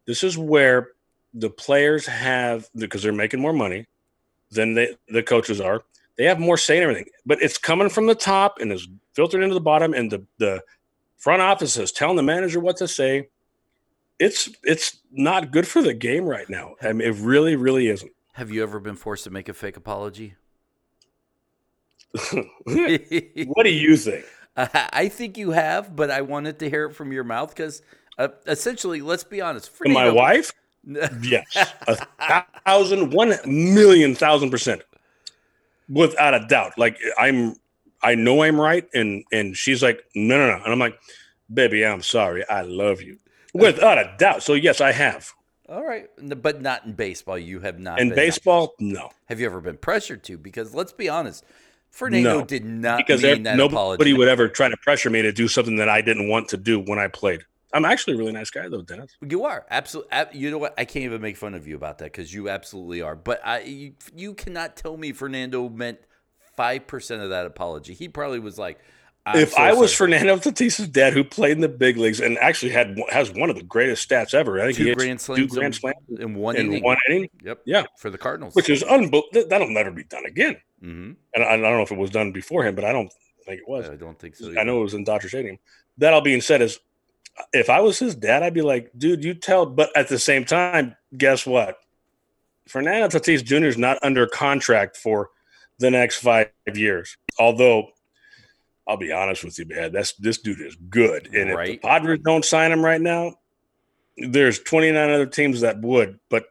This 0.06 0.22
is 0.22 0.38
where 0.38 0.90
the 1.34 1.50
players 1.50 2.06
have 2.06 2.68
because 2.74 3.02
they're 3.02 3.12
making 3.12 3.40
more 3.40 3.52
money 3.52 3.86
than 4.50 4.74
they, 4.74 4.96
the 5.08 5.22
coaches 5.22 5.60
are 5.60 5.82
they 6.16 6.24
have 6.24 6.38
more 6.38 6.56
say 6.58 6.76
in 6.76 6.82
everything, 6.82 7.06
but 7.24 7.42
it's 7.42 7.58
coming 7.58 7.88
from 7.88 8.06
the 8.06 8.14
top 8.14 8.58
and 8.60 8.70
is 8.70 8.86
filtered 9.14 9.42
into 9.42 9.54
the 9.54 9.60
bottom, 9.60 9.94
and 9.94 10.10
the 10.10 10.24
the 10.38 10.62
front 11.16 11.42
office 11.42 11.76
is 11.76 11.92
telling 11.92 12.16
the 12.16 12.22
manager 12.22 12.60
what 12.60 12.76
to 12.78 12.88
say. 12.88 13.28
It's 14.18 14.50
it's 14.62 14.98
not 15.10 15.52
good 15.52 15.66
for 15.66 15.82
the 15.82 15.94
game 15.94 16.24
right 16.24 16.48
now. 16.48 16.74
I 16.82 16.92
mean, 16.92 17.08
it 17.08 17.16
really, 17.16 17.56
really 17.56 17.88
isn't. 17.88 18.12
Have 18.34 18.50
you 18.50 18.62
ever 18.62 18.78
been 18.78 18.96
forced 18.96 19.24
to 19.24 19.30
make 19.30 19.48
a 19.48 19.54
fake 19.54 19.76
apology? 19.76 20.34
what 22.34 23.64
do 23.64 23.70
you 23.70 23.96
think? 23.96 24.24
I 24.56 25.08
think 25.08 25.38
you 25.38 25.52
have, 25.52 25.94
but 25.94 26.10
I 26.10 26.20
wanted 26.20 26.58
to 26.60 26.68
hear 26.68 26.86
it 26.86 26.94
from 26.94 27.12
your 27.12 27.24
mouth 27.24 27.54
because 27.54 27.82
uh, 28.18 28.28
essentially, 28.46 29.00
let's 29.00 29.24
be 29.24 29.40
honest. 29.40 29.70
My 29.84 30.10
wife? 30.10 30.52
yes, 31.22 31.44
a 31.86 32.06
thousand, 32.66 33.12
one 33.12 33.34
million, 33.46 34.14
thousand 34.14 34.50
percent 34.50 34.82
without 35.88 36.34
a 36.34 36.44
doubt. 36.46 36.72
Like 36.76 36.98
I'm, 37.18 37.54
I 38.02 38.16
know 38.16 38.42
I'm 38.42 38.60
right, 38.60 38.86
and 38.92 39.24
and 39.32 39.56
she's 39.56 39.82
like, 39.82 40.02
no, 40.14 40.36
no, 40.38 40.56
no, 40.56 40.64
and 40.64 40.72
I'm 40.72 40.78
like, 40.80 40.98
baby, 41.52 41.86
I'm 41.86 42.02
sorry, 42.02 42.46
I 42.48 42.62
love 42.62 43.00
you, 43.00 43.18
without 43.54 43.98
a 43.98 44.12
doubt. 44.18 44.42
So 44.42 44.54
yes, 44.54 44.80
I 44.80 44.92
have. 44.92 45.32
All 45.68 45.86
right, 45.86 46.08
but 46.18 46.60
not 46.60 46.84
in 46.84 46.94
baseball. 46.94 47.38
You 47.38 47.60
have 47.60 47.78
not. 47.78 48.00
In 48.00 48.10
baseball, 48.10 48.74
no. 48.80 49.10
Have 49.26 49.38
you 49.38 49.46
ever 49.46 49.60
been 49.60 49.78
pressured 49.78 50.24
to? 50.24 50.36
Because 50.36 50.74
let's 50.74 50.92
be 50.92 51.08
honest, 51.08 51.44
Fernando 51.92 52.40
no, 52.40 52.44
did 52.44 52.64
not 52.64 52.96
because 52.96 53.22
mean 53.22 53.42
that 53.42 53.56
nobody 53.56 53.74
apology. 53.74 54.12
would 54.14 54.28
ever 54.28 54.48
try 54.48 54.68
to 54.68 54.76
pressure 54.78 55.10
me 55.10 55.20
to 55.22 55.30
do 55.30 55.46
something 55.46 55.76
that 55.76 55.90
I 55.90 56.00
didn't 56.00 56.28
want 56.28 56.48
to 56.48 56.56
do 56.56 56.80
when 56.80 56.98
I 56.98 57.08
played. 57.08 57.44
I'm 57.74 57.84
actually 57.84 58.14
a 58.14 58.16
really 58.16 58.32
nice 58.32 58.50
guy, 58.50 58.68
though, 58.68 58.82
Dennis. 58.82 59.16
You 59.26 59.44
are 59.44 59.66
absolutely. 59.70 60.10
You 60.32 60.50
know 60.50 60.58
what? 60.58 60.74
I 60.78 60.86
can't 60.86 61.04
even 61.04 61.20
make 61.20 61.36
fun 61.36 61.54
of 61.54 61.66
you 61.68 61.76
about 61.76 61.98
that 61.98 62.06
because 62.06 62.32
you 62.32 62.48
absolutely 62.48 63.02
are. 63.02 63.14
But 63.14 63.40
I, 63.46 63.60
you, 63.60 63.92
you 64.14 64.34
cannot 64.34 64.76
tell 64.76 64.96
me 64.96 65.12
Fernando 65.12 65.68
meant 65.68 65.98
five 66.56 66.86
percent 66.86 67.22
of 67.22 67.30
that 67.30 67.46
apology. 67.46 67.92
He 67.92 68.08
probably 68.08 68.40
was 68.40 68.58
like, 68.58 68.78
if 69.26 69.52
so 69.52 69.62
I 69.62 69.72
was 69.72 69.94
sorry. 69.94 70.10
Fernando 70.12 70.36
Tatis's 70.36 70.88
dad, 70.88 71.12
who 71.12 71.22
played 71.22 71.52
in 71.52 71.60
the 71.60 71.68
big 71.68 71.96
leagues 71.96 72.20
and 72.20 72.38
actually 72.38 72.72
had 72.72 72.98
has 73.10 73.30
one 73.32 73.50
of 73.50 73.56
the 73.56 73.62
greatest 73.62 74.08
stats 74.08 74.34
ever, 74.34 74.60
I 74.60 74.66
think 74.66 74.78
two 74.78 74.84
he 74.86 74.94
grand 74.94 75.20
slams, 75.20 75.40
two 75.40 75.48
grand 75.48 75.74
slams 75.74 75.96
in 76.18 76.34
one 76.34 76.56
in 76.56 76.66
inning. 76.66 76.82
one 76.82 76.96
inning. 77.08 77.28
Yep. 77.42 77.62
Yeah, 77.64 77.84
for 77.98 78.10
the 78.10 78.18
Cardinals, 78.18 78.54
which 78.54 78.68
is 78.68 78.82
unbelievable. 78.82 79.48
That'll 79.48 79.70
never 79.70 79.90
be 79.90 80.04
done 80.04 80.26
again. 80.26 80.56
Mm-hmm. 80.82 81.12
And 81.34 81.44
I, 81.44 81.52
I, 81.52 81.56
don't 81.56 81.62
know 81.62 81.82
if 81.82 81.92
it 81.92 81.98
was 81.98 82.10
done 82.10 82.32
before 82.32 82.64
him, 82.64 82.74
but 82.74 82.84
I 82.84 82.92
don't 82.92 83.12
think 83.46 83.60
it 83.60 83.68
was. 83.68 83.88
I 83.88 83.96
don't 83.96 84.18
think 84.18 84.34
so. 84.34 84.46
Either. 84.46 84.58
I 84.58 84.64
know 84.64 84.80
it 84.80 84.84
was 84.84 84.94
in 84.94 85.04
Dodger 85.04 85.28
Stadium. 85.28 85.58
That 85.98 86.12
all 86.12 86.20
being 86.20 86.40
said, 86.40 86.60
is 86.60 86.80
if 87.52 87.70
I 87.70 87.80
was 87.80 87.98
his 87.98 88.14
dad, 88.14 88.42
I'd 88.42 88.54
be 88.54 88.62
like, 88.62 88.90
dude, 88.96 89.24
you 89.24 89.34
tell. 89.34 89.66
But 89.66 89.96
at 89.96 90.08
the 90.08 90.18
same 90.18 90.44
time, 90.44 90.96
guess 91.16 91.46
what? 91.46 91.76
Fernando 92.66 93.08
Tatis 93.08 93.44
Jr. 93.44 93.66
is 93.66 93.78
not 93.78 93.98
under 94.02 94.26
contract 94.26 94.96
for 94.96 95.30
the 95.78 95.90
next 95.90 96.18
five 96.18 96.48
years. 96.74 97.16
Although, 97.38 97.88
I'll 98.86 98.96
be 98.96 99.12
honest 99.12 99.44
with 99.44 99.58
you, 99.58 99.66
man, 99.66 99.92
that's 99.92 100.12
this 100.14 100.38
dude 100.38 100.60
is 100.60 100.76
good. 100.76 101.28
And 101.34 101.54
right. 101.54 101.68
if 101.68 101.80
the 101.80 101.86
Padres 101.88 102.20
don't 102.24 102.44
sign 102.44 102.72
him 102.72 102.84
right 102.84 103.00
now, 103.00 103.34
there's 104.16 104.58
29 104.58 105.10
other 105.10 105.26
teams 105.26 105.60
that 105.60 105.80
would. 105.80 106.18
But 106.28 106.46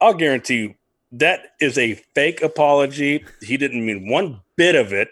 I'll 0.00 0.14
guarantee 0.14 0.56
you 0.56 0.74
that 1.12 1.52
is 1.60 1.78
a 1.78 1.94
fake 2.14 2.42
apology. 2.42 3.24
He 3.40 3.56
didn't 3.56 3.86
mean 3.86 4.10
one 4.10 4.40
bit 4.56 4.74
of 4.74 4.92
it. 4.92 5.08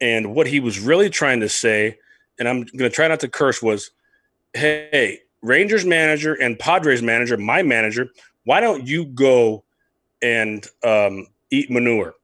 And 0.00 0.34
what 0.34 0.46
he 0.46 0.60
was 0.60 0.78
really 0.78 1.10
trying 1.10 1.40
to 1.40 1.48
say, 1.48 1.98
and 2.38 2.48
I'm 2.48 2.62
going 2.62 2.90
to 2.90 2.90
try 2.90 3.08
not 3.08 3.20
to 3.20 3.28
curse, 3.28 3.62
was– 3.62 3.90
hey, 4.54 5.20
Rangers 5.42 5.84
manager 5.84 6.34
and 6.34 6.58
Padres 6.58 7.02
manager, 7.02 7.36
my 7.36 7.62
manager, 7.62 8.08
why 8.44 8.60
don't 8.60 8.86
you 8.86 9.04
go 9.04 9.64
and 10.22 10.66
um, 10.82 11.26
eat 11.50 11.70
manure? 11.70 12.14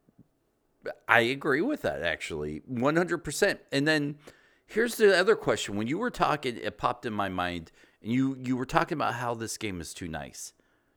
I 1.09 1.21
agree 1.21 1.61
with 1.61 1.83
that 1.83 2.03
actually, 2.03 2.63
100%. 2.71 3.59
And 3.73 3.87
then 3.87 4.17
here's 4.67 4.97
the 4.97 5.19
other 5.19 5.37
question. 5.37 5.77
When 5.77 5.87
you 5.87 5.99
were 5.99 6.11
talking, 6.11 6.57
it 6.57 6.79
popped 6.79 7.05
in 7.05 7.13
my 7.13 7.29
mind, 7.29 7.71
and 8.03 8.13
you 8.13 8.37
you 8.41 8.57
were 8.57 8.67
talking 8.67 8.97
about 8.97 9.15
how 9.15 9.35
this 9.35 9.57
game 9.59 9.81
is 9.81 9.93
too 9.93 10.09
nice. 10.09 10.53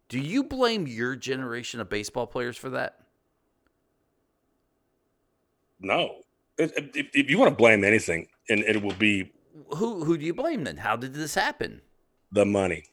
Do 0.07 0.19
you 0.19 0.43
blame 0.43 0.87
your 0.87 1.15
generation 1.15 1.79
of 1.79 1.89
baseball 1.89 2.27
players 2.27 2.55
for 2.55 2.69
that? 2.69 2.99
No. 5.79 6.21
If, 6.57 6.71
if 6.93 7.29
you 7.29 7.37
want 7.37 7.51
to 7.51 7.55
blame 7.55 7.83
anything, 7.83 8.27
and 8.49 8.61
it 8.61 8.81
will 8.81 8.93
be 8.93 9.31
who 9.75 10.03
who 10.03 10.17
do 10.17 10.25
you 10.25 10.33
blame 10.33 10.63
then? 10.63 10.77
How 10.77 10.95
did 10.95 11.13
this 11.13 11.35
happen? 11.35 11.81
The 12.31 12.45
money. 12.45 12.85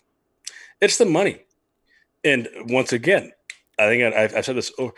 It's 0.81 0.99
the 0.99 1.05
money. 1.05 1.43
And 2.25 2.49
once 2.67 2.93
again, 2.93 3.33
I 3.79 3.87
think 3.87 4.15
I, 4.15 4.21
have 4.21 4.45
said 4.45 4.57
this. 4.57 4.73
Oh, 4.79 4.93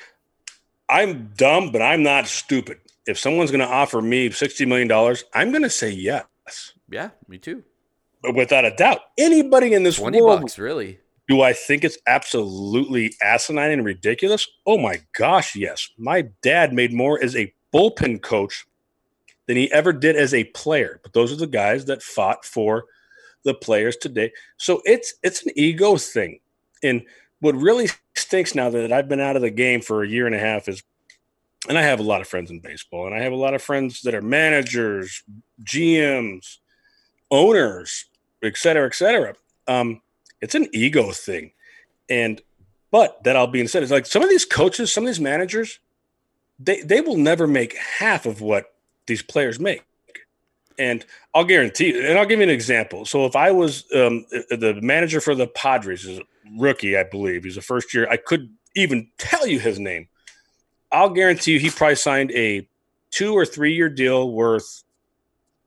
I'm 0.93 1.33
dumb, 1.37 1.73
but 1.73 1.81
I'm 1.81 2.03
not 2.03 2.27
stupid. 2.27 2.79
If 3.07 3.19
someone's 3.19 3.51
going 3.51 3.67
to 3.67 3.73
offer 3.73 4.03
me 4.03 4.31
sixty 4.31 4.67
million 4.67 4.89
dollars, 4.89 5.25
I'm 5.35 5.51
going 5.51 5.63
to 5.63 5.71
say 5.71 5.91
yes. 5.91 6.25
Yeah, 6.91 7.11
me 7.27 7.39
too. 7.39 7.65
But 8.23 8.35
without 8.37 8.65
a 8.65 8.71
doubt, 8.77 9.01
anybody 9.19 9.73
in 9.73 9.83
this 9.83 9.97
20 9.97 10.21
world, 10.21 10.41
bucks, 10.43 10.59
really. 10.59 11.01
Do 11.29 11.41
I 11.41 11.55
think 11.55 11.83
it's 11.83 11.99
absolutely 12.07 13.15
asinine 13.23 13.71
and 13.71 13.85
ridiculous? 13.85 14.47
Oh 14.67 14.79
my 14.79 15.01
gosh, 15.17 15.57
yes. 15.57 15.89
My 15.99 16.29
dad 16.43 16.73
made 16.73 16.93
more 16.93 17.23
as 17.23 17.35
a 17.35 17.53
bullpen 17.75 18.23
coach 18.23 18.67
than 19.47 19.57
he 19.57 19.73
ever 19.73 19.93
did 19.93 20.15
as 20.15 20.35
a 20.35 20.45
player. 20.45 21.01
But 21.03 21.15
those 21.15 21.33
are 21.33 21.37
the 21.37 21.47
guys 21.47 21.87
that 21.87 22.03
fought 22.03 22.45
for 22.45 22.85
the 23.45 23.55
players 23.55 23.97
today. 23.97 24.33
So 24.57 24.83
it's 24.85 25.15
it's 25.23 25.45
an 25.45 25.53
ego 25.57 25.97
thing. 25.97 26.41
And 26.83 27.03
what 27.43 27.57
really 27.57 27.89
stinks 28.15 28.55
now 28.55 28.71
that 28.71 28.93
I've 28.93 29.09
been 29.09 29.21
out 29.21 29.35
of 29.35 29.43
the 29.43 29.51
game 29.51 29.81
for 29.81 30.05
a 30.05 30.09
year 30.09 30.27
and 30.27 30.35
a 30.35 30.39
half 30.39 30.69
is 30.69 30.83
and 31.69 31.77
I 31.77 31.83
have 31.83 32.01
a 32.01 32.05
lot 32.05 32.21
of 32.21 32.29
friends 32.29 32.51
in 32.51 32.61
baseball 32.61 33.07
and 33.07 33.15
I 33.15 33.21
have 33.21 33.33
a 33.33 33.37
lot 33.37 33.55
of 33.55 33.63
friends 33.63 34.03
that 34.03 34.15
are 34.15 34.23
managers, 34.23 35.23
GMs, 35.63 36.59
owners, 37.31 38.07
et 38.43 38.57
cetera, 38.57 38.87
et 38.87 38.95
cetera. 38.95 39.35
Um, 39.69 40.01
it's 40.41 40.57
an 40.57 40.69
ego 40.73 41.13
thing. 41.13 41.53
And 42.09 42.41
But 42.91 43.23
that 43.25 43.37
all 43.37 43.47
being 43.49 43.69
said, 43.69 43.83
it's 43.83 43.93
like 43.93 44.07
some 44.07 44.23
of 44.23 44.29
these 44.29 44.45
coaches, 44.45 44.93
some 44.93 45.05
of 45.05 45.09
these 45.09 45.21
managers, 45.21 45.81
they 46.59 46.81
they 46.83 47.01
will 47.01 47.17
never 47.17 47.47
make 47.49 47.77
half 47.77 48.25
of 48.25 48.41
what 48.41 48.75
these 49.07 49.23
players 49.23 49.59
make. 49.59 49.85
And 50.79 51.05
I'll 51.35 51.45
guarantee 51.45 51.99
and 52.07 52.19
I'll 52.19 52.27
give 52.27 52.39
you 52.39 52.45
an 52.45 52.51
example. 52.51 53.05
So 53.05 53.27
if 53.27 53.35
I 53.35 53.51
was 53.51 53.85
um, 53.95 54.27
the 54.31 54.79
manager 54.81 55.21
for 55.21 55.35
the 55.35 55.49
Padres, 55.49 56.21
rookie, 56.57 56.97
I 56.97 57.05
believe, 57.05 57.45
he's 57.45 57.57
a 57.57 57.63
first 57.63 57.93
year. 57.95 58.09
I 58.11 58.17
could 58.17 58.51
even 58.75 59.09
tell 59.19 59.47
you 59.47 59.59
his 59.59 59.79
name. 59.79 60.09
I'll 60.91 61.11
guarantee 61.11 61.53
you, 61.53 61.59
he 61.59 61.71
probably 61.71 61.97
signed 61.97 62.31
a 62.33 62.69
two 63.11 63.35
or 63.35 63.45
three 63.45 63.75
year 63.75 63.89
deal 63.89 64.31
worth 64.33 64.85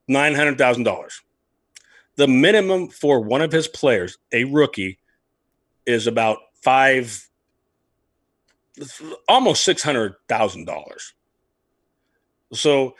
nine 0.08 0.34
hundred 0.34 0.58
thousand 0.58 0.84
dollars. 0.84 1.20
The 2.16 2.28
minimum 2.28 2.88
for 2.88 3.20
one 3.20 3.42
of 3.42 3.52
his 3.52 3.68
players, 3.68 4.18
a 4.32 4.44
rookie, 4.44 4.98
is 5.84 6.06
about 6.06 6.38
five, 6.62 7.28
almost 9.28 9.64
six 9.64 9.82
hundred 9.82 10.14
thousand 10.28 10.64
dollars. 10.64 11.12
So, 12.52 12.94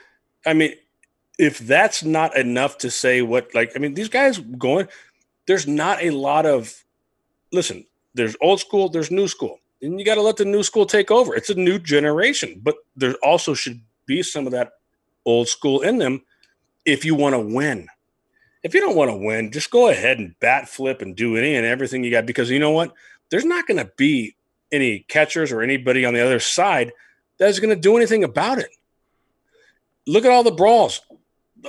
I 0.45 0.53
mean, 0.53 0.75
if 1.39 1.59
that's 1.59 2.03
not 2.03 2.37
enough 2.37 2.79
to 2.79 2.91
say 2.91 3.23
what, 3.23 3.55
like, 3.55 3.73
I 3.77 3.79
mean, 3.79 3.95
these 3.95 4.09
guys 4.09 4.39
going, 4.39 4.89
there's 5.47 5.67
not 5.67 6.03
a 6.03 6.11
lot 6.11 6.47
of, 6.47 6.85
listen, 7.57 7.85
there's 8.15 8.37
old 8.41 8.61
school, 8.61 8.89
there's 8.89 9.11
new 9.11 9.27
school, 9.27 9.59
and 9.83 9.99
you 9.99 10.07
got 10.07 10.15
to 10.15 10.23
let 10.23 10.37
the 10.37 10.45
new 10.45 10.63
school 10.63 10.87
take 10.87 11.11
over. 11.11 11.35
It's 11.35 11.51
a 11.51 11.55
new 11.55 11.79
generation, 11.79 12.61
but 12.63 12.77
there 12.95 13.15
also 13.23 13.55
should 13.55 13.81
be 14.07 14.23
some 14.23 14.47
of 14.47 14.53
that 14.53 14.75
old 15.25 15.49
school 15.49 15.81
in 15.81 15.99
them 15.99 16.23
if 16.85 17.05
you 17.05 17.15
want 17.15 17.35
to 17.35 17.41
win. 17.41 17.89
If 18.63 18.75
you 18.75 18.81
don't 18.81 18.97
want 18.97 19.11
to 19.11 19.17
win, 19.17 19.51
just 19.51 19.71
go 19.71 19.89
ahead 19.89 20.19
and 20.19 20.39
bat 20.39 20.69
flip 20.69 21.03
and 21.03 21.17
do 21.17 21.37
any 21.37 21.57
and 21.57 21.67
everything 21.67 22.05
you 22.05 22.11
got 22.11 22.27
because 22.27 22.51
you 22.51 22.59
know 22.59 22.71
what? 22.71 22.93
There's 23.31 23.45
not 23.45 23.67
going 23.67 23.79
to 23.79 23.91
be 23.97 24.37
any 24.71 25.01
catchers 25.01 25.53
or 25.53 25.63
anybody 25.63 26.05
on 26.05 26.15
the 26.15 26.25
other 26.25 26.41
side 26.41 26.93
that's 27.39 27.61
going 27.61 27.75
to 27.75 27.81
do 27.81 27.97
anything 27.97 28.25
about 28.25 28.59
it. 28.59 28.71
Look 30.07 30.25
at 30.25 30.31
all 30.31 30.43
the 30.43 30.53
brawls 30.53 31.01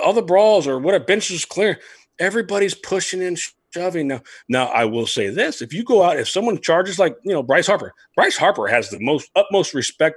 all 0.02 0.12
the 0.12 0.22
brawls 0.22 0.66
or 0.66 0.78
what 0.78 0.94
a 0.94 1.00
bench 1.00 1.30
is 1.30 1.44
clear, 1.44 1.80
everybody's 2.18 2.74
pushing 2.74 3.22
and 3.22 3.38
shoving. 3.70 4.08
Now, 4.08 4.22
now 4.48 4.66
I 4.66 4.84
will 4.84 5.06
say 5.06 5.28
this: 5.28 5.62
if 5.62 5.72
you 5.72 5.84
go 5.84 6.02
out, 6.02 6.18
if 6.18 6.28
someone 6.28 6.60
charges 6.60 6.98
like 6.98 7.16
you 7.24 7.32
know 7.32 7.42
Bryce 7.42 7.66
Harper, 7.66 7.94
Bryce 8.14 8.36
Harper 8.36 8.66
has 8.66 8.90
the 8.90 9.00
most 9.00 9.30
utmost 9.34 9.74
respect 9.74 10.16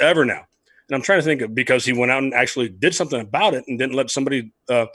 ever 0.00 0.24
now. 0.24 0.46
And 0.88 0.94
I'm 0.94 1.02
trying 1.02 1.20
to 1.20 1.24
think 1.24 1.40
of 1.40 1.54
because 1.54 1.84
he 1.84 1.92
went 1.92 2.12
out 2.12 2.22
and 2.22 2.34
actually 2.34 2.68
did 2.68 2.94
something 2.94 3.20
about 3.20 3.54
it 3.54 3.64
and 3.66 3.78
didn't 3.78 3.94
let 3.94 4.10
somebody. 4.10 4.52
Uh, 4.68 4.86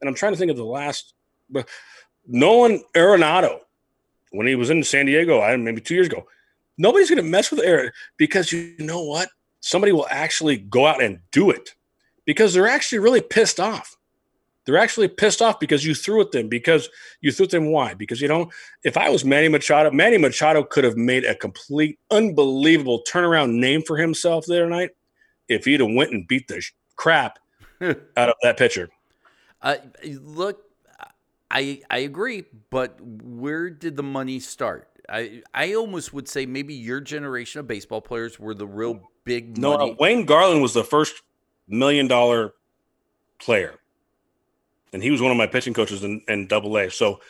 and 0.00 0.08
I'm 0.08 0.14
trying 0.14 0.32
to 0.32 0.38
think 0.38 0.50
of 0.50 0.56
the 0.56 0.64
last. 0.64 1.14
But 1.50 1.68
Nolan 2.26 2.82
Arenado, 2.94 3.60
when 4.30 4.46
he 4.46 4.54
was 4.54 4.70
in 4.70 4.82
San 4.84 5.06
Diego, 5.06 5.40
I 5.40 5.56
maybe 5.56 5.80
two 5.80 5.94
years 5.94 6.06
ago, 6.06 6.26
nobody's 6.78 7.10
going 7.10 7.22
to 7.22 7.28
mess 7.28 7.50
with 7.50 7.60
Aaron 7.60 7.90
because 8.16 8.52
you 8.52 8.74
know 8.78 9.02
what? 9.02 9.28
Somebody 9.60 9.92
will 9.92 10.06
actually 10.10 10.56
go 10.56 10.86
out 10.86 11.02
and 11.02 11.20
do 11.30 11.50
it 11.50 11.74
because 12.24 12.54
they're 12.54 12.68
actually 12.68 12.98
really 12.98 13.20
pissed 13.20 13.60
off. 13.60 13.96
They're 14.64 14.78
actually 14.78 15.08
pissed 15.08 15.42
off 15.42 15.58
because 15.58 15.84
you 15.84 15.94
threw 15.94 16.20
at 16.20 16.30
them. 16.30 16.48
Because 16.48 16.88
you 17.20 17.32
threw 17.32 17.44
at 17.44 17.50
them. 17.50 17.66
Why? 17.66 17.94
Because 17.94 18.20
you 18.20 18.28
know, 18.28 18.50
if 18.84 18.96
I 18.96 19.10
was 19.10 19.24
Manny 19.24 19.48
Machado, 19.48 19.90
Manny 19.90 20.18
Machado 20.18 20.62
could 20.62 20.84
have 20.84 20.96
made 20.96 21.24
a 21.24 21.34
complete, 21.34 21.98
unbelievable 22.10 23.02
turnaround 23.10 23.54
name 23.54 23.82
for 23.82 23.96
himself 23.96 24.46
there 24.46 24.64
tonight 24.64 24.90
if 25.48 25.64
he'd 25.64 25.80
have 25.80 25.90
went 25.92 26.12
and 26.12 26.26
beat 26.28 26.48
the 26.48 26.62
crap 26.96 27.38
out 27.82 28.28
of 28.28 28.34
that 28.42 28.56
pitcher. 28.56 28.88
Uh, 29.60 29.76
look, 30.04 30.62
I 31.50 31.82
I 31.90 31.98
agree, 31.98 32.44
but 32.70 33.00
where 33.00 33.70
did 33.70 33.96
the 33.96 34.02
money 34.02 34.40
start? 34.40 34.88
I 35.08 35.42
I 35.52 35.74
almost 35.74 36.12
would 36.12 36.28
say 36.28 36.46
maybe 36.46 36.74
your 36.74 37.00
generation 37.00 37.60
of 37.60 37.66
baseball 37.66 38.00
players 38.00 38.40
were 38.40 38.54
the 38.54 38.66
real 38.66 39.02
big 39.24 39.58
no, 39.58 39.76
money. 39.76 39.90
No, 39.90 39.96
Wayne 40.00 40.24
Garland 40.24 40.62
was 40.62 40.72
the 40.72 40.84
first 40.84 41.22
million 41.68 42.08
dollar 42.08 42.54
player. 43.38 43.74
And 44.92 45.02
he 45.02 45.10
was 45.10 45.20
one 45.22 45.30
of 45.30 45.36
my 45.36 45.46
pitching 45.46 45.74
coaches 45.74 46.04
in, 46.04 46.22
in 46.28 46.46
double 46.46 46.76
A. 46.76 46.90
So 46.90 47.20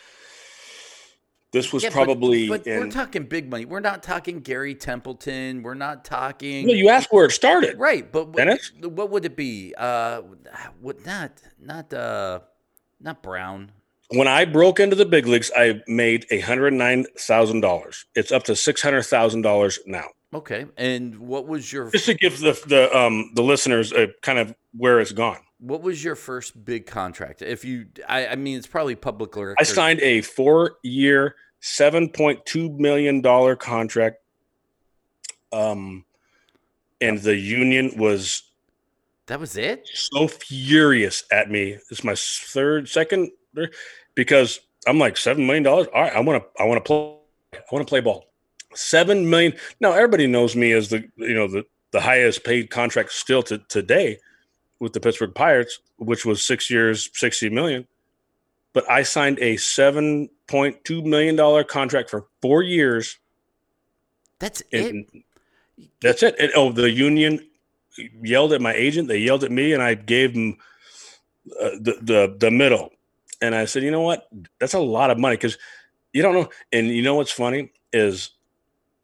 this 1.53 1.71
was 1.71 1.83
yeah, 1.83 1.91
probably 1.91 2.49
but, 2.49 2.63
but 2.63 2.71
in, 2.71 2.79
we're 2.79 2.89
talking 2.89 3.23
big 3.23 3.49
money. 3.49 3.65
We're 3.65 3.79
not 3.79 4.01
talking 4.01 4.39
Gary 4.39 4.73
Templeton. 4.73 5.61
We're 5.61 5.75
not 5.75 6.03
talking 6.03 6.65
Well, 6.65 6.75
you 6.75 6.89
asked 6.89 7.09
where 7.11 7.25
it 7.25 7.31
started. 7.31 7.77
Right, 7.77 8.11
but 8.11 8.33
Dennis? 8.33 8.71
what, 8.79 8.91
what 8.91 9.09
would 9.11 9.25
it 9.25 9.35
be? 9.35 9.73
Uh 9.77 10.23
what 10.81 11.05
not 11.05 11.31
not 11.59 11.93
uh 11.93 12.39
not 12.99 13.21
Brown. 13.21 13.71
When 14.09 14.27
I 14.27 14.45
broke 14.45 14.79
into 14.79 14.95
the 14.95 15.05
big 15.05 15.27
leagues, 15.27 15.51
I 15.55 15.81
made 15.87 16.25
a 16.31 16.39
hundred 16.39 16.73
nine 16.73 17.05
thousand 17.19 17.61
dollars. 17.61 18.05
It's 18.15 18.31
up 18.31 18.43
to 18.45 18.55
six 18.55 18.81
hundred 18.81 19.03
thousand 19.03 19.43
dollars 19.43 19.77
now. 19.85 20.07
Okay, 20.33 20.65
and 20.77 21.19
what 21.19 21.47
was 21.47 21.71
your 21.71 21.91
just 21.91 22.07
to 22.07 22.15
give 22.15 22.39
the 22.39 22.59
the 22.65 22.95
um 22.97 23.31
the 23.35 23.43
listeners 23.43 23.91
a 23.91 24.07
kind 24.23 24.39
of 24.39 24.55
where 24.75 24.99
it's 24.99 25.11
gone? 25.11 25.39
What 25.63 25.81
was 25.81 26.03
your 26.03 26.15
first 26.15 26.65
big 26.65 26.85
contract? 26.85 27.41
If 27.41 27.63
you, 27.63 27.85
I, 28.09 28.27
I 28.27 28.35
mean, 28.35 28.57
it's 28.57 28.67
probably 28.67 28.95
public. 28.95 29.33
Record. 29.33 29.55
I 29.57 29.63
signed 29.63 30.01
a 30.01 30.19
four-year, 30.19 31.35
seven 31.61 32.09
point 32.09 32.45
two 32.45 32.69
million 32.71 33.21
dollar 33.21 33.55
contract. 33.55 34.17
Um, 35.53 36.03
and 36.99 37.17
the 37.19 37.37
union 37.37 37.93
was 37.95 38.43
that 39.27 39.39
was 39.39 39.55
it. 39.55 39.87
So 39.93 40.27
furious 40.27 41.23
at 41.31 41.49
me. 41.49 41.77
It's 41.89 42.03
my 42.03 42.15
third, 42.17 42.89
second, 42.89 43.31
because 44.15 44.59
I'm 44.85 44.99
like 44.99 45.15
seven 45.15 45.45
million 45.45 45.63
dollars. 45.63 45.87
All 45.95 46.01
right, 46.01 46.13
I 46.13 46.19
want 46.19 46.43
to, 46.43 46.61
I 46.61 46.65
want 46.65 46.83
to 46.83 46.87
play, 46.87 47.15
I 47.53 47.63
want 47.71 47.87
to 47.87 47.89
play 47.89 48.01
ball. 48.01 48.25
Seven 48.75 49.29
million. 49.29 49.53
Now 49.79 49.93
everybody 49.93 50.27
knows 50.27 50.57
me 50.57 50.73
as 50.73 50.89
the 50.89 51.09
you 51.15 51.33
know 51.33 51.47
the 51.47 51.63
the 51.91 52.01
highest 52.01 52.43
paid 52.43 52.69
contract 52.69 53.13
still 53.13 53.43
to 53.43 53.59
today 53.69 54.17
with 54.79 54.93
the 54.93 54.99
Pittsburgh 54.99 55.33
Pirates, 55.33 55.79
which 55.97 56.25
was 56.25 56.43
six 56.43 56.69
years, 56.69 57.09
sixty 57.13 57.49
million. 57.49 57.87
But 58.73 58.89
I 58.89 59.03
signed 59.03 59.39
a 59.39 59.57
seven 59.57 60.29
point 60.47 60.83
two 60.83 61.01
million 61.01 61.35
dollar 61.35 61.63
contract 61.63 62.09
for 62.09 62.25
four 62.41 62.63
years. 62.63 63.17
That's 64.39 64.63
it. 64.71 65.07
That's 66.01 66.23
it. 66.23 66.35
And, 66.39 66.51
oh, 66.55 66.71
the 66.71 66.91
union 66.91 67.47
yelled 68.21 68.53
at 68.53 68.61
my 68.61 68.73
agent. 68.73 69.07
They 69.07 69.19
yelled 69.19 69.43
at 69.43 69.51
me, 69.51 69.73
and 69.73 69.81
I 69.81 69.93
gave 69.93 70.33
them 70.33 70.57
uh, 71.61 71.71
the 71.79 71.97
the 72.01 72.35
the 72.39 72.51
middle. 72.51 72.91
And 73.41 73.55
I 73.55 73.65
said, 73.65 73.83
you 73.83 73.91
know 73.91 74.01
what? 74.01 74.27
That's 74.59 74.73
a 74.73 74.79
lot 74.79 75.11
of 75.11 75.19
money 75.19 75.35
because 75.35 75.57
you 76.13 76.21
don't 76.21 76.33
know. 76.33 76.49
And 76.71 76.87
you 76.87 77.01
know 77.01 77.15
what's 77.15 77.31
funny 77.31 77.71
is 77.91 78.31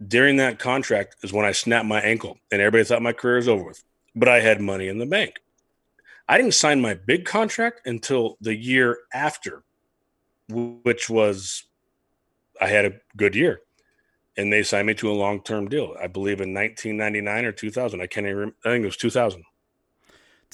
during 0.05 0.37
that 0.37 0.59
contract 0.59 1.17
is 1.23 1.33
when 1.33 1.45
I 1.45 1.51
snapped 1.51 1.85
my 1.85 1.99
ankle 1.99 2.37
and 2.51 2.61
everybody 2.61 2.85
thought 2.85 3.01
my 3.01 3.13
career 3.13 3.35
was 3.35 3.47
over 3.49 3.63
with. 3.63 3.83
But 4.15 4.29
I 4.29 4.39
had 4.39 4.61
money 4.61 4.87
in 4.87 4.97
the 4.97 5.05
bank. 5.05 5.39
I 6.29 6.37
didn't 6.37 6.53
sign 6.53 6.79
my 6.79 6.93
big 6.93 7.25
contract 7.25 7.81
until 7.85 8.37
the 8.39 8.55
year 8.55 8.99
after, 9.13 9.63
which 10.47 11.09
was 11.09 11.63
I 12.61 12.67
had 12.67 12.85
a 12.85 12.93
good 13.17 13.35
year. 13.35 13.61
And 14.37 14.53
they 14.53 14.63
signed 14.63 14.87
me 14.87 14.93
to 14.93 15.11
a 15.11 15.13
long 15.13 15.43
term 15.43 15.67
deal. 15.67 15.95
I 16.01 16.07
believe 16.07 16.39
in 16.39 16.53
1999 16.53 17.45
or 17.45 17.51
2000. 17.51 17.99
I 17.99 18.07
can't 18.07 18.25
even 18.25 18.37
remember. 18.37 18.55
I 18.63 18.69
think 18.69 18.83
it 18.83 18.85
was 18.85 18.95
2000. 18.95 19.43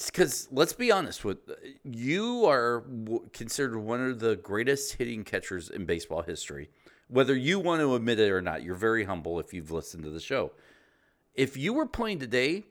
Because 0.04 0.48
let's 0.50 0.72
be 0.72 0.90
honest, 0.90 1.24
with 1.24 1.38
you 1.84 2.44
are 2.46 2.84
considered 3.32 3.78
one 3.78 4.00
of 4.00 4.18
the 4.18 4.36
greatest 4.36 4.94
hitting 4.94 5.22
catchers 5.22 5.70
in 5.70 5.84
baseball 5.84 6.22
history 6.22 6.68
whether 7.08 7.36
you 7.36 7.58
want 7.58 7.80
to 7.80 7.94
admit 7.94 8.18
it 8.18 8.30
or 8.30 8.42
not. 8.42 8.62
You're 8.62 8.74
very 8.74 9.04
humble 9.04 9.38
if 9.38 9.52
you've 9.52 9.70
listened 9.70 10.04
to 10.04 10.10
the 10.10 10.20
show. 10.20 10.52
If 11.34 11.56
you 11.56 11.72
were 11.72 11.86
playing 11.86 12.18
today, 12.18 12.64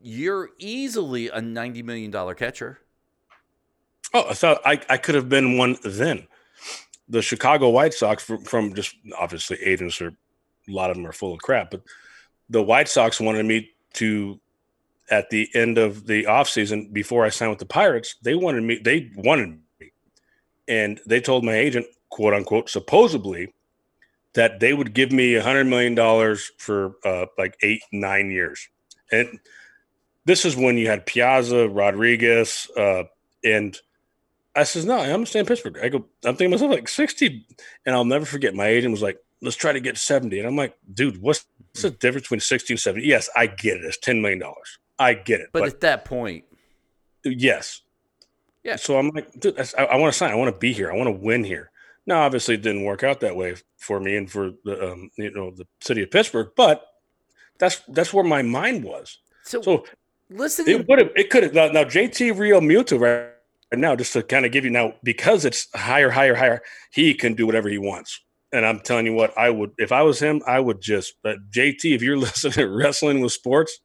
you're 0.00 0.50
easily 0.58 1.28
a 1.28 1.40
$90 1.40 1.84
million 1.84 2.34
catcher. 2.34 2.80
Oh, 4.14 4.32
thought 4.32 4.60
I, 4.64 4.80
I 4.88 4.96
could 4.96 5.14
have 5.14 5.28
been 5.28 5.58
one 5.58 5.76
then. 5.84 6.26
The 7.08 7.22
Chicago 7.22 7.70
White 7.70 7.94
Sox, 7.94 8.22
from, 8.22 8.42
from 8.42 8.74
just 8.74 8.96
obviously 9.18 9.58
agents 9.62 10.00
are 10.00 10.08
a 10.08 10.72
lot 10.72 10.90
of 10.90 10.96
them 10.96 11.06
are 11.06 11.12
full 11.12 11.34
of 11.34 11.40
crap, 11.40 11.70
but 11.70 11.82
the 12.48 12.62
White 12.62 12.88
Sox 12.88 13.20
wanted 13.20 13.46
me 13.46 13.70
to 13.94 14.40
at 15.10 15.30
the 15.30 15.48
end 15.54 15.78
of 15.78 16.06
the 16.06 16.24
offseason 16.24 16.92
before 16.92 17.24
I 17.24 17.28
signed 17.28 17.50
with 17.50 17.58
the 17.58 17.66
Pirates, 17.66 18.16
they 18.22 18.34
wanted 18.34 18.62
me, 18.64 18.80
they 18.82 19.10
wanted 19.16 19.60
me. 19.80 19.92
And 20.68 21.00
they 21.06 21.20
told 21.20 21.44
my 21.44 21.54
agent, 21.54 21.86
quote 22.08 22.34
unquote, 22.34 22.68
supposedly 22.68 23.52
that 24.34 24.60
they 24.60 24.72
would 24.72 24.94
give 24.94 25.12
me 25.12 25.34
a 25.34 25.42
hundred 25.42 25.66
million 25.66 25.94
dollars 25.94 26.50
for 26.58 26.96
uh, 27.04 27.26
like 27.38 27.56
eight, 27.62 27.82
nine 27.92 28.30
years. 28.30 28.68
And 29.12 29.38
this 30.26 30.44
is 30.44 30.56
when 30.56 30.76
you 30.76 30.88
had 30.88 31.06
Piazza, 31.06 31.68
Rodriguez, 31.68 32.68
uh, 32.76 33.04
and 33.42 33.78
I 34.56 34.64
says, 34.64 34.84
no, 34.84 34.98
I'm 34.98 35.24
staying 35.24 35.44
in 35.44 35.46
Pittsburgh. 35.46 35.78
I 35.82 35.88
go, 35.88 35.98
I'm 36.24 36.34
thinking 36.34 36.50
myself 36.50 36.72
like 36.72 36.88
60. 36.88 37.46
And 37.84 37.94
I'll 37.94 38.04
never 38.04 38.24
forget 38.24 38.54
my 38.54 38.66
agent 38.66 38.90
was 38.90 39.02
like, 39.02 39.18
let's 39.40 39.56
try 39.56 39.72
to 39.72 39.80
get 39.80 39.98
70. 39.98 40.38
And 40.38 40.48
I'm 40.48 40.56
like, 40.56 40.76
dude, 40.92 41.20
what's, 41.20 41.44
what's 41.70 41.82
the 41.82 41.90
difference 41.90 42.24
between 42.24 42.40
60 42.40 42.72
and 42.72 42.80
70? 42.80 43.06
Yes, 43.06 43.28
I 43.36 43.46
get 43.46 43.76
it. 43.76 43.84
It's 43.84 43.98
$10 43.98 44.20
million. 44.20 44.42
I 44.98 45.14
get 45.14 45.40
it. 45.40 45.50
But, 45.52 45.60
but 45.60 45.68
at 45.68 45.80
that 45.82 46.04
point, 46.06 46.44
yes. 47.24 47.82
Yeah. 48.64 48.76
So 48.76 48.98
I'm 48.98 49.10
like, 49.10 49.30
dude, 49.38 49.60
I, 49.78 49.84
I 49.84 49.96
want 49.96 50.12
to 50.12 50.16
sign. 50.16 50.32
I 50.32 50.36
want 50.36 50.52
to 50.52 50.58
be 50.58 50.72
here. 50.72 50.90
I 50.90 50.96
want 50.96 51.08
to 51.08 51.24
win 51.24 51.44
here. 51.44 51.70
Now, 52.06 52.22
obviously, 52.22 52.54
it 52.54 52.62
didn't 52.62 52.84
work 52.84 53.04
out 53.04 53.20
that 53.20 53.36
way 53.36 53.56
for 53.76 54.00
me 54.00 54.16
and 54.16 54.30
for 54.30 54.52
the 54.64 54.92
um, 54.92 55.10
you 55.18 55.30
know 55.32 55.50
the 55.50 55.66
city 55.80 56.02
of 56.02 56.10
Pittsburgh, 56.10 56.48
but 56.56 56.84
that's 57.58 57.80
that's 57.88 58.14
where 58.14 58.24
my 58.24 58.42
mind 58.42 58.84
was. 58.84 59.18
So, 59.42 59.60
So 59.62 59.84
listen, 60.30 60.68
it 60.68 60.88
would 60.88 60.98
have 60.98 61.10
it 61.16 61.30
could 61.30 61.42
have 61.44 61.54
now, 61.54 61.68
now 61.68 61.84
JT 61.84 62.34
Realmuto 62.34 62.98
right 63.00 63.78
now 63.78 63.96
just 63.96 64.12
to 64.12 64.22
kind 64.22 64.46
of 64.46 64.52
give 64.52 64.64
you 64.64 64.70
now 64.70 64.94
because 65.02 65.44
it's 65.44 65.68
higher, 65.74 66.10
higher, 66.10 66.34
higher. 66.34 66.62
He 66.90 67.14
can 67.14 67.34
do 67.34 67.46
whatever 67.46 67.68
he 67.68 67.78
wants, 67.78 68.20
and 68.52 68.64
I'm 68.64 68.80
telling 68.80 69.06
you 69.06 69.12
what, 69.12 69.36
I 69.36 69.50
would 69.50 69.72
if 69.78 69.92
I 69.92 70.02
was 70.02 70.18
him, 70.18 70.42
I 70.46 70.60
would 70.60 70.80
just 70.80 71.12
uh, 71.12 71.34
but 71.34 71.50
JT. 71.50 71.94
If 71.94 72.02
you're 72.02 72.16
listening 72.18 72.52
to 72.54 72.68
wrestling 72.68 73.20
with 73.20 73.32
sports, 73.32 73.80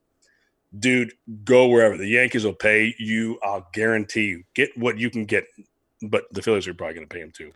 dude, 0.77 1.13
go 1.43 1.67
wherever 1.67 1.97
the 1.97 2.07
Yankees 2.07 2.45
will 2.45 2.53
pay 2.53 2.95
you. 2.97 3.39
I'll 3.43 3.67
guarantee 3.73 4.25
you 4.25 4.43
get 4.53 4.75
what 4.77 4.97
you 4.97 5.09
can 5.09 5.25
get, 5.25 5.45
but 6.01 6.25
the 6.31 6.41
Phillies 6.41 6.67
are 6.67 6.73
probably 6.73 6.95
going 6.95 7.07
to 7.07 7.13
pay 7.13 7.21
him 7.21 7.31
too. 7.31 7.51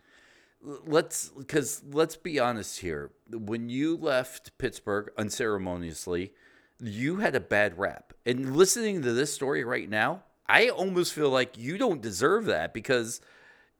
let's 0.86 1.30
because 1.30 1.82
let's 1.90 2.16
be 2.16 2.38
honest 2.38 2.80
here. 2.80 3.10
When 3.30 3.68
you 3.68 3.96
left 3.96 4.56
Pittsburgh 4.58 5.10
unceremoniously, 5.16 6.32
you 6.80 7.16
had 7.16 7.34
a 7.34 7.40
bad 7.40 7.78
rap. 7.78 8.12
And 8.24 8.56
listening 8.56 9.02
to 9.02 9.12
this 9.12 9.32
story 9.32 9.64
right 9.64 9.88
now, 9.88 10.22
I 10.48 10.68
almost 10.68 11.12
feel 11.12 11.30
like 11.30 11.58
you 11.58 11.78
don't 11.78 12.00
deserve 12.00 12.46
that 12.46 12.72
because 12.72 13.20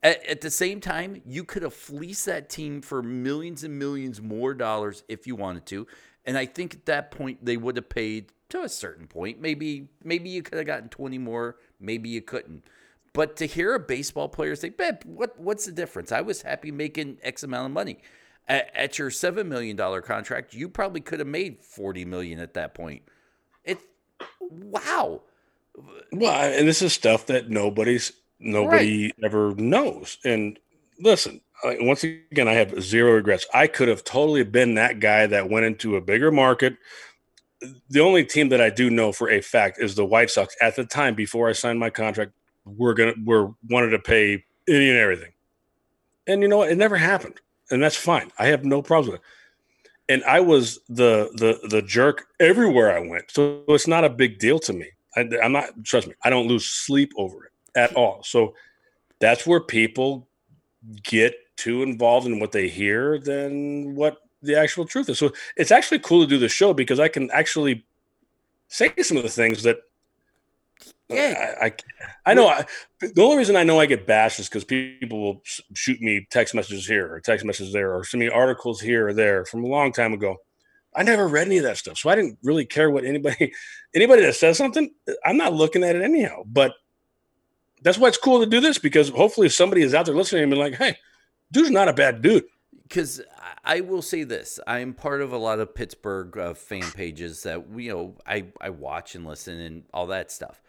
at, 0.03 0.25
at 0.27 0.41
the 0.41 0.51
same 0.51 0.81
time, 0.81 1.23
you 1.25 1.45
could 1.45 1.63
have 1.63 1.75
fleeced 1.75 2.27
that 2.27 2.49
team 2.49 2.83
for 2.83 3.03
millions 3.03 3.65
and 3.65 3.79
millions 3.79 4.21
more 4.21 4.55
dollars 4.55 5.05
if 5.09 5.27
you 5.27 5.37
wanted 5.37 5.67
to. 5.67 5.87
And 6.25 6.37
I 6.37 6.47
think 6.47 6.75
at 6.75 6.87
that 6.87 7.11
point 7.11 7.45
they 7.45 7.57
would 7.57 7.77
have 7.77 7.89
paid 7.89 8.33
to 8.49 8.63
a 8.63 8.69
certain 8.69 9.07
point. 9.07 9.41
Maybe 9.41 9.89
maybe 10.03 10.29
you 10.29 10.43
could 10.43 10.59
have 10.59 10.67
gotten 10.67 10.89
20 10.89 11.19
more, 11.19 11.57
maybe 11.81 12.09
you 12.09 12.23
couldn't. 12.23 12.65
But 13.13 13.37
to 13.37 13.47
hear 13.47 13.75
a 13.75 13.81
baseball 13.81 14.29
player 14.29 14.55
say, 14.57 14.69
"Babe, 14.69 14.97
what 15.05 15.39
what's 15.39 15.65
the 15.67 15.73
difference? 15.73 16.13
I 16.13 16.21
was 16.21 16.43
happy 16.43 16.71
making 16.71 17.19
X 17.23 17.43
amount 17.43 17.67
of 17.67 17.73
money." 17.73 17.99
At, 18.49 18.71
at 18.77 18.99
your 18.99 19.11
seven 19.11 19.49
million 19.49 19.77
dollar 19.77 20.01
contract, 20.03 20.55
you 20.55 20.69
probably 20.69 21.01
could 21.01 21.19
have 21.19 21.29
made 21.29 21.65
forty 21.65 22.05
million 22.05 22.39
at 22.41 22.55
that 22.55 22.75
point. 22.75 23.03
It, 23.65 23.79
wow, 24.51 25.23
Well, 26.13 26.53
and 26.53 26.69
this 26.69 26.83
is 26.83 26.93
stuff 26.93 27.27
that 27.27 27.51
nobody's 27.51 28.13
nobody 28.39 29.13
ever 29.25 29.55
knows. 29.57 30.19
And 30.25 30.59
listen, 31.01 31.41
once 31.65 32.05
again, 32.05 32.49
I 32.49 32.53
have 32.53 32.81
zero 32.83 33.15
regrets. 33.15 33.47
I 33.53 33.67
could 33.67 33.89
have 33.89 34.05
totally 34.05 34.45
been 34.45 34.75
that 34.75 35.01
guy 35.01 35.27
that 35.27 35.51
went 35.51 35.67
into 35.67 35.97
a 35.97 36.01
bigger 36.01 36.31
market. 36.31 36.77
The 37.89 38.01
only 38.01 38.25
team 38.25 38.51
that 38.51 38.61
I 38.61 38.71
do 38.71 38.91
know 38.91 39.13
for 39.13 39.31
a 39.31 39.41
fact 39.41 39.79
is 39.81 39.95
the 39.95 40.05
White 40.05 40.31
Sox. 40.31 40.55
At 40.61 40.77
the 40.77 40.85
time, 40.85 41.15
before 41.15 41.49
I 41.49 41.53
signed 41.53 41.81
my 41.81 41.91
contract, 41.91 42.33
we're 42.65 42.95
gonna 42.95 43.15
we're 43.25 43.51
wanted 43.69 43.91
to 43.91 43.99
pay 43.99 44.45
any 44.69 44.91
and 44.91 44.99
everything. 44.99 45.33
And 46.27 46.43
you 46.43 46.49
know 46.49 46.59
what? 46.59 46.71
It 46.71 46.77
never 46.77 46.97
happened, 46.97 47.41
and 47.71 47.83
that's 47.83 47.97
fine. 47.97 48.31
I 48.39 48.47
have 48.47 48.65
no 48.65 48.83
problems 48.83 49.13
with 49.13 49.21
it. 49.21 49.27
And 50.09 50.25
I 50.25 50.41
was 50.41 50.79
the 50.89 51.31
the 51.35 51.67
the 51.69 51.83
jerk 51.83 52.27
everywhere 52.39 52.97
I 52.97 53.01
went, 53.01 53.31
so 53.31 53.65
it's 53.69 53.89
not 53.89 54.05
a 54.05 54.11
big 54.11 54.39
deal 54.39 54.59
to 54.61 54.73
me. 54.73 54.87
I, 55.17 55.29
I'm 55.43 55.53
not. 55.53 55.71
Trust 55.85 56.07
me, 56.07 56.15
I 56.23 56.31
don't 56.31 56.47
lose 56.47 56.65
sleep 56.65 57.13
over 57.17 57.47
it 57.47 57.53
at 57.75 57.95
all. 57.95 58.23
So 58.23 58.55
that's 59.19 59.47
where 59.47 59.61
people 59.61 60.29
get 61.03 61.35
too 61.57 61.83
involved 61.83 62.27
in 62.27 62.39
what 62.39 62.53
they 62.53 62.69
hear 62.69 63.19
than 63.19 63.95
what 63.95 64.19
the 64.43 64.59
actual 64.59 64.85
truth 64.85 65.09
is. 65.09 65.19
So 65.19 65.33
it's 65.57 65.73
actually 65.73 65.99
cool 66.01 66.23
to 66.23 66.29
do 66.29 66.39
the 66.39 66.49
show 66.49 66.73
because 66.73 67.01
I 67.01 67.09
can 67.09 67.31
actually 67.33 67.85
say 68.69 68.93
some 69.03 69.17
of 69.17 69.23
the 69.23 69.29
things 69.29 69.63
that 69.65 69.79
Yeah. 71.09 71.55
I, 71.61 71.67
I, 71.67 71.73
I 72.27 72.35
know. 72.35 72.49
I, 72.49 72.65
the 73.01 73.23
only 73.23 73.37
reason 73.37 73.57
I 73.57 73.63
know 73.63 73.79
I 73.79 73.87
get 73.87 74.07
bashed 74.07 74.41
is 74.41 74.49
because 74.49 74.65
people 74.65 75.21
will 75.21 75.43
shoot 75.75 76.01
me 76.01 76.27
text 76.31 76.55
messages 76.55 76.87
here 76.87 77.13
or 77.13 77.21
text 77.21 77.45
messages 77.45 77.73
there 77.73 77.95
or 77.95 78.05
send 78.05 78.21
me 78.21 78.29
articles 78.29 78.81
here 78.81 79.09
or 79.09 79.13
there 79.13 79.45
from 79.45 79.65
a 79.65 79.69
long 79.69 79.93
time 79.93 80.13
ago. 80.13 80.37
I 80.95 81.03
never 81.03 81.29
read 81.29 81.47
any 81.47 81.59
of 81.59 81.65
that 81.65 81.77
stuff, 81.77 81.99
so 81.99 82.09
I 82.09 82.15
didn't 82.15 82.39
really 82.43 82.65
care 82.65 82.91
what 82.91 83.05
anybody 83.05 83.53
anybody 83.95 84.23
that 84.23 84.35
says 84.35 84.57
something. 84.57 84.91
I'm 85.25 85.37
not 85.37 85.53
looking 85.53 85.85
at 85.85 85.95
it 85.95 86.03
anyhow. 86.03 86.43
But 86.47 86.73
that's 87.83 87.99
why 87.99 88.09
it's 88.09 88.19
cool 88.19 88.41
to 88.41 88.47
do 88.47 88.61
this 88.61 88.79
because 88.79 89.11
hopefully 89.11 89.51
somebody 89.51 89.83
is 89.83 89.95
out 89.95 90.07
there 90.07 90.15
listening 90.15 90.45
and 90.45 90.51
be 90.51 90.57
like, 90.57 90.75
"Hey, 90.75 90.97
dude's 91.53 91.71
not 91.71 91.89
a 91.89 91.93
bad 91.93 92.23
dude." 92.23 92.47
because 92.89 93.21
I 93.65 93.81
will 93.81 94.03
say 94.03 94.25
this: 94.25 94.61
I'm 94.67 94.95
part 94.95 95.21
of 95.21 95.33
a 95.33 95.39
lot 95.39 95.59
of 95.59 95.75
Pittsburgh 95.75 96.37
uh, 96.37 96.55
fan 96.55 96.91
pages 96.93 97.43
that 97.43 97.65
you 97.77 97.91
know 97.91 98.15
I 98.27 98.47
I 98.61 98.71
watch 98.71 99.15
and 99.15 99.27
listen 99.27 99.59
and 99.61 99.85
all 99.93 100.07
that 100.09 100.31
stuff. 100.31 100.63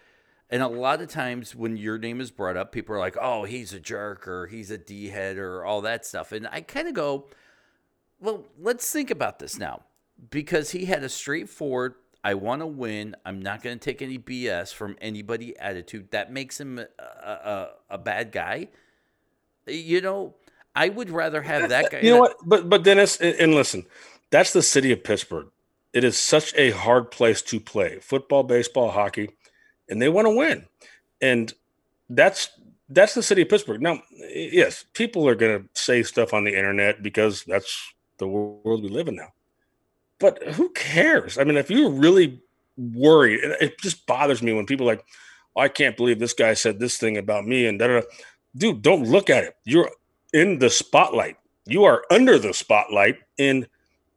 And 0.50 0.64
a 0.64 0.68
lot 0.68 1.02
of 1.02 1.10
times 1.10 1.54
when 1.56 1.76
your 1.76 1.98
name 1.98 2.22
is 2.22 2.32
brought 2.32 2.56
up, 2.56 2.72
people 2.72 2.96
are 2.96 3.00
like, 3.00 3.18
"Oh, 3.20 3.44
he's 3.44 3.74
a 3.74 3.80
jerk," 3.80 4.28
or 4.28 4.48
"He's 4.48 4.72
a 4.72 4.78
d 4.78 5.08
head," 5.10 5.38
or 5.38 5.66
all 5.66 5.82
that 5.82 6.06
stuff. 6.06 6.32
And 6.32 6.48
I 6.48 6.62
kind 6.62 6.88
of 6.88 6.94
go, 6.94 7.28
"Well, 8.20 8.46
let's 8.58 8.90
think 8.92 9.12
about 9.12 9.40
this 9.40 9.58
now," 9.60 9.84
because 10.30 10.72
he 10.72 10.86
had 10.86 11.04
a 11.04 11.10
straightforward. 11.10 11.96
I 12.24 12.34
want 12.34 12.62
to 12.62 12.68
win. 12.68 13.16
I'm 13.26 13.42
not 13.42 13.62
going 13.62 13.78
to 13.78 13.84
take 13.84 14.02
any 14.02 14.18
BS 14.18 14.74
from 14.74 14.98
anybody 15.02 15.58
attitude. 15.58 16.12
That 16.12 16.32
makes 16.32 16.60
him 16.60 16.80
a, 16.80 16.88
a, 17.00 17.70
a 17.92 17.98
bad 17.98 18.32
guy. 18.32 18.70
You 19.66 20.02
know, 20.02 20.36
I 20.76 20.90
would 20.90 21.10
rather 21.10 21.42
have 21.42 21.70
that 21.70 21.92
guy. 21.92 22.00
You 22.04 22.12
know 22.12 22.20
what? 22.20 22.38
But 22.46 22.70
but 22.70 22.84
Dennis, 22.84 23.18
and, 23.18 23.36
and 23.36 23.56
listen, 23.56 23.86
that's 24.30 24.54
the 24.54 24.62
city 24.62 24.92
of 24.92 25.04
Pittsburgh. 25.04 25.48
It 25.94 26.04
is 26.04 26.18
such 26.18 26.54
a 26.56 26.72
hard 26.72 27.12
place 27.12 27.42
to 27.44 27.60
play 27.60 28.00
football, 28.00 28.44
baseball, 28.44 28.92
hockey, 28.92 29.30
and 29.90 30.02
they 30.02 30.10
want 30.10 30.26
to 30.26 30.36
win. 30.36 30.66
And 31.22 31.54
that's 32.10 32.50
that's 32.90 33.14
the 33.14 33.24
city 33.24 33.42
of 33.42 33.50
Pittsburgh. 33.50 33.82
Now, 33.82 34.02
yes, 34.34 34.86
people 34.94 35.28
are 35.28 35.36
going 35.36 35.62
to 35.62 35.82
say 35.82 36.04
stuff 36.04 36.34
on 36.34 36.46
the 36.46 36.56
internet 36.56 37.04
because 37.04 37.44
that's 37.44 37.94
the 38.18 38.28
world 38.28 38.84
we 38.84 38.90
live 38.90 39.08
in 39.08 39.16
now. 39.16 39.34
But 40.20 40.42
who 40.54 40.70
cares? 40.70 41.38
I 41.38 41.44
mean, 41.44 41.58
if 41.58 41.70
you're 41.70 41.92
really 41.92 42.42
worried, 42.78 43.42
it 43.44 43.80
just 43.80 44.06
bothers 44.08 44.42
me 44.42 44.54
when 44.54 44.66
people 44.66 44.86
like, 44.86 45.04
oh, 45.56 45.62
I 45.62 45.68
can't 45.68 45.98
believe 45.98 46.20
this 46.20 46.34
guy 46.34 46.54
said 46.54 46.80
this 46.80 46.98
thing 46.98 47.18
about 47.18 47.46
me 47.46 47.66
and 47.68 47.78
da. 47.78 47.88
da." 47.88 48.02
Dude, 48.56 48.82
don't 48.82 49.04
look 49.04 49.30
at 49.30 49.44
it. 49.44 49.56
You're 49.66 49.92
in 50.34 50.60
the 50.60 50.70
spotlight. 50.70 51.38
You 51.66 51.84
are 51.84 52.04
under 52.10 52.40
the 52.40 52.54
spotlight. 52.54 53.18
And 53.38 53.68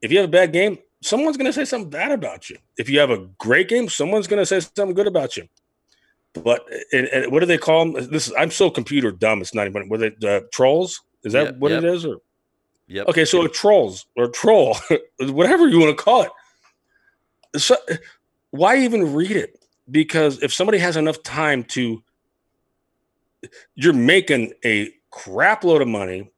if 0.00 0.10
you 0.10 0.18
have 0.18 0.28
a 0.28 0.32
bad 0.32 0.52
game, 0.52 0.78
someone's 1.02 1.36
going 1.36 1.46
to 1.46 1.52
say 1.52 1.64
something 1.64 1.90
bad 1.90 2.12
about 2.12 2.48
you. 2.48 2.56
If 2.78 2.88
you 2.88 3.00
have 3.00 3.10
a 3.10 3.26
great 3.38 3.68
game, 3.68 3.88
someone's 3.88 4.26
going 4.26 4.40
to 4.40 4.46
say 4.46 4.60
something 4.60 4.94
good 4.94 5.06
about 5.06 5.36
you. 5.36 5.48
But 6.34 6.64
and, 6.92 7.06
and 7.08 7.32
what 7.32 7.40
do 7.40 7.46
they 7.46 7.58
call 7.58 7.84
them? 7.84 8.10
This 8.10 8.28
is 8.28 8.34
I'm 8.38 8.50
so 8.50 8.70
computer 8.70 9.10
dumb. 9.10 9.40
It's 9.40 9.54
not 9.54 9.66
even. 9.66 9.88
Were 9.88 9.98
they 9.98 10.12
uh, 10.26 10.40
trolls? 10.52 11.00
Is 11.24 11.32
that 11.32 11.46
Yep, 11.46 11.56
what 11.58 11.72
yep. 11.72 11.82
it 11.82 11.88
is? 11.88 12.06
Or 12.06 12.18
Yep. 12.90 13.06
okay, 13.06 13.24
so 13.24 13.44
a 13.44 13.48
trolls 13.48 14.06
or 14.16 14.26
troll, 14.28 14.76
whatever 15.20 15.68
you 15.68 15.78
want 15.78 15.96
to 15.96 16.02
call 16.02 16.22
it. 16.22 17.60
So, 17.60 17.76
why 18.50 18.78
even 18.78 19.14
read 19.14 19.30
it? 19.30 19.64
Because 19.88 20.42
if 20.42 20.52
somebody 20.52 20.78
has 20.78 20.96
enough 20.96 21.22
time 21.22 21.62
to, 21.64 22.02
you're 23.76 23.92
making 23.92 24.54
a 24.64 24.90
crap 25.10 25.62
load 25.62 25.82
of 25.82 25.88
money, 25.88 26.32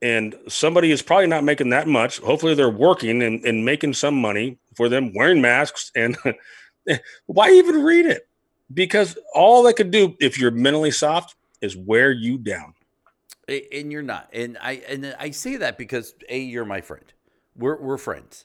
and 0.00 0.34
somebody 0.48 0.92
is 0.92 1.02
probably 1.02 1.26
not 1.26 1.44
making 1.44 1.68
that 1.70 1.86
much. 1.86 2.20
Hopefully, 2.20 2.54
they're 2.54 2.70
working 2.70 3.22
and, 3.22 3.44
and 3.44 3.62
making 3.62 3.92
some 3.92 4.18
money 4.18 4.56
for 4.76 4.88
them 4.88 5.12
wearing 5.14 5.42
masks. 5.42 5.92
And 5.94 6.16
why 7.26 7.50
even 7.50 7.82
read 7.82 8.06
it? 8.06 8.26
Because 8.72 9.18
all 9.34 9.62
they 9.62 9.72
could 9.72 9.90
do 9.90 10.16
if 10.20 10.38
you're 10.38 10.50
mentally 10.50 10.90
soft 10.90 11.34
is 11.60 11.76
wear 11.76 12.12
you 12.12 12.38
down. 12.38 12.74
And 13.48 13.90
you're 13.90 14.02
not. 14.02 14.28
And 14.32 14.56
i 14.62 14.74
and 14.88 15.14
i 15.18 15.30
say 15.30 15.56
that 15.56 15.76
because 15.76 16.14
a 16.28 16.38
you're 16.38 16.64
my 16.64 16.80
friend. 16.80 17.12
We're 17.56 17.80
we're 17.80 17.98
friends. 17.98 18.44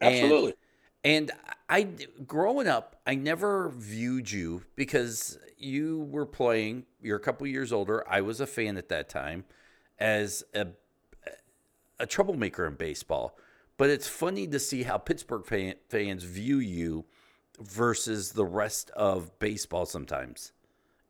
And- 0.00 0.14
Absolutely. 0.14 0.54
and 1.02 1.32
i 1.68 1.88
growing 2.26 2.68
up 2.68 3.00
i 3.06 3.14
never 3.14 3.70
viewed 3.70 4.30
you 4.30 4.62
because 4.76 5.38
you 5.56 6.06
were 6.10 6.26
playing 6.26 6.84
you're 7.00 7.16
a 7.16 7.20
couple 7.20 7.46
years 7.46 7.72
older. 7.72 8.04
I 8.08 8.20
was 8.20 8.40
a 8.40 8.46
fan 8.46 8.76
at 8.76 8.88
that 8.90 9.08
time 9.08 9.44
as 9.98 10.44
a 10.54 10.68
a 11.98 12.06
troublemaker 12.06 12.66
in 12.66 12.74
baseball. 12.74 13.36
But 13.76 13.90
it's 13.90 14.08
funny 14.08 14.46
to 14.48 14.58
see 14.58 14.82
how 14.82 14.98
pittsburgh 14.98 15.46
fan, 15.46 15.74
fans 15.88 16.24
view 16.24 16.58
you 16.58 17.04
versus 17.60 18.32
the 18.32 18.44
rest 18.44 18.90
of 18.90 19.38
baseball 19.38 19.86
sometimes 19.86 20.52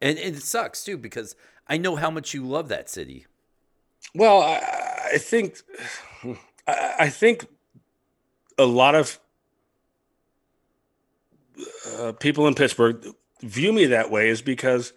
and, 0.01 0.19
and 0.19 0.37
it 0.37 0.43
sucks 0.43 0.85
too 0.85 0.97
because 0.97 1.35
I 1.67 1.77
know 1.77 1.97
how 1.97 2.11
much 2.11 2.35
you 2.35 2.47
love 2.47 2.69
that 2.69 2.89
city. 2.89 3.27
Well, 4.15 4.41
I, 4.41 5.11
I 5.15 5.19
think 5.19 5.63
I, 6.67 6.95
I 7.01 7.09
think 7.09 7.47
a 8.57 8.65
lot 8.65 8.95
of 8.95 9.19
uh, 11.99 12.13
people 12.13 12.47
in 12.47 12.55
Pittsburgh 12.55 13.05
view 13.43 13.73
me 13.73 13.87
that 13.87 14.11
way 14.11 14.29
is 14.29 14.43
because 14.43 14.93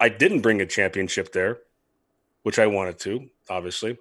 I 0.00 0.08
didn't 0.08 0.40
bring 0.40 0.60
a 0.60 0.66
championship 0.66 1.32
there, 1.32 1.58
which 2.42 2.58
I 2.58 2.66
wanted 2.66 2.98
to. 3.00 3.28
Obviously, 3.50 3.98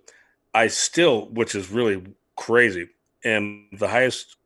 I 0.53 0.67
still, 0.67 1.27
which 1.27 1.55
is 1.55 1.69
really 1.69 2.03
crazy, 2.35 2.89
am 3.25 3.67
the 3.73 3.87
highest 3.87 4.36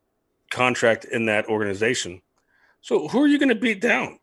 contract 0.52 1.04
in 1.06 1.26
that 1.26 1.46
organization. 1.46 2.22
So 2.80 3.08
who 3.08 3.22
are 3.22 3.26
you 3.26 3.38
going 3.38 3.48
to 3.48 3.54
beat 3.54 3.80
down? 3.80 4.20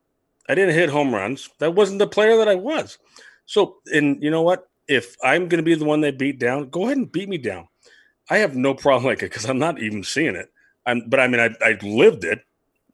I 0.47 0.55
didn't 0.55 0.75
hit 0.75 0.89
home 0.89 1.13
runs. 1.13 1.49
That 1.59 1.75
wasn't 1.75 1.99
the 1.99 2.07
player 2.07 2.38
that 2.38 2.47
I 2.47 2.55
was. 2.55 2.97
So, 3.45 3.77
and 3.91 4.21
you 4.23 4.32
know 4.32 4.41
what? 4.41 4.69
if 4.89 5.15
I'm 5.23 5.47
going 5.47 5.59
to 5.59 5.63
be 5.63 5.75
the 5.75 5.86
one 5.86 6.01
they 6.01 6.11
beat 6.11 6.39
down, 6.39 6.69
go 6.69 6.86
ahead 6.86 6.97
and 6.97 7.09
beat 7.09 7.30
me 7.30 7.38
down. 7.38 7.67
I 8.30 8.39
have 8.39 8.55
no 8.55 8.73
problem 8.73 9.05
like 9.05 9.19
it 9.19 9.30
because 9.30 9.47
I'm 9.47 9.59
not 9.59 9.82
even 9.82 10.03
seeing 10.03 10.36
it. 10.36 10.51
I'm, 10.86 11.03
but 11.07 11.21
I 11.21 11.27
mean, 11.27 11.39
I, 11.39 11.51
I 11.63 11.77
lived 11.82 12.25
it. 12.25 12.41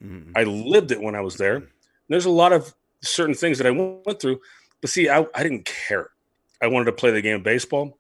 Mm-hmm. 0.04 0.34
I 0.36 0.44
lived 0.44 0.92
it 0.92 1.02
when 1.02 1.16
I 1.16 1.22
was 1.22 1.38
there. 1.38 1.64
There's 2.10 2.26
a 2.26 2.30
lot 2.30 2.52
of 2.52 2.76
certain 3.02 3.34
things 3.34 3.58
that 3.58 3.66
I 3.66 3.72
went 3.72 4.20
through, 4.20 4.40
but 4.82 4.90
see, 4.90 5.10
I, 5.10 5.26
I 5.34 5.42
didn't 5.42 5.66
care. 5.66 6.10
I 6.62 6.68
wanted 6.68 6.86
to 6.86 6.92
play 6.92 7.12
the 7.12 7.22
game 7.22 7.38
of 7.38 7.44
baseball. 7.44 7.98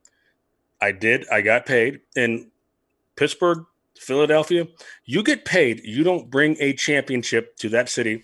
I 0.81 0.91
did. 0.91 1.25
I 1.31 1.41
got 1.41 1.65
paid 1.65 2.01
in 2.15 2.51
Pittsburgh, 3.15 3.65
Philadelphia. 3.97 4.67
You 5.05 5.23
get 5.23 5.45
paid. 5.45 5.81
You 5.83 6.03
don't 6.03 6.29
bring 6.29 6.57
a 6.59 6.73
championship 6.73 7.55
to 7.57 7.69
that 7.69 7.89
city. 7.89 8.23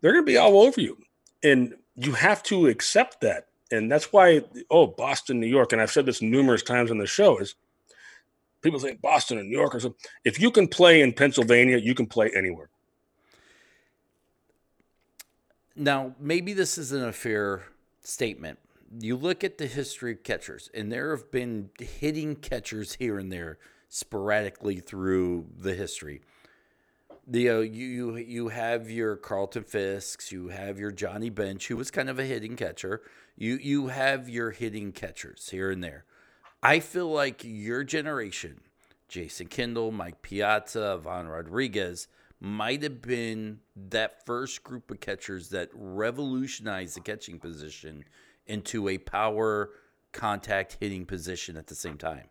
They're 0.00 0.12
going 0.12 0.24
to 0.24 0.30
be 0.30 0.36
all 0.36 0.60
over 0.60 0.80
you, 0.80 0.98
and 1.42 1.74
you 1.94 2.12
have 2.12 2.42
to 2.44 2.66
accept 2.66 3.20
that. 3.22 3.46
And 3.70 3.90
that's 3.90 4.12
why, 4.12 4.42
oh, 4.70 4.86
Boston, 4.86 5.40
New 5.40 5.46
York, 5.46 5.72
and 5.72 5.82
I've 5.82 5.90
said 5.90 6.06
this 6.06 6.22
numerous 6.22 6.62
times 6.62 6.90
on 6.90 6.98
the 6.98 7.06
show 7.06 7.38
is 7.38 7.54
people 8.62 8.78
think 8.78 9.00
Boston 9.00 9.38
and 9.38 9.48
New 9.48 9.56
York 9.56 9.74
or 9.74 9.80
something. 9.80 9.98
If 10.24 10.40
you 10.40 10.50
can 10.50 10.68
play 10.68 11.00
in 11.00 11.12
Pennsylvania, 11.12 11.78
you 11.78 11.94
can 11.94 12.06
play 12.06 12.30
anywhere. 12.36 12.68
Now, 15.74 16.14
maybe 16.20 16.52
this 16.52 16.78
isn't 16.78 17.08
a 17.08 17.12
fair 17.12 17.64
statement. 18.02 18.58
You 19.00 19.16
look 19.16 19.42
at 19.42 19.58
the 19.58 19.66
history 19.66 20.12
of 20.12 20.22
catchers, 20.22 20.70
and 20.72 20.92
there 20.92 21.10
have 21.10 21.30
been 21.30 21.70
hitting 21.78 22.36
catchers 22.36 22.94
here 22.94 23.18
and 23.18 23.32
there 23.32 23.58
sporadically 23.88 24.80
through 24.80 25.46
the 25.56 25.74
history. 25.74 26.22
The 27.26 27.50
uh, 27.50 27.58
you 27.58 28.16
you 28.16 28.48
have 28.48 28.88
your 28.88 29.16
Carlton 29.16 29.64
Fisks, 29.64 30.30
you 30.30 30.48
have 30.48 30.78
your 30.78 30.92
Johnny 30.92 31.30
Bench, 31.30 31.66
who 31.66 31.76
was 31.76 31.90
kind 31.90 32.08
of 32.08 32.18
a 32.18 32.24
hitting 32.24 32.56
catcher. 32.56 33.02
You 33.36 33.56
you 33.56 33.88
have 33.88 34.28
your 34.28 34.52
hitting 34.52 34.92
catchers 34.92 35.48
here 35.50 35.70
and 35.70 35.82
there. 35.82 36.04
I 36.62 36.80
feel 36.80 37.08
like 37.08 37.42
your 37.44 37.84
generation, 37.84 38.60
Jason 39.08 39.48
Kendall, 39.48 39.90
Mike 39.90 40.22
Piazza, 40.22 41.00
Ivan 41.00 41.28
Rodriguez, 41.28 42.08
might 42.40 42.82
have 42.82 43.02
been 43.02 43.60
that 43.74 44.24
first 44.24 44.62
group 44.62 44.90
of 44.90 45.00
catchers 45.00 45.48
that 45.50 45.70
revolutionized 45.74 46.96
the 46.96 47.00
catching 47.00 47.38
position 47.38 48.04
into 48.46 48.88
a 48.88 48.98
power 48.98 49.70
contact 50.12 50.76
hitting 50.80 51.06
position 51.06 51.56
at 51.56 51.66
the 51.66 51.74
same 51.74 51.98
time. 51.98 52.28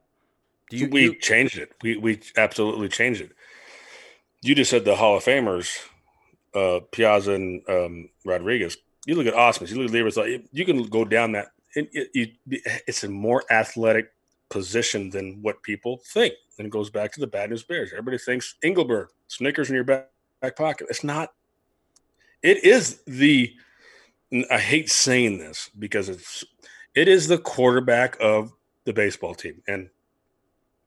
You, 0.75 0.89
we 0.89 1.01
you, 1.03 1.15
changed 1.15 1.57
it. 1.57 1.71
We 1.81 1.97
we 1.97 2.19
absolutely 2.37 2.89
changed 2.89 3.21
it. 3.21 3.31
You 4.41 4.55
just 4.55 4.69
said 4.69 4.85
the 4.85 4.95
Hall 4.95 5.17
of 5.17 5.23
Famers, 5.23 5.77
uh, 6.53 6.81
Piazza 6.91 7.33
and 7.33 7.61
um, 7.67 8.09
Rodriguez. 8.25 8.77
You 9.05 9.15
look 9.15 9.27
at 9.27 9.33
Ausmus. 9.33 9.69
You 9.69 9.77
look 9.77 9.87
at 9.87 9.93
Lieber. 9.93 10.43
You 10.51 10.65
can 10.65 10.83
go 10.87 11.05
down 11.05 11.33
that. 11.33 11.47
It, 11.75 12.09
it, 12.13 12.31
it's 12.87 13.03
a 13.03 13.09
more 13.09 13.43
athletic 13.51 14.11
position 14.49 15.09
than 15.09 15.41
what 15.41 15.61
people 15.63 16.01
think. 16.13 16.33
And 16.57 16.67
it 16.67 16.71
goes 16.71 16.89
back 16.89 17.11
to 17.13 17.19
the 17.19 17.27
bad 17.27 17.49
news 17.49 17.63
bears. 17.63 17.91
Everybody 17.91 18.17
thinks 18.17 18.55
Engelberg, 18.63 19.09
Snickers 19.27 19.69
in 19.69 19.75
your 19.75 19.83
back, 19.83 20.09
back 20.41 20.55
pocket. 20.55 20.87
It's 20.89 21.03
not. 21.03 21.33
It 22.41 22.63
is 22.63 23.01
the. 23.05 23.53
I 24.49 24.57
hate 24.57 24.89
saying 24.89 25.39
this 25.39 25.69
because 25.77 26.09
it's. 26.09 26.43
It 26.95 27.07
is 27.07 27.27
the 27.27 27.37
quarterback 27.37 28.15
of 28.21 28.53
the 28.85 28.93
baseball 28.93 29.35
team, 29.35 29.61
and 29.67 29.89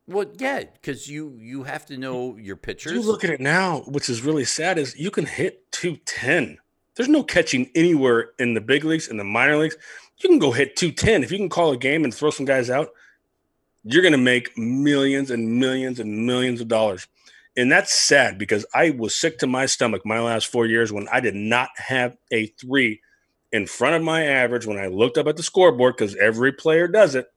well, 0.08 0.24
yeah, 0.38 0.64
because 0.64 1.06
you 1.06 1.36
you 1.38 1.64
have 1.64 1.84
to 1.86 1.98
know 1.98 2.36
your 2.38 2.56
pitchers. 2.56 2.92
You 2.92 3.02
look 3.02 3.24
at 3.24 3.30
it 3.30 3.40
now, 3.40 3.80
which 3.80 4.08
is 4.08 4.22
really 4.22 4.46
sad, 4.46 4.78
is 4.78 4.96
you 4.98 5.10
can 5.10 5.26
hit 5.26 5.70
two 5.70 5.96
ten. 6.06 6.58
There's 6.94 7.10
no 7.10 7.22
catching 7.22 7.70
anywhere 7.74 8.30
in 8.38 8.54
the 8.54 8.62
big 8.62 8.84
leagues, 8.84 9.08
in 9.08 9.18
the 9.18 9.24
minor 9.24 9.58
leagues. 9.58 9.76
You 10.18 10.30
can 10.30 10.38
go 10.38 10.50
hit 10.50 10.76
two 10.76 10.92
ten 10.92 11.22
if 11.22 11.30
you 11.30 11.36
can 11.36 11.50
call 11.50 11.72
a 11.72 11.76
game 11.76 12.04
and 12.04 12.14
throw 12.14 12.30
some 12.30 12.46
guys 12.46 12.70
out. 12.70 12.88
You're 13.84 14.02
going 14.02 14.12
to 14.12 14.18
make 14.18 14.56
millions 14.56 15.30
and 15.30 15.60
millions 15.60 16.00
and 16.00 16.26
millions 16.26 16.62
of 16.62 16.68
dollars, 16.68 17.06
and 17.54 17.70
that's 17.70 17.92
sad 17.92 18.38
because 18.38 18.64
I 18.74 18.90
was 18.90 19.14
sick 19.14 19.38
to 19.40 19.46
my 19.46 19.66
stomach 19.66 20.06
my 20.06 20.20
last 20.20 20.46
four 20.46 20.64
years 20.64 20.90
when 20.90 21.06
I 21.08 21.20
did 21.20 21.34
not 21.34 21.68
have 21.76 22.16
a 22.32 22.46
three 22.46 23.02
in 23.52 23.66
front 23.66 23.96
of 23.96 24.02
my 24.02 24.24
average 24.24 24.64
when 24.64 24.78
I 24.78 24.86
looked 24.86 25.18
up 25.18 25.26
at 25.26 25.36
the 25.36 25.42
scoreboard 25.42 25.96
because 25.96 26.16
every 26.16 26.52
player 26.52 26.88
does 26.88 27.14
it 27.14 27.28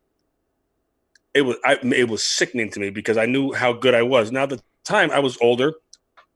it 1.33 1.41
was 1.41 1.57
I, 1.63 1.77
it 1.83 2.09
was 2.09 2.23
sickening 2.23 2.69
to 2.71 2.79
me 2.79 2.89
because 2.89 3.17
I 3.17 3.25
knew 3.25 3.53
how 3.53 3.73
good 3.73 3.93
I 3.93 4.03
was. 4.03 4.31
Now, 4.31 4.43
at 4.43 4.49
the 4.49 4.61
time, 4.83 5.11
I 5.11 5.19
was 5.19 5.37
older, 5.41 5.73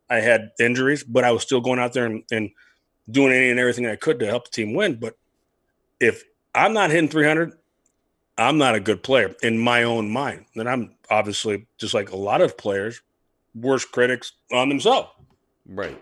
I 0.10 0.18
had 0.18 0.52
injuries, 0.60 1.04
but 1.04 1.24
I 1.24 1.32
was 1.32 1.41
still 1.41 1.62
going 1.62 1.80
out 1.80 1.93
there 1.93 2.06
and, 2.06 2.24
and 2.32 2.52
doing 3.10 3.34
any 3.34 3.50
and 3.50 3.60
everything 3.60 3.86
I 3.86 3.96
could 3.96 4.20
to 4.20 4.26
help 4.26 4.46
the 4.46 4.52
team 4.52 4.74
win. 4.74 4.96
But 4.96 5.18
if 6.00 6.24
I'm 6.54 6.74
not 6.74 6.91
hitting 6.91 7.10
300, 7.10 7.54
I'm 8.38 8.58
not 8.58 8.76
a 8.76 8.80
good 8.80 9.04
player 9.04 9.34
in 9.41 9.58
my 9.58 9.84
own 9.84 10.10
mind. 10.10 10.46
And 10.56 10.70
I'm 10.70 10.96
obviously 11.10 11.68
just 11.78 11.93
like 11.93 12.12
a 12.12 12.18
lot 12.18 12.41
of 12.41 12.58
players, 12.58 13.02
worst 13.54 13.91
critics 13.91 14.34
on 14.52 14.70
themselves. 14.70 15.10
Right. 15.68 16.02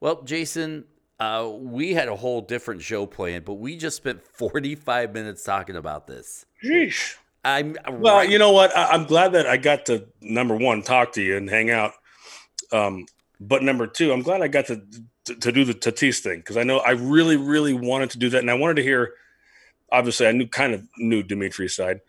Well, 0.00 0.22
Jason, 0.22 0.84
uh, 1.18 1.50
we 1.54 1.92
had 1.92 2.08
a 2.08 2.16
whole 2.16 2.40
different 2.40 2.82
show 2.82 3.04
planned, 3.06 3.44
but 3.44 3.54
we 3.54 3.76
just 3.76 3.96
spent 3.96 4.22
45 4.22 5.12
minutes 5.12 5.42
talking 5.42 5.76
about 5.76 6.06
this. 6.06 6.46
Jeez. 6.64 7.16
I'm 7.44 7.76
well. 7.90 8.16
Right. 8.16 8.30
You 8.30 8.38
know 8.38 8.52
what? 8.52 8.76
I, 8.76 8.94
am 8.94 9.04
glad 9.04 9.32
that 9.32 9.46
I 9.46 9.56
got 9.56 9.86
to 9.86 10.06
number 10.20 10.56
one 10.56 10.82
talk 10.82 11.12
to 11.12 11.22
you 11.22 11.36
and 11.36 11.48
hang 11.48 11.70
out. 11.70 11.92
Um, 12.72 13.06
but 13.40 13.62
number 13.62 13.86
two, 13.86 14.12
I'm 14.12 14.22
glad 14.22 14.42
I 14.42 14.48
got 14.48 14.66
to 14.66 14.82
to, 15.24 15.34
to 15.34 15.52
do 15.52 15.64
the 15.64 15.74
Tatis 15.74 16.20
thing 16.20 16.38
because 16.38 16.56
I 16.56 16.62
know 16.62 16.78
I 16.78 16.90
really, 16.90 17.36
really 17.36 17.72
wanted 17.72 18.10
to 18.10 18.18
do 18.18 18.28
that, 18.30 18.38
and 18.38 18.50
I 18.50 18.54
wanted 18.54 18.76
to 18.76 18.82
hear. 18.82 19.14
Obviously, 19.92 20.28
I 20.28 20.32
knew 20.32 20.46
kind 20.46 20.72
of 20.72 20.86
knew 20.98 21.22
Dmitri's 21.22 21.74
side. 21.74 22.00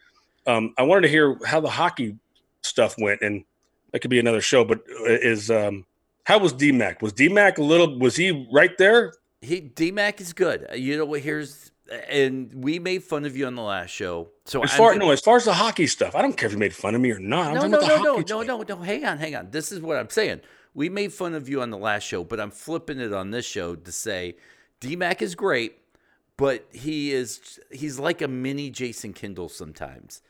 Um, 0.45 0.73
I 0.77 0.83
wanted 0.83 1.01
to 1.01 1.07
hear 1.07 1.37
how 1.45 1.61
the 1.61 1.69
hockey 1.69 2.17
stuff 2.61 2.95
went, 2.97 3.21
and 3.21 3.43
that 3.91 3.99
could 3.99 4.11
be 4.11 4.19
another 4.19 4.41
show. 4.41 4.63
But 4.63 4.81
uh, 4.99 5.05
is 5.05 5.49
um, 5.49 5.85
how 6.25 6.37
was 6.37 6.53
DMAC? 6.53 7.01
Was 7.01 7.13
DMAC 7.13 7.57
a 7.57 7.63
little? 7.63 7.97
Was 7.97 8.15
he 8.15 8.47
right 8.51 8.77
there? 8.77 9.13
He 9.41 9.61
DMAC 9.61 10.21
is 10.21 10.33
good. 10.33 10.67
You 10.75 10.97
know 10.97 11.05
what? 11.05 11.21
Here's 11.21 11.70
and 12.09 12.53
we 12.53 12.79
made 12.79 13.03
fun 13.03 13.25
of 13.25 13.35
you 13.35 13.45
on 13.47 13.55
the 13.55 13.61
last 13.61 13.89
show. 13.89 14.29
So 14.45 14.63
as 14.63 14.73
far 14.73 14.95
no, 14.95 15.11
as 15.11 15.21
far 15.21 15.37
as 15.37 15.45
the 15.45 15.53
hockey 15.53 15.87
stuff, 15.87 16.15
I 16.15 16.21
don't 16.21 16.35
care 16.37 16.47
if 16.47 16.53
you 16.53 16.59
made 16.59 16.73
fun 16.73 16.95
of 16.95 17.01
me 17.01 17.11
or 17.11 17.19
not. 17.19 17.47
I'm 17.47 17.55
no, 17.55 17.79
no, 17.79 17.79
no, 17.79 17.97
no, 17.97 18.19
no, 18.21 18.41
no, 18.41 18.63
no. 18.63 18.75
Hang 18.77 19.05
on, 19.05 19.17
hang 19.17 19.35
on. 19.35 19.51
This 19.51 19.71
is 19.71 19.81
what 19.81 19.97
I'm 19.97 20.09
saying. 20.09 20.41
We 20.73 20.89
made 20.89 21.11
fun 21.11 21.33
of 21.33 21.49
you 21.49 21.61
on 21.61 21.69
the 21.69 21.77
last 21.77 22.03
show, 22.03 22.23
but 22.23 22.39
I'm 22.39 22.51
flipping 22.51 22.99
it 22.99 23.13
on 23.13 23.31
this 23.31 23.45
show 23.45 23.75
to 23.75 23.91
say 23.91 24.35
DMAC 24.79 25.21
is 25.21 25.35
great, 25.35 25.79
but 26.37 26.65
he 26.71 27.11
is 27.11 27.59
he's 27.71 27.99
like 27.99 28.21
a 28.21 28.27
mini 28.27 28.69
Jason 28.69 29.13
Kendall 29.13 29.49
sometimes. 29.49 30.21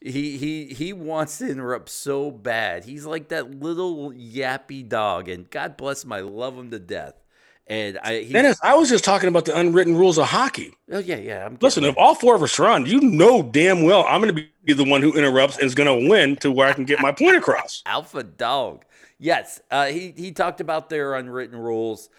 He 0.00 0.38
he 0.38 0.66
he 0.66 0.92
wants 0.94 1.38
to 1.38 1.50
interrupt 1.50 1.90
so 1.90 2.30
bad. 2.30 2.84
He's 2.84 3.04
like 3.04 3.28
that 3.28 3.60
little 3.60 4.10
yappy 4.12 4.88
dog, 4.88 5.28
and 5.28 5.50
God 5.50 5.76
bless 5.76 6.04
him, 6.04 6.12
I 6.12 6.20
love 6.20 6.56
him 6.56 6.70
to 6.70 6.78
death. 6.78 7.14
And 7.70 7.98
I, 8.02 8.22
he, 8.22 8.32
Dennis, 8.32 8.58
I 8.64 8.74
was 8.74 8.88
just 8.88 9.04
talking 9.04 9.28
about 9.28 9.44
the 9.44 9.56
unwritten 9.56 9.96
rules 9.96 10.18
of 10.18 10.26
hockey. 10.26 10.74
Oh 10.90 10.98
yeah, 10.98 11.18
yeah. 11.18 11.46
I'm 11.46 11.56
Listen, 11.60 11.84
if 11.84 11.96
all 11.96 12.16
four 12.16 12.34
of 12.34 12.42
us 12.42 12.58
are 12.58 12.66
on, 12.66 12.84
you 12.84 13.00
know 13.00 13.44
damn 13.44 13.84
well 13.84 14.04
I'm 14.08 14.20
going 14.20 14.34
to 14.34 14.46
be 14.64 14.72
the 14.72 14.82
one 14.82 15.02
who 15.02 15.12
interrupts 15.12 15.56
and 15.56 15.66
is 15.66 15.76
going 15.76 16.02
to 16.02 16.08
win 16.08 16.34
to 16.38 16.50
where 16.50 16.66
I 16.66 16.72
can 16.72 16.84
get 16.84 17.00
my 17.00 17.12
point 17.12 17.36
across. 17.36 17.84
Alpha 17.86 18.24
dog. 18.24 18.84
Yes, 19.20 19.60
uh, 19.70 19.86
he 19.86 20.12
he 20.16 20.32
talked 20.32 20.60
about 20.60 20.90
their 20.90 21.14
unwritten 21.14 21.56
rules. 21.56 22.10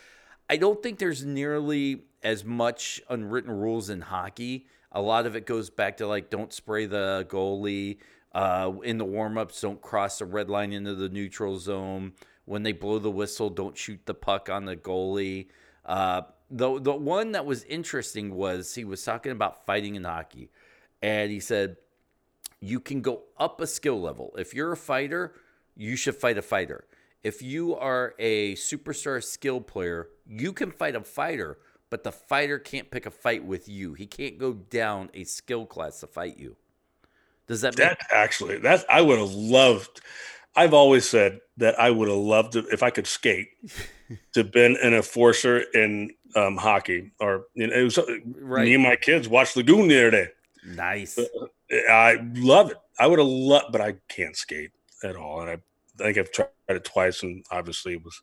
I 0.50 0.56
don't 0.56 0.82
think 0.82 1.00
there's 1.00 1.26
nearly 1.26 2.04
as 2.24 2.46
much 2.46 3.02
unwritten 3.10 3.52
rules 3.52 3.90
in 3.90 4.00
hockey. 4.00 4.68
A 4.94 5.02
lot 5.02 5.26
of 5.26 5.36
it 5.36 5.46
goes 5.46 5.70
back 5.70 5.98
to 5.98 6.08
like 6.08 6.30
don't 6.30 6.54
spray 6.54 6.86
the 6.86 7.28
goalie 7.30 7.98
uh, 8.34 8.72
in 8.86 8.98
the 8.98 9.06
warmups, 9.06 9.60
don't 9.60 9.82
cross 9.82 10.20
the 10.20 10.26
red 10.26 10.50
line 10.50 10.72
into 10.72 10.96
the 10.96 11.10
neutral 11.10 11.60
zone 11.60 12.14
when 12.46 12.64
they 12.64 12.72
blow 12.72 13.00
the 13.00 13.12
whistle, 13.12 13.50
don't 13.50 13.78
shoot 13.78 14.00
the 14.06 14.14
puck 14.14 14.50
on 14.50 14.66
the 14.66 14.76
goalie. 14.76 15.48
Uh, 15.86 16.22
the 16.50 16.80
the 16.80 16.94
one 16.94 17.32
that 17.32 17.46
was 17.46 17.64
interesting 17.64 18.36
was 18.36 18.76
he 18.76 18.84
was 18.84 19.04
talking 19.04 19.32
about 19.32 19.66
fighting 19.66 19.96
in 19.96 20.04
hockey, 20.04 20.50
and 21.02 21.32
he 21.32 21.40
said 21.40 21.78
you 22.60 22.80
can 22.80 23.02
go 23.02 23.24
up 23.38 23.60
a 23.62 23.68
skill 23.68 24.00
level. 24.00 24.34
If 24.38 24.54
you're 24.54 24.72
a 24.72 24.78
fighter, 24.78 25.34
you 25.76 25.96
should 25.96 26.16
fight 26.16 26.38
a 26.38 26.42
fighter. 26.42 26.86
If 27.24 27.42
you 27.42 27.76
are 27.76 28.16
a 28.20 28.56
superstar 28.56 29.24
skill 29.24 29.62
player, 29.62 30.10
you 30.28 30.54
can 30.54 30.72
fight 30.72 30.96
a 30.96 31.02
fighter, 31.02 31.60
but 31.90 32.04
the 32.04 32.12
fighter 32.12 32.58
can't 32.60 32.90
pick 32.90 33.06
a 33.06 33.12
fight 33.12 33.44
with 33.46 33.70
you. 33.70 33.94
He 33.94 34.08
can't 34.08 34.38
go 34.38 34.54
down 34.54 35.10
a 35.14 35.24
skill 35.24 35.66
class 35.66 36.00
to 36.00 36.08
fight 36.08 36.38
you. 36.38 36.56
Does 37.48 37.62
that? 37.62 37.76
That 37.76 38.00
make- 38.00 38.14
actually, 38.14 38.58
that's 38.58 38.86
I 38.90 39.02
would 39.02 39.20
have 39.20 39.32
loved. 39.32 40.02
I've 40.56 40.74
always 40.74 41.08
said 41.10 41.40
that 41.58 41.80
I 41.80 41.92
would 41.92 42.08
have 42.08 42.18
loved 42.18 42.54
to, 42.54 42.66
if 42.72 42.84
I 42.84 42.90
could 42.90 43.08
skate, 43.08 43.50
to 44.34 44.44
been 44.44 44.78
an 44.82 44.94
enforcer 44.94 45.60
in 45.74 46.12
um, 46.36 46.58
hockey. 46.58 47.12
Or 47.20 47.46
you 47.54 47.68
know, 47.68 47.74
it 47.74 47.84
was 47.84 48.00
right. 48.40 48.66
me 48.66 48.74
and 48.74 48.84
my 48.84 48.96
kids 48.96 49.30
watched 49.30 49.56
Lagoon 49.56 49.88
the 49.88 49.98
other 49.98 50.12
day. 50.12 50.28
Nice. 50.66 51.18
Uh, 51.18 51.48
I 51.90 52.20
love 52.36 52.72
it. 52.72 52.78
I 53.00 53.08
would 53.08 53.20
have 53.20 53.28
loved, 53.28 53.72
but 53.72 53.82
I 53.82 53.96
can't 54.10 54.36
skate 54.36 54.72
at 55.04 55.16
all. 55.16 55.42
And 55.42 55.50
I, 55.50 55.54
I 55.54 56.04
think 56.04 56.18
I've 56.18 56.32
tried 56.32 56.50
it 56.68 56.84
twice, 56.84 57.24
and 57.24 57.44
obviously 57.52 57.94
it 57.94 58.04
was 58.04 58.22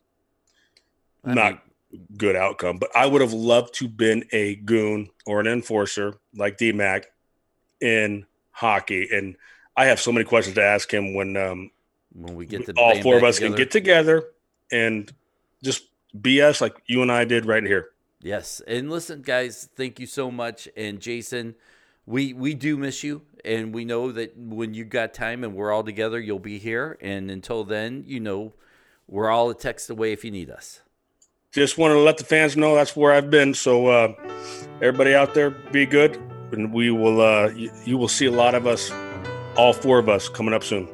I 1.25 1.33
not 1.33 1.61
mean, 1.91 2.07
good 2.17 2.35
outcome. 2.35 2.77
But 2.77 2.95
I 2.95 3.05
would 3.05 3.21
have 3.21 3.33
loved 3.33 3.73
to 3.75 3.87
been 3.87 4.25
a 4.31 4.55
goon 4.55 5.09
or 5.25 5.39
an 5.39 5.47
enforcer 5.47 6.15
like 6.35 6.57
DMAC 6.57 7.05
in 7.81 8.25
hockey. 8.51 9.09
And 9.11 9.35
I 9.75 9.85
have 9.85 9.99
so 9.99 10.11
many 10.11 10.25
questions 10.25 10.55
to 10.55 10.63
ask 10.63 10.93
him 10.93 11.13
when 11.13 11.37
um, 11.37 11.71
when 12.13 12.35
we 12.35 12.45
get 12.45 12.65
to 12.65 12.73
all 12.73 13.01
four 13.01 13.17
of 13.17 13.23
us 13.23 13.35
together. 13.35 13.55
can 13.55 13.57
get 13.57 13.71
together 13.71 14.23
and 14.71 15.11
just 15.63 15.83
BS 16.17 16.61
like 16.61 16.81
you 16.87 17.01
and 17.01 17.11
I 17.11 17.25
did 17.25 17.45
right 17.45 17.63
here. 17.63 17.89
Yes, 18.21 18.61
and 18.67 18.89
listen, 18.89 19.21
guys, 19.21 19.69
thank 19.75 19.99
you 19.99 20.05
so 20.05 20.29
much. 20.29 20.67
And 20.75 20.99
Jason, 20.99 21.55
we 22.05 22.33
we 22.33 22.53
do 22.53 22.75
miss 22.75 23.03
you, 23.03 23.21
and 23.45 23.73
we 23.73 23.85
know 23.85 24.11
that 24.11 24.37
when 24.37 24.73
you 24.73 24.83
got 24.83 25.13
time 25.13 25.43
and 25.43 25.55
we're 25.55 25.71
all 25.71 25.83
together, 25.83 26.19
you'll 26.19 26.39
be 26.39 26.57
here. 26.57 26.97
And 27.01 27.31
until 27.31 27.63
then, 27.63 28.03
you 28.05 28.19
know, 28.19 28.53
we're 29.07 29.29
all 29.29 29.49
a 29.49 29.55
text 29.55 29.89
away 29.89 30.11
if 30.11 30.25
you 30.25 30.31
need 30.31 30.49
us. 30.49 30.81
Just 31.51 31.77
wanted 31.77 31.95
to 31.95 32.01
let 32.01 32.17
the 32.17 32.25
fans 32.25 32.57
know 32.57 32.75
that's 32.75 32.95
where 32.95 33.13
I've 33.13 33.29
been. 33.29 33.53
So 33.53 33.87
uh, 33.87 34.13
everybody 34.81 35.15
out 35.15 35.33
there, 35.33 35.51
be 35.51 35.85
good, 35.85 36.17
and 36.51 36.73
we 36.73 36.91
will. 36.91 37.21
Uh, 37.21 37.49
you, 37.49 37.71
you 37.85 37.97
will 37.97 38.09
see 38.09 38.25
a 38.25 38.31
lot 38.31 38.53
of 38.53 38.67
us, 38.67 38.91
all 39.55 39.71
four 39.71 39.97
of 39.97 40.09
us, 40.09 40.27
coming 40.27 40.53
up 40.53 40.63
soon. 40.63 40.89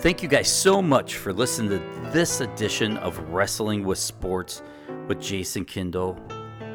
Thank 0.00 0.22
you 0.22 0.28
guys 0.28 0.48
so 0.48 0.80
much 0.80 1.16
for 1.16 1.32
listening 1.32 1.70
to 1.70 2.10
this 2.12 2.40
edition 2.40 2.98
of 2.98 3.18
Wrestling 3.30 3.84
with 3.84 3.98
Sports 3.98 4.62
with 5.08 5.20
Jason 5.20 5.64
Kendall, 5.64 6.16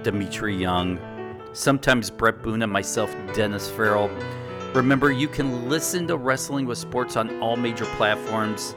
Dmitri 0.01 0.53
Young, 0.57 0.99
sometimes 1.53 2.09
Bret 2.09 2.43
Boone, 2.43 2.63
and 2.63 2.71
myself, 2.71 3.15
Dennis 3.33 3.69
Farrell. 3.69 4.09
Remember, 4.75 5.09
you 5.09 5.29
can 5.29 5.69
listen 5.69 6.05
to 6.07 6.17
Wrestling 6.17 6.65
with 6.65 6.77
Sports 6.77 7.15
on 7.15 7.39
all 7.39 7.55
major 7.55 7.85
platforms, 7.95 8.75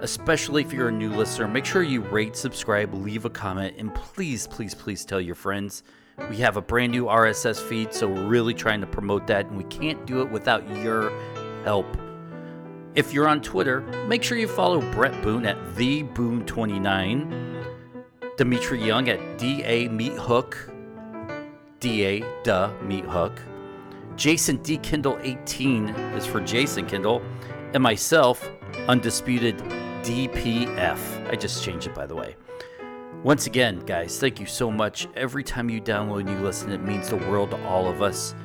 especially 0.00 0.60
if 0.60 0.70
you're 0.70 0.88
a 0.88 0.92
new 0.92 1.08
listener. 1.08 1.48
Make 1.48 1.64
sure 1.64 1.82
you 1.82 2.02
rate, 2.02 2.36
subscribe, 2.36 2.92
leave 2.92 3.24
a 3.24 3.30
comment, 3.30 3.76
and 3.78 3.94
please, 3.94 4.46
please, 4.46 4.74
please 4.74 5.06
tell 5.06 5.22
your 5.22 5.36
friends. 5.36 5.84
We 6.28 6.36
have 6.36 6.58
a 6.58 6.62
brand 6.62 6.92
new 6.92 7.06
RSS 7.06 7.66
feed, 7.66 7.94
so 7.94 8.08
we're 8.08 8.26
really 8.26 8.52
trying 8.52 8.82
to 8.82 8.86
promote 8.86 9.26
that, 9.28 9.46
and 9.46 9.56
we 9.56 9.64
can't 9.64 10.04
do 10.04 10.20
it 10.20 10.30
without 10.30 10.68
your 10.82 11.10
help. 11.64 11.86
If 12.94 13.12
you're 13.12 13.26
on 13.26 13.40
Twitter, 13.40 13.80
make 14.06 14.22
sure 14.22 14.38
you 14.38 14.46
follow 14.46 14.80
Bret 14.92 15.20
Boone 15.20 15.46
at 15.46 15.56
TheBoone29, 15.74 17.64
Dmitri 18.36 18.84
Young 18.84 19.08
at 19.08 19.36
DA 19.36 19.88
Meat 19.88 20.12
Hook, 20.12 20.72
DA 21.80 22.20
Duh 22.44 22.70
Meathook, 22.84 23.36
Jason 24.14 24.58
D. 24.58 24.78
Kindle 24.78 25.18
18 25.22 25.88
is 25.88 26.24
for 26.24 26.40
Jason 26.40 26.86
Kendall, 26.86 27.20
and 27.72 27.82
myself, 27.82 28.48
Undisputed 28.86 29.58
DPF. 30.04 31.28
I 31.28 31.34
just 31.34 31.64
changed 31.64 31.88
it, 31.88 31.96
by 31.96 32.06
the 32.06 32.14
way. 32.14 32.36
Once 33.24 33.48
again, 33.48 33.80
guys, 33.80 34.20
thank 34.20 34.38
you 34.38 34.46
so 34.46 34.70
much. 34.70 35.08
Every 35.16 35.42
time 35.42 35.68
you 35.68 35.80
download 35.80 36.20
and 36.20 36.28
you 36.28 36.38
listen, 36.38 36.70
it 36.70 36.80
means 36.80 37.08
the 37.08 37.16
world 37.16 37.50
to 37.50 37.66
all 37.66 37.88
of 37.88 38.02
us, 38.02 38.36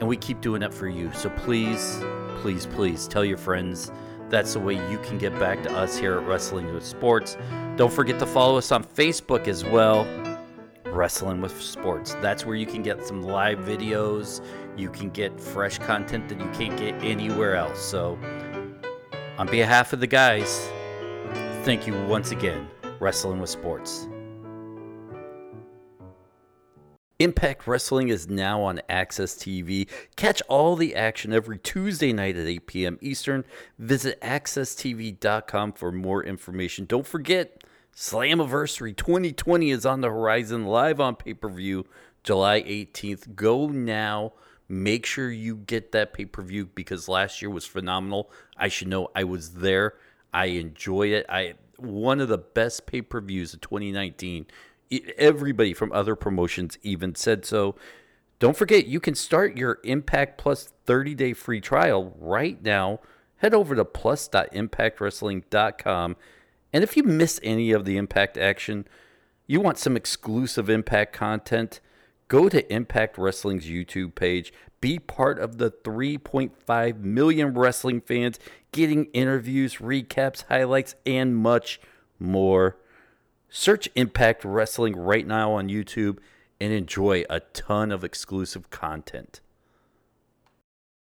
and 0.00 0.08
we 0.08 0.16
keep 0.16 0.40
doing 0.40 0.62
it 0.62 0.74
for 0.74 0.88
you. 0.88 1.12
So 1.12 1.30
please, 1.30 2.02
please, 2.42 2.66
please 2.66 3.06
tell 3.06 3.24
your 3.24 3.38
friends. 3.38 3.92
That's 4.28 4.54
the 4.54 4.58
way 4.58 4.74
you 4.90 4.98
can 4.98 5.16
get 5.16 5.38
back 5.38 5.62
to 5.62 5.72
us 5.76 5.96
here 5.96 6.18
at 6.18 6.26
Wrestling 6.26 6.74
with 6.74 6.84
Sports. 6.84 7.38
Don't 7.76 7.92
forget 7.92 8.18
to 8.18 8.26
follow 8.26 8.58
us 8.58 8.72
on 8.72 8.82
Facebook 8.82 9.46
as 9.46 9.64
well. 9.64 10.04
Wrestling 10.86 11.40
with 11.40 11.62
Sports. 11.62 12.14
That's 12.20 12.44
where 12.44 12.56
you 12.56 12.66
can 12.66 12.82
get 12.82 13.06
some 13.06 13.22
live 13.22 13.60
videos. 13.60 14.44
You 14.76 14.90
can 14.90 15.10
get 15.10 15.40
fresh 15.40 15.78
content 15.78 16.28
that 16.30 16.40
you 16.40 16.50
can't 16.50 16.76
get 16.76 16.94
anywhere 17.04 17.54
else. 17.54 17.80
So, 17.80 18.18
on 19.38 19.46
behalf 19.46 19.92
of 19.92 20.00
the 20.00 20.08
guys, 20.08 20.68
thank 21.62 21.86
you 21.86 21.94
once 22.06 22.32
again, 22.32 22.68
Wrestling 22.98 23.38
with 23.38 23.50
Sports. 23.50 24.08
Impact 27.22 27.68
Wrestling 27.68 28.08
is 28.08 28.28
now 28.28 28.62
on 28.62 28.80
AXS 28.90 29.38
TV. 29.38 29.88
Catch 30.16 30.42
all 30.48 30.74
the 30.74 30.96
action 30.96 31.32
every 31.32 31.56
Tuesday 31.56 32.12
night 32.12 32.36
at 32.36 32.48
8 32.48 32.66
p.m. 32.66 32.98
Eastern. 33.00 33.44
Visit 33.78 34.20
AXSTV.com 34.22 35.74
for 35.74 35.92
more 35.92 36.24
information. 36.24 36.84
Don't 36.84 37.06
forget, 37.06 37.62
Slammiversary 37.94 38.96
2020 38.96 39.70
is 39.70 39.86
on 39.86 40.00
the 40.00 40.08
horizon, 40.08 40.66
live 40.66 40.98
on 40.98 41.14
pay 41.14 41.32
per 41.32 41.48
view 41.48 41.86
July 42.24 42.60
18th. 42.62 43.36
Go 43.36 43.68
now. 43.68 44.32
Make 44.68 45.06
sure 45.06 45.30
you 45.30 45.54
get 45.54 45.92
that 45.92 46.12
pay 46.12 46.24
per 46.24 46.42
view 46.42 46.70
because 46.74 47.08
last 47.08 47.40
year 47.40 47.50
was 47.50 47.64
phenomenal. 47.64 48.32
I 48.56 48.66
should 48.66 48.88
know 48.88 49.10
I 49.14 49.22
was 49.22 49.50
there. 49.50 49.94
I 50.34 50.46
enjoy 50.46 51.12
it. 51.12 51.26
I 51.28 51.54
one 51.76 52.20
of 52.20 52.28
the 52.28 52.38
best 52.38 52.86
pay 52.86 53.02
per 53.02 53.20
views 53.20 53.54
of 53.54 53.60
2019 53.60 54.46
everybody 55.16 55.72
from 55.74 55.92
other 55.92 56.16
promotions 56.16 56.76
even 56.82 57.14
said 57.14 57.44
so. 57.44 57.76
Don't 58.38 58.56
forget, 58.56 58.86
you 58.86 58.98
can 58.98 59.14
start 59.14 59.54
your 59.56 59.78
Impact 59.84 60.38
Plus 60.38 60.72
30 60.86 61.14
day 61.14 61.32
free 61.32 61.60
trial 61.60 62.16
right 62.18 62.60
now. 62.62 62.98
Head 63.36 63.54
over 63.54 63.76
to 63.76 63.84
plus.impactwrestling.com. 63.84 66.16
And 66.72 66.82
if 66.82 66.96
you 66.96 67.02
miss 67.02 67.38
any 67.42 67.72
of 67.72 67.84
the 67.84 67.96
Impact 67.96 68.38
action, 68.38 68.86
you 69.46 69.60
want 69.60 69.78
some 69.78 69.96
exclusive 69.96 70.70
Impact 70.70 71.12
content, 71.12 71.80
go 72.28 72.48
to 72.48 72.72
Impact 72.72 73.18
Wrestling's 73.18 73.66
YouTube 73.66 74.14
page. 74.14 74.52
Be 74.80 74.98
part 74.98 75.38
of 75.38 75.58
the 75.58 75.70
3.5 75.70 76.98
million 76.98 77.54
wrestling 77.54 78.00
fans 78.00 78.40
getting 78.72 79.04
interviews, 79.12 79.76
recaps, 79.76 80.44
highlights, 80.48 80.96
and 81.06 81.36
much 81.36 81.80
more. 82.18 82.76
Search 83.54 83.86
Impact 83.94 84.46
Wrestling 84.46 84.96
right 84.96 85.26
now 85.26 85.52
on 85.52 85.68
YouTube 85.68 86.16
and 86.58 86.72
enjoy 86.72 87.24
a 87.28 87.40
ton 87.40 87.92
of 87.92 88.02
exclusive 88.02 88.70
content. 88.70 89.42